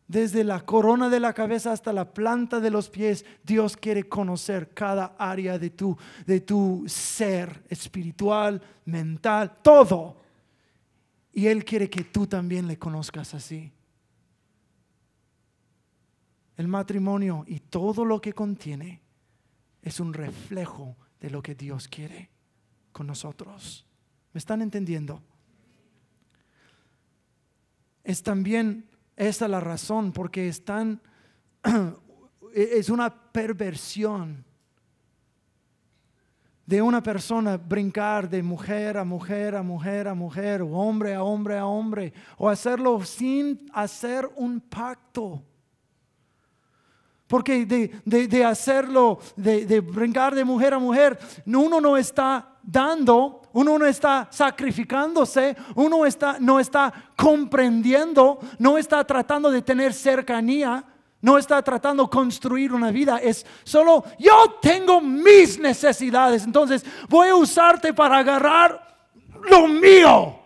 Desde 0.08 0.42
la 0.42 0.60
corona 0.60 1.10
de 1.10 1.20
la 1.20 1.34
cabeza 1.34 1.72
hasta 1.72 1.92
la 1.92 2.14
planta 2.14 2.60
de 2.60 2.70
los 2.70 2.88
pies, 2.88 3.26
Dios 3.42 3.76
quiere 3.76 4.04
conocer 4.04 4.72
cada 4.72 5.14
área 5.18 5.58
de 5.58 5.68
tu, 5.68 5.94
de 6.24 6.40
tu 6.40 6.84
ser 6.86 7.62
espiritual, 7.68 8.62
mental, 8.86 9.58
todo. 9.60 10.21
Y 11.32 11.46
Él 11.46 11.64
quiere 11.64 11.88
que 11.88 12.04
tú 12.04 12.26
también 12.26 12.66
le 12.66 12.78
conozcas 12.78 13.34
así. 13.34 13.72
El 16.56 16.68
matrimonio 16.68 17.44
y 17.46 17.60
todo 17.60 18.04
lo 18.04 18.20
que 18.20 18.34
contiene 18.34 19.00
es 19.80 19.98
un 19.98 20.12
reflejo 20.12 20.96
de 21.20 21.30
lo 21.30 21.42
que 21.42 21.54
Dios 21.54 21.88
quiere 21.88 22.30
con 22.92 23.06
nosotros. 23.06 23.86
¿Me 24.32 24.38
están 24.38 24.60
entendiendo? 24.60 25.22
Es 28.04 28.22
también 28.22 28.88
esa 29.16 29.48
la 29.48 29.60
razón 29.60 30.12
porque 30.12 30.48
están 30.48 31.00
es 32.54 32.90
una 32.90 33.32
perversión 33.32 34.44
de 36.64 36.80
una 36.80 37.02
persona 37.02 37.56
brincar 37.56 38.28
de 38.28 38.42
mujer 38.42 38.96
a 38.96 39.04
mujer 39.04 39.56
a 39.56 39.62
mujer 39.62 40.08
a 40.08 40.14
mujer, 40.14 40.62
o 40.62 40.68
hombre 40.70 41.14
a 41.14 41.22
hombre 41.22 41.58
a 41.58 41.66
hombre, 41.66 42.12
o 42.38 42.48
hacerlo 42.48 43.04
sin 43.04 43.68
hacer 43.72 44.30
un 44.36 44.60
pacto. 44.60 45.42
Porque 47.26 47.64
de, 47.64 48.44
hacerlo, 48.44 49.18
de, 49.36 49.64
de, 49.64 49.80
brincar 49.80 50.34
de 50.34 50.44
mujer 50.44 50.74
a 50.74 50.78
mujer, 50.78 51.18
uno 51.46 51.80
no 51.80 51.96
está 51.96 52.58
dando, 52.62 53.40
uno 53.54 53.78
no 53.78 53.86
está 53.86 54.28
sacrificándose, 54.30 55.56
uno 55.74 56.04
está, 56.04 56.36
no 56.38 56.60
está 56.60 56.92
comprendiendo, 57.16 58.38
no 58.58 58.76
está 58.76 59.02
tratando 59.04 59.50
de 59.50 59.62
tener 59.62 59.94
cercanía, 59.94 60.84
no 61.22 61.38
está 61.38 61.62
tratando 61.62 62.04
de 62.04 62.10
construir 62.10 62.72
una 62.72 62.90
vida, 62.90 63.18
es 63.18 63.46
solo 63.64 64.04
yo 64.18 64.58
tengo 64.60 65.00
mis 65.00 65.58
necesidades, 65.58 66.44
entonces 66.44 66.84
voy 67.08 67.28
a 67.28 67.36
usarte 67.36 67.94
para 67.94 68.18
agarrar 68.18 69.08
lo 69.48 69.66
mío. 69.68 70.38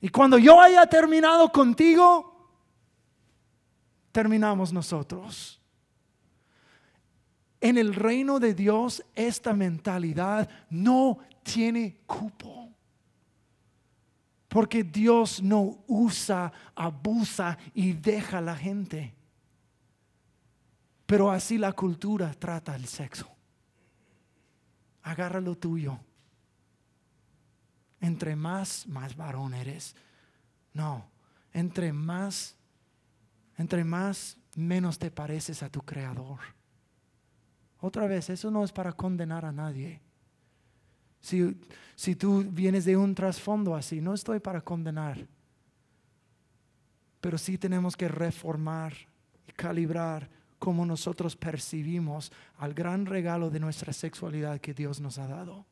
Y 0.00 0.08
cuando 0.08 0.38
yo 0.38 0.60
haya 0.60 0.86
terminado 0.86 1.50
contigo, 1.50 2.50
terminamos 4.12 4.72
nosotros. 4.72 5.60
En 7.60 7.76
el 7.76 7.94
reino 7.94 8.38
de 8.38 8.54
Dios 8.54 9.02
esta 9.14 9.52
mentalidad 9.52 10.48
no 10.70 11.18
tiene 11.42 11.98
cupo. 12.06 12.65
Porque 14.56 14.84
Dios 14.84 15.42
no 15.42 15.84
usa, 15.86 16.50
abusa 16.74 17.58
y 17.74 17.92
deja 17.92 18.38
a 18.38 18.40
la 18.40 18.56
gente. 18.56 19.14
Pero 21.04 21.30
así 21.30 21.58
la 21.58 21.74
cultura 21.74 22.32
trata 22.32 22.74
el 22.74 22.86
sexo. 22.86 23.28
Agarra 25.02 25.42
lo 25.42 25.56
tuyo. 25.58 26.00
Entre 28.00 28.34
más, 28.34 28.86
más 28.86 29.14
varón 29.14 29.52
eres. 29.52 29.94
No, 30.72 31.06
entre 31.52 31.92
más, 31.92 32.56
entre 33.58 33.84
más, 33.84 34.38
menos 34.54 34.98
te 34.98 35.10
pareces 35.10 35.62
a 35.62 35.68
tu 35.68 35.82
creador. 35.82 36.40
Otra 37.78 38.06
vez, 38.06 38.30
eso 38.30 38.50
no 38.50 38.64
es 38.64 38.72
para 38.72 38.94
condenar 38.94 39.44
a 39.44 39.52
nadie. 39.52 40.00
Si, 41.20 42.14
tú 42.14 42.44
vienes 42.50 42.84
de 42.84 42.96
un 42.96 43.14
trasfondo 43.14 43.74
así, 43.74 44.00
no 44.00 44.14
estoy 44.14 44.38
para 44.38 44.60
condenar, 44.60 45.26
pero 47.20 47.38
sí 47.38 47.58
tenemos 47.58 47.96
que 47.96 48.08
reformar 48.08 48.94
y 49.48 49.52
calibrar 49.52 50.28
cómo 50.58 50.86
nosotros 50.86 51.36
percibimos 51.36 52.32
al 52.58 52.74
gran 52.74 53.06
regalo 53.06 53.50
de 53.50 53.60
nuestra 53.60 53.92
sexualidad 53.92 54.60
que 54.60 54.74
Dios 54.74 55.00
nos 55.00 55.18
ha 55.18 55.26
dado. 55.26 55.66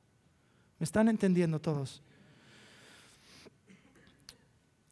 ¿Me 0.78 0.84
están 0.84 1.08
entendiendo 1.08 1.60
todos? 1.60 2.02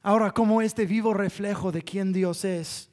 Ahora, 0.02 0.32
como 0.32 0.62
este 0.62 0.86
vivo 0.86 1.14
reflejo 1.14 1.70
de 1.70 1.82
quién 1.82 2.12
Dios 2.12 2.44
es, 2.44 2.88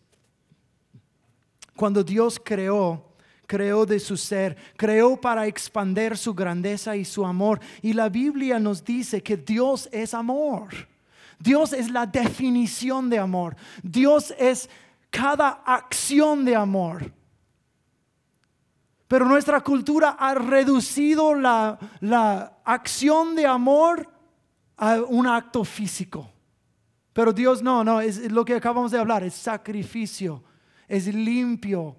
cuando 1.76 2.03
Dios 2.03 2.41
creó 2.43 3.09
creó 3.50 3.88
de 3.88 4.00
su 4.00 4.16
ser, 4.16 4.56
creó 4.78 5.20
para 5.20 5.47
expander 5.47 6.16
su 6.16 6.36
grandeza 6.36 6.95
y 6.95 7.04
su 7.04 7.26
amor. 7.26 7.60
Y 7.82 7.93
la 7.93 8.08
Biblia 8.08 8.60
nos 8.60 8.84
dice 8.84 9.24
que 9.24 9.38
Dios 9.38 9.89
es 9.91 10.14
amor. 10.14 10.70
Dios 11.39 11.74
es 11.74 11.89
la 11.89 12.06
definición 12.06 13.10
de 13.10 13.18
amor. 13.18 13.56
Dios 13.82 14.36
es 14.38 14.70
cada 15.10 15.64
acción 15.66 16.45
de 16.45 16.56
amor. 16.56 17.12
Pero 19.08 19.26
nuestra 19.26 19.62
cultura 19.62 20.10
ha 20.20 20.36
reducido 20.36 21.34
la, 21.34 21.80
la 22.02 22.60
acción 22.64 23.36
de 23.36 23.47
amor 23.47 24.08
a 24.78 24.97
un 25.02 25.26
acto 25.26 25.64
físico. 25.64 26.32
Pero 27.14 27.34
Dios 27.34 27.64
no, 27.64 27.84
no, 27.84 28.00
es 28.00 28.32
lo 28.32 28.45
que 28.45 28.54
acabamos 28.54 28.91
de 28.91 29.00
hablar, 29.00 29.24
es 29.24 29.34
sacrificio, 29.34 30.43
es 30.88 31.08
limpio, 31.08 31.99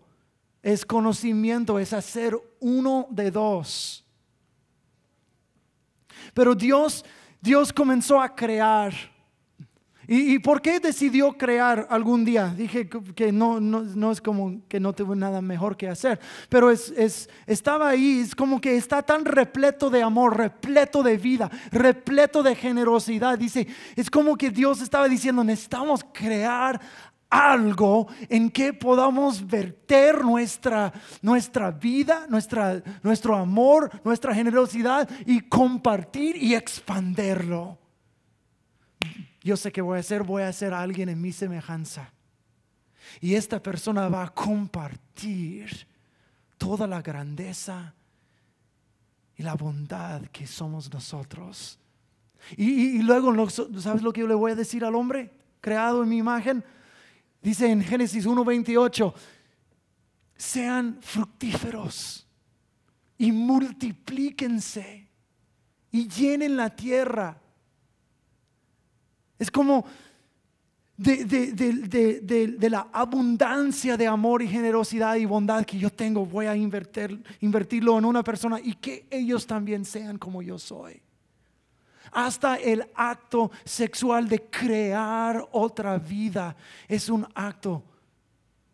es 0.63 0.85
conocimiento, 0.85 1.79
es 1.79 1.93
hacer 1.93 2.37
uno 2.61 3.07
de 3.11 3.31
dos. 3.31 4.05
Pero 6.35 6.55
Dios, 6.55 7.05
Dios 7.41 7.73
comenzó 7.73 8.21
a 8.21 8.35
crear. 8.35 8.93
¿Y, 10.13 10.41
por 10.41 10.61
qué 10.61 10.81
decidió 10.81 11.35
crear 11.35 11.87
algún 11.89 12.25
día? 12.25 12.53
Dije 12.57 12.89
que 12.89 13.31
no, 13.31 13.61
no, 13.61 14.11
es 14.11 14.21
como 14.21 14.61
que 14.67 14.81
no 14.81 14.93
tuvo 14.93 15.15
nada 15.15 15.41
mejor 15.41 15.77
que 15.77 15.89
hacer, 15.89 16.19
pero 16.49 16.69
es, 16.69 16.93
es, 16.97 17.31
estaba 17.47 17.91
ahí, 17.91 18.19
es 18.19 18.35
como 18.35 18.61
que 18.61 18.77
está 18.77 19.03
tan 19.03 19.25
repleto 19.25 19.89
de 19.89 20.03
amor, 20.03 20.37
repleto 20.37 21.05
de 21.05 21.17
vida, 21.17 21.49
repleto 21.71 22.43
de 22.43 22.57
generosidad. 22.57 23.39
Dice, 23.39 23.69
es 23.95 24.11
como 24.11 24.37
que 24.37 24.51
Dios 24.51 24.81
estaba 24.81 25.07
diciendo, 25.07 25.45
necesitamos 25.45 26.05
crear 26.13 26.81
algo 27.31 28.09
en 28.29 28.51
que 28.51 28.73
podamos 28.73 29.47
verter 29.47 30.25
nuestra, 30.25 30.93
nuestra 31.23 31.71
vida, 31.71 32.27
nuestra, 32.29 32.83
nuestro 33.03 33.37
amor, 33.37 33.89
nuestra 34.05 34.35
generosidad 34.35 35.09
y 35.25 35.41
compartir 35.41 36.37
y 36.37 36.55
expanderlo. 36.55 37.79
Yo 39.43 39.57
sé 39.57 39.73
que 39.73 39.81
voy 39.81 39.99
a 39.99 40.03
ser, 40.03 40.25
voy 40.25 40.43
a 40.43 40.53
ser 40.53 40.75
alguien 40.75 41.09
en 41.09 41.21
mi 41.21 41.33
semejanza. 41.33 42.13
Y 43.21 43.35
esta 43.35 43.63
persona 43.63 44.09
va 44.09 44.25
a 44.25 44.35
compartir 44.35 45.87
toda 46.59 46.87
la 46.87 47.01
grandeza 47.01 47.95
y 49.37 49.43
la 49.43 49.55
bondad 49.55 50.23
que 50.27 50.47
somos 50.47 50.93
nosotros. 50.93 51.79
Y, 52.57 52.99
y 52.99 53.03
luego, 53.03 53.49
¿sabes 53.49 54.03
lo 54.03 54.13
que 54.13 54.21
yo 54.21 54.27
le 54.27 54.35
voy 54.35 54.53
a 54.53 54.57
decir 54.57 54.85
al 54.85 54.95
hombre 54.95 55.31
creado 55.61 56.03
en 56.03 56.09
mi 56.09 56.19
imagen? 56.19 56.65
Dice 57.43 57.71
en 57.71 57.83
Génesis 57.83 58.27
1:28, 58.27 59.15
sean 60.37 60.99
fructíferos 61.01 62.27
y 63.19 63.33
multiplíquense 63.33 65.09
y 65.91 66.09
llenen 66.09 66.57
la 66.57 66.75
tierra. 66.75 67.41
Es 69.39 69.51
como 69.51 69.85
de, 70.97 71.25
de, 71.25 72.71
la 72.71 72.89
abundancia 72.93 73.97
de 73.97 74.07
amor 74.07 74.43
y 74.43 74.49
generosidad 74.49 75.17
y 75.17 75.25
bondad 75.25 75.65
que 75.65 75.79
yo 75.79 75.91
tengo, 75.91 76.27
voy 76.27 76.45
a 76.45 76.55
invertir, 76.55 77.23
invertirlo 77.41 77.99
en 77.99 78.05
una 78.05 78.23
persona 78.23 78.61
y 78.63 78.75
que 78.75 79.07
ellos 79.11 79.47
también 79.47 79.87
sean 79.87 80.19
como 80.19 80.43
yo 80.43 80.59
soy. 80.59 81.01
Hasta 82.13 82.57
el 82.57 82.89
acto 82.95 83.51
sexual 83.65 84.29
de 84.29 84.43
crear 84.51 85.49
otra 85.53 85.99
vida 85.99 86.57
es 86.89 87.09
un 87.09 87.27
acto 87.35 87.83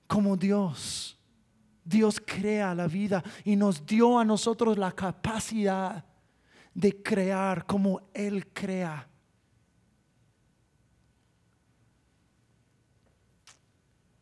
como 0.07 0.37
Dios. 0.37 1.19
Dios 1.85 2.21
crea 2.25 2.75
la 2.75 2.89
vida 2.89 3.23
y 3.45 3.55
nos 3.55 3.87
dio 3.87 4.19
a 4.19 4.25
nosotros 4.25 4.77
la 4.77 4.93
capacidad 4.93 6.05
de 6.75 7.03
crear 7.03 7.65
como 7.65 8.01
Él 8.13 8.47
crea. 8.53 9.09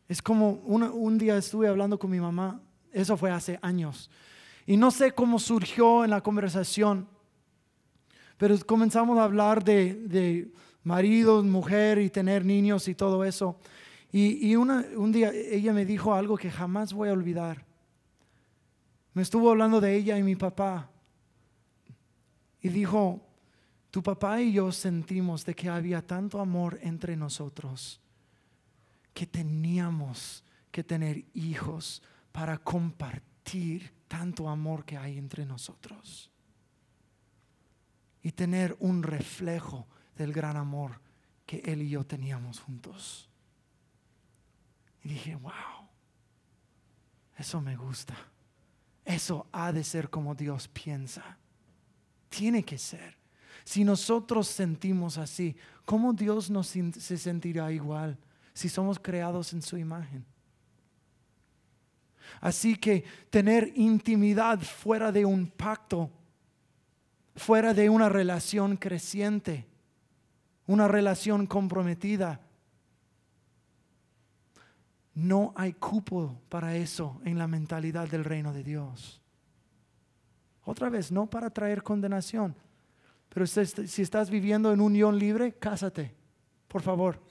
Es 0.07 0.21
como 0.21 0.51
un 0.51 1.17
día 1.17 1.37
estuve 1.37 1.67
hablando 1.67 1.97
con 1.97 2.11
mi 2.11 2.19
mamá, 2.19 2.61
eso 2.91 3.17
fue 3.17 3.31
hace 3.31 3.57
años, 3.61 4.09
y 4.67 4.77
no 4.77 4.91
sé 4.91 5.11
cómo 5.11 5.39
surgió 5.39 6.03
en 6.03 6.11
la 6.11 6.21
conversación, 6.21 7.07
pero 8.37 8.57
comenzamos 8.65 9.17
a 9.17 9.23
hablar 9.23 9.63
de, 9.63 9.93
de 9.93 10.51
maridos, 10.83 11.43
mujer 11.43 11.99
y 11.99 12.09
tener 12.09 12.45
niños 12.45 12.87
y 12.87 12.95
todo 12.95 13.25
eso. 13.25 13.57
Y, 14.11 14.55
un 14.55 15.11
día 15.11 15.31
ella 15.33 15.73
me 15.73 15.85
dijo 15.85 16.13
algo 16.13 16.37
que 16.37 16.49
jamás 16.49 16.93
voy 16.93 17.09
a 17.09 17.13
olvidar. 17.13 17.65
Me 19.13 19.21
estuvo 19.21 19.51
hablando 19.51 19.81
de 19.81 19.93
ella 19.93 20.17
y 20.17 20.23
mi 20.23 20.37
papá. 20.37 20.89
Y 22.61 22.69
dijo, 22.69 23.19
tu 23.91 24.01
papá 24.01 24.41
y 24.41 24.53
yo 24.53 24.71
sentimos 24.71 25.43
de 25.43 25.53
que 25.53 25.67
había 25.67 26.01
tanto 26.01 26.39
amor 26.39 26.79
entre 26.81 27.17
nosotros 27.17 27.99
que 29.13 29.25
teníamos 29.25 30.45
que 30.71 30.83
tener 30.83 31.25
hijos 31.33 32.01
para 32.31 32.57
compartir 32.57 33.91
tanto 34.07 34.47
amor 34.47 34.85
que 34.85 34.97
hay 34.97 35.17
entre 35.17 35.45
nosotros. 35.45 36.31
Y 38.25 38.31
tener 38.31 38.75
un 38.79 39.03
reflejo 39.03 39.85
del 40.17 40.33
gran 40.33 40.57
amor 40.57 40.99
que 41.45 41.57
él 41.59 41.83
y 41.83 41.89
yo 41.89 42.03
teníamos 42.03 42.59
juntos. 42.59 43.29
Y 45.03 45.09
dije, 45.09 45.35
wow, 45.35 45.51
eso 47.37 47.61
me 47.61 47.75
gusta. 47.75 48.17
Eso 49.05 49.45
ha 49.51 49.71
de 49.71 49.83
ser 49.83 50.09
como 50.09 50.33
Dios 50.33 50.67
piensa. 50.67 51.37
Tiene 52.27 52.63
que 52.63 52.79
ser. 52.79 53.15
Si 53.63 53.83
nosotros 53.83 54.47
sentimos 54.47 55.19
así, 55.19 55.55
¿cómo 55.85 56.11
Dios 56.11 56.49
nos 56.49 56.69
se 56.69 57.17
sentirá 57.19 57.71
igual 57.71 58.17
si 58.55 58.69
somos 58.69 58.97
creados 58.97 59.53
en 59.53 59.61
su 59.61 59.77
imagen? 59.77 60.25
Así 62.41 62.75
que 62.75 63.03
tener 63.29 63.71
intimidad 63.75 64.59
fuera 64.61 65.11
de 65.11 65.25
un 65.25 65.45
pacto, 65.45 66.09
fuera 67.35 67.73
de 67.73 67.89
una 67.89 68.09
relación 68.09 68.77
creciente, 68.77 69.67
una 70.67 70.87
relación 70.87 71.47
comprometida, 71.47 72.41
no 75.13 75.53
hay 75.55 75.73
cupo 75.73 76.41
para 76.49 76.75
eso 76.75 77.21
en 77.23 77.37
la 77.37 77.47
mentalidad 77.47 78.07
del 78.07 78.25
reino 78.25 78.53
de 78.53 78.63
Dios. 78.63 79.21
Otra 80.63 80.89
vez, 80.89 81.11
no 81.11 81.29
para 81.29 81.49
traer 81.49 81.83
condenación, 81.83 82.55
pero 83.29 83.45
si 83.45 84.01
estás 84.01 84.29
viviendo 84.29 84.73
en 84.73 84.81
unión 84.81 85.19
libre, 85.19 85.53
cásate, 85.53 86.13
por 86.67 86.81
favor. 86.81 87.21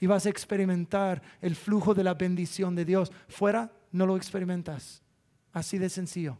Y 0.00 0.06
vas 0.06 0.26
a 0.26 0.30
experimentar 0.30 1.22
el 1.40 1.54
flujo 1.54 1.94
de 1.94 2.02
la 2.02 2.14
bendición 2.14 2.74
de 2.74 2.84
Dios. 2.84 3.12
Fuera, 3.28 3.70
no 3.92 4.04
lo 4.04 4.16
experimentas. 4.16 5.00
Así 5.52 5.78
de 5.78 5.88
sencillo. 5.88 6.38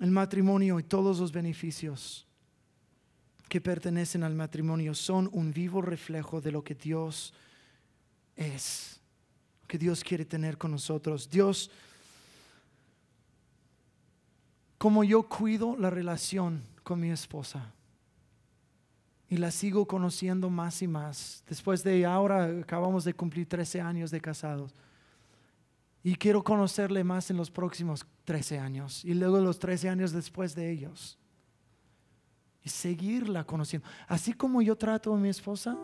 El 0.00 0.10
matrimonio 0.10 0.78
y 0.80 0.82
todos 0.82 1.20
los 1.20 1.30
beneficios 1.30 2.26
que 3.48 3.60
pertenecen 3.60 4.24
al 4.24 4.34
matrimonio 4.34 4.94
son 4.94 5.28
un 5.32 5.52
vivo 5.52 5.80
reflejo 5.80 6.40
de 6.40 6.50
lo 6.50 6.64
que 6.64 6.74
Dios 6.74 7.32
es, 8.34 9.00
que 9.68 9.78
Dios 9.78 10.02
quiere 10.02 10.24
tener 10.24 10.58
con 10.58 10.72
nosotros. 10.72 11.30
Dios, 11.30 11.70
como 14.78 15.04
yo 15.04 15.22
cuido 15.28 15.76
la 15.76 15.90
relación 15.90 16.62
con 16.82 16.98
mi 16.98 17.10
esposa 17.10 17.72
y 19.28 19.36
la 19.36 19.52
sigo 19.52 19.86
conociendo 19.86 20.50
más 20.50 20.82
y 20.82 20.88
más, 20.88 21.44
después 21.48 21.84
de 21.84 22.04
ahora 22.04 22.46
acabamos 22.60 23.04
de 23.04 23.14
cumplir 23.14 23.48
13 23.48 23.80
años 23.80 24.10
de 24.10 24.20
casados. 24.20 24.74
Y 26.04 26.14
quiero 26.16 26.44
conocerle 26.44 27.02
más 27.02 27.30
en 27.30 27.38
los 27.38 27.50
próximos 27.50 28.06
13 28.24 28.58
años 28.58 29.04
y 29.04 29.14
luego 29.14 29.40
los 29.40 29.58
13 29.58 29.88
años 29.88 30.12
después 30.12 30.54
de 30.54 30.70
ellos 30.70 31.18
y 32.62 32.68
seguirla 32.68 33.44
conociendo. 33.44 33.88
Así 34.06 34.34
como 34.34 34.60
yo 34.60 34.76
trato 34.76 35.14
a 35.14 35.16
mi 35.16 35.30
esposa, 35.30 35.78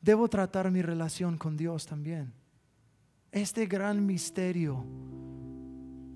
debo 0.00 0.28
tratar 0.28 0.70
mi 0.70 0.80
relación 0.80 1.36
con 1.36 1.58
Dios 1.58 1.86
también. 1.86 2.32
Este 3.32 3.66
gran 3.66 4.04
misterio 4.04 4.84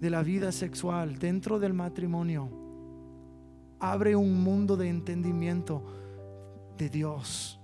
de 0.00 0.10
la 0.10 0.22
vida 0.22 0.52
sexual 0.52 1.18
dentro 1.18 1.58
del 1.58 1.74
matrimonio 1.74 2.50
abre 3.78 4.16
un 4.16 4.42
mundo 4.42 4.76
de 4.76 4.88
entendimiento 4.88 5.84
de 6.78 6.88
Dios. 6.88 7.60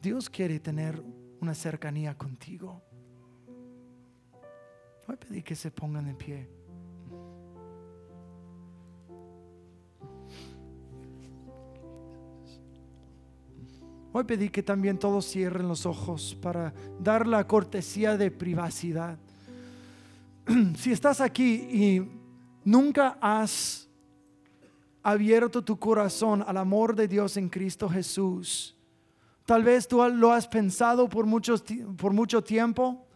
Dios 0.00 0.28
quiere 0.28 0.58
tener 0.58 1.02
una 1.42 1.54
cercanía 1.54 2.16
contigo. 2.16 2.80
Voy 5.06 5.16
a 5.16 5.18
pedir 5.18 5.42
que 5.42 5.56
se 5.56 5.72
pongan 5.72 6.08
en 6.08 6.16
pie. 6.16 6.48
Hoy 14.12 14.24
pedí 14.24 14.50
que 14.50 14.62
también 14.62 14.98
todos 14.98 15.26
cierren 15.26 15.66
los 15.66 15.84
ojos 15.84 16.38
para 16.40 16.72
dar 17.00 17.26
la 17.26 17.46
cortesía 17.46 18.16
de 18.16 18.30
privacidad. 18.30 19.18
Si 20.76 20.92
estás 20.92 21.20
aquí 21.20 21.54
y 21.54 22.08
nunca 22.64 23.18
has 23.20 23.88
abierto 25.02 25.64
tu 25.64 25.76
corazón 25.76 26.44
al 26.46 26.56
amor 26.56 26.94
de 26.94 27.08
Dios 27.08 27.36
en 27.36 27.48
Cristo 27.48 27.88
Jesús, 27.88 28.76
tal 29.44 29.64
vez 29.64 29.88
tú 29.88 30.02
lo 30.08 30.32
has 30.32 30.46
pensado 30.46 31.08
por, 31.08 31.26
por 31.96 32.12
mucho 32.12 32.42
tiempo 32.42 33.06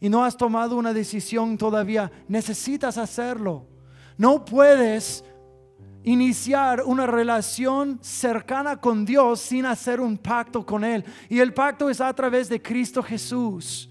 y 0.00 0.08
no 0.08 0.24
has 0.24 0.36
tomado 0.36 0.76
una 0.76 0.92
decisión 0.92 1.56
todavía, 1.56 2.10
necesitas 2.28 2.98
hacerlo. 2.98 3.66
No 4.16 4.44
puedes 4.44 5.24
iniciar 6.04 6.82
una 6.84 7.06
relación 7.06 7.98
cercana 8.02 8.80
con 8.80 9.04
Dios 9.04 9.40
sin 9.40 9.64
hacer 9.66 10.00
un 10.00 10.18
pacto 10.18 10.64
con 10.64 10.84
Él. 10.84 11.04
Y 11.28 11.40
el 11.40 11.54
pacto 11.54 11.88
es 11.88 12.00
a 12.00 12.12
través 12.12 12.48
de 12.48 12.60
Cristo 12.60 13.02
Jesús. 13.02 13.88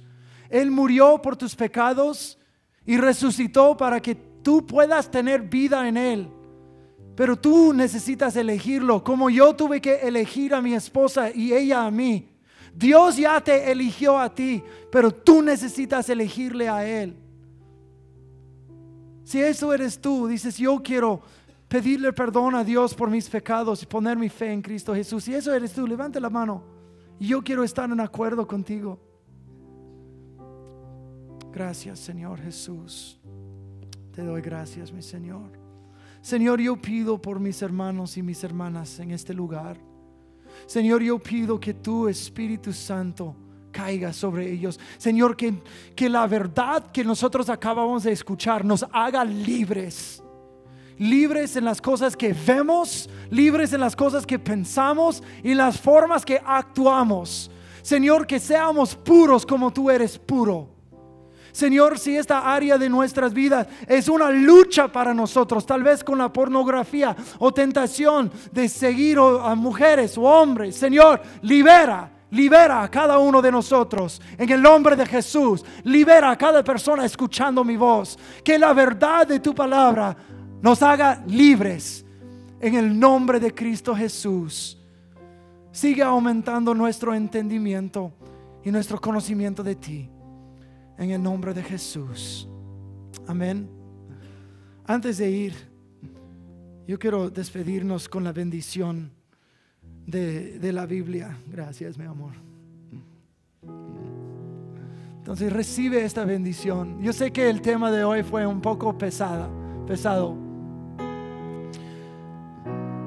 Él 0.49 0.69
murió 0.69 1.19
por 1.19 1.35
tus 1.35 1.55
pecados 1.55 2.37
y 2.85 2.97
resucitó 2.97 3.75
para 3.75 3.99
que 3.99 4.13
tú 4.13 4.65
puedas 4.65 5.09
tener 5.09 5.41
vida 5.41 5.87
en 5.87 5.97
Él. 5.97 6.29
Pero 7.16 7.36
tú 7.36 7.74
necesitas 7.74 8.36
elegirlo, 8.36 9.03
como 9.03 9.30
yo 9.30 9.55
tuve 9.55 9.80
que 9.80 9.95
elegir 9.95 10.53
a 10.53 10.61
mi 10.61 10.74
esposa 10.74 11.30
y 11.30 11.53
ella 11.53 11.86
a 11.86 11.91
mí. 11.91 12.30
Dios 12.76 13.18
ya 13.18 13.39
te 13.39 13.72
eligió 13.72 14.18
a 14.18 14.34
ti, 14.34 14.64
pero 14.91 15.11
tú 15.11 15.41
necesitas 15.41 16.09
elegirle 16.09 16.68
a 16.68 16.88
Él. 16.88 17.16
Si 19.24 19.39
eso 19.39 19.72
eres 19.74 19.99
tú, 19.99 20.28
dices, 20.28 20.57
yo 20.57 20.82
quiero 20.82 21.22
pedirle 21.68 22.11
perdón 22.14 22.55
a 22.55 22.64
Dios 22.64 22.93
por 22.93 23.09
mis 23.09 23.30
pecados 23.30 23.82
y 23.84 23.86
poner 23.86 24.18
mi 24.18 24.30
fe 24.30 24.51
en 24.51 24.61
Cristo 24.61 24.93
Jesús. 24.93 25.24
Si 25.24 25.34
eso 25.34 25.53
eres 25.53 25.74
tú, 25.74 25.88
levante 25.88 26.20
la 26.20 26.30
mano. 26.30 26.64
Yo 27.20 27.43
quiero 27.43 27.64
estar 27.64 27.89
en 27.89 27.99
acuerdo 27.99 28.47
contigo. 28.47 28.99
Gracias, 31.51 31.99
Señor 31.99 32.41
Jesús. 32.41 33.20
Te 34.11 34.24
doy 34.24 34.41
gracias, 34.41 34.91
mi 34.91 35.01
Señor. 35.01 35.62
Señor, 36.24 36.61
yo 36.61 36.78
pido 36.78 37.21
por 37.21 37.41
mis 37.41 37.61
hermanos 37.61 38.15
y 38.15 38.24
mis 38.24 38.41
hermanas 38.45 38.97
en 38.99 39.11
este 39.11 39.34
lugar. 39.34 39.78
Señor, 40.65 41.03
yo 41.03 41.19
pido 41.19 41.59
que 41.59 41.74
tu 41.74 42.07
Espíritu 42.07 42.71
Santo 42.71 43.36
caiga 43.74 44.13
sobre 44.13 44.49
ellos. 44.49 44.80
Señor, 44.97 45.36
que, 45.36 45.61
que 45.93 46.07
la 46.07 46.26
verdad 46.26 46.91
que 46.93 47.03
nosotros 47.03 47.49
acabamos 47.49 48.03
de 48.03 48.13
escuchar 48.13 48.63
nos 48.63 48.86
haga 48.93 49.26
libres 49.26 50.24
libres 50.97 51.55
en 51.57 51.65
las 51.65 51.82
cosas 51.82 52.15
que 52.15 52.34
vemos, 52.34 53.09
libres 53.30 53.74
en 53.74 53.82
las 53.82 53.95
cosas 53.95 54.26
que 54.26 54.39
pensamos 54.39 55.21
y 55.43 55.53
las 55.53 55.78
formas 55.78 56.24
que 56.24 56.39
actuamos. 56.45 57.51
Señor, 57.82 58.26
que 58.26 58.39
seamos 58.39 58.95
puros 58.95 59.45
como 59.45 59.74
tú 59.74 59.89
eres 59.89 60.17
puro. 60.17 60.72
Señor, 61.53 61.97
si 61.99 62.17
esta 62.17 62.53
área 62.53 62.77
de 62.77 62.89
nuestras 62.89 63.33
vidas 63.33 63.67
es 63.87 64.09
una 64.09 64.29
lucha 64.31 64.91
para 64.91 65.13
nosotros, 65.13 65.65
tal 65.65 65.83
vez 65.83 66.03
con 66.03 66.17
la 66.17 66.33
pornografía 66.33 67.15
o 67.39 67.53
tentación 67.53 68.31
de 68.51 68.67
seguir 68.67 69.19
a 69.19 69.55
mujeres 69.55 70.17
o 70.17 70.23
hombres, 70.23 70.75
Señor, 70.75 71.21
libera, 71.43 72.09
Libera 72.33 72.81
a 72.81 72.89
cada 72.89 73.19
uno 73.19 73.43
de 73.43 73.51
nosotros 73.51 74.19
en 74.39 74.49
el 74.49 74.59
nombre 74.59 74.95
de 74.95 75.05
Jesús. 75.05 75.63
Libera 75.83 76.31
a 76.31 76.35
cada 76.35 76.63
persona 76.63 77.05
escuchando 77.05 77.63
mi 77.63 77.77
voz. 77.77 78.17
Que 78.43 78.57
la 78.57 78.73
verdad 78.73 79.27
de 79.27 79.39
tu 79.39 79.53
palabra 79.53 80.17
nos 80.59 80.81
haga 80.81 81.23
libres 81.27 82.03
en 82.59 82.73
el 82.73 82.99
nombre 82.99 83.39
de 83.39 83.53
Cristo 83.53 83.95
Jesús. 83.95 84.81
Sigue 85.71 86.01
aumentando 86.01 86.73
nuestro 86.73 87.13
entendimiento 87.13 88.11
y 88.63 88.71
nuestro 88.71 88.99
conocimiento 88.99 89.61
de 89.61 89.75
ti. 89.75 90.09
En 91.03 91.11
el 91.11 91.21
nombre 91.21 91.53
de 91.53 91.61
Jesús. 91.61 92.47
Amén. 93.27 93.69
Antes 94.85 95.17
de 95.17 95.29
ir, 95.29 95.53
yo 96.87 96.97
quiero 96.97 97.29
despedirnos 97.29 98.07
con 98.07 98.23
la 98.23 98.31
bendición 98.31 99.11
de, 100.07 100.71
la 100.71 100.85
Biblia. 100.85 101.37
Gracias, 101.51 101.97
mi 101.97 102.05
amor. 102.05 102.31
Entonces 105.17 105.51
recibe 105.51 106.05
esta 106.05 106.23
bendición. 106.23 107.01
Yo 107.01 107.11
sé 107.11 107.31
que 107.31 107.49
el 107.49 107.61
tema 107.61 107.91
de 107.91 108.05
hoy 108.05 108.23
fue 108.23 108.47
un 108.47 108.61
poco 108.61 108.97
pesada, 108.97 109.49
pesado, 109.85 110.37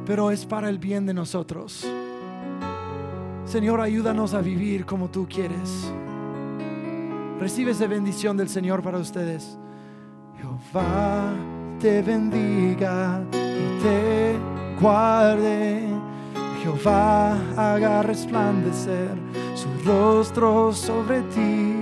pero 0.05 0.31
es 0.31 0.45
para 0.45 0.69
el 0.69 0.79
bien 0.79 1.07
de 1.07 1.15
nosotros. 1.15 1.87
Señor, 3.47 3.81
ayúdanos 3.81 4.35
a 4.35 4.43
vivir 4.43 4.85
como 4.85 5.11
tú 5.11 5.27
quieres. 5.27 5.91
Recibe 7.41 7.73
esa 7.73 7.87
bendición 7.87 8.37
del 8.37 8.49
Señor 8.49 8.83
para 8.83 8.99
ustedes. 8.99 9.59
Jehová 10.39 11.35
te 11.79 12.01
bendiga 12.03 13.23
y 13.31 13.83
te 13.83 14.37
guarde. 14.81 15.83
Jehová 16.63 17.37
haga 17.57 18.03
resplandecer 18.03 19.11
su 19.55 19.69
rostro 19.85 20.73
sobre 20.73 21.21
ti 21.23 21.77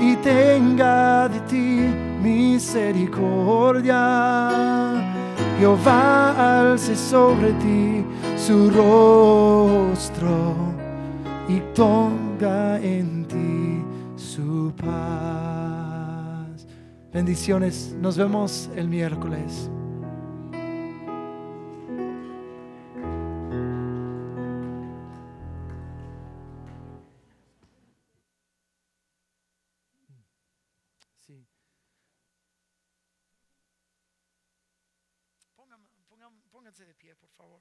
y 0.00 0.16
tenga 0.16 1.28
de 1.28 1.40
ti 1.42 1.86
misericordia. 2.20 4.02
Jehová 5.58 6.60
alce 6.60 6.96
sobre 6.96 7.52
ti 7.52 8.04
su 8.36 8.68
rostro 8.70 10.54
y 11.48 11.60
ponga 11.74 12.80
en 12.80 13.24
ti 13.26 13.51
Bendiciones, 17.12 17.94
nos 18.00 18.16
vemos 18.16 18.70
el 18.76 18.88
miércoles. 18.88 19.70
de 36.86 36.94
pie, 36.94 37.14
por 37.14 37.30
favor. 37.30 37.60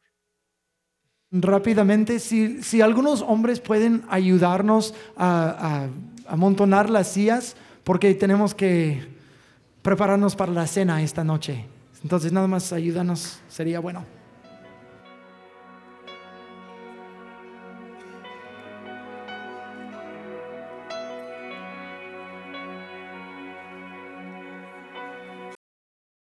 Rápidamente, 1.32 2.20
si, 2.20 2.64
si 2.64 2.82
algunos 2.82 3.22
hombres 3.22 3.60
pueden 3.60 4.04
ayudarnos 4.10 4.94
a 5.16 5.88
amontonar 6.32 6.90
las 6.90 7.10
sillas, 7.10 7.56
porque 7.84 8.14
tenemos 8.14 8.56
que 8.56 9.06
prepararnos 9.82 10.36
para 10.36 10.54
la 10.54 10.66
cena 10.66 11.02
esta 11.02 11.24
noche. 11.24 11.66
Entonces, 12.04 12.32
nada 12.32 12.48
más 12.48 12.72
ayúdanos, 12.72 13.40
sería 13.50 13.80
bueno. 13.80 14.06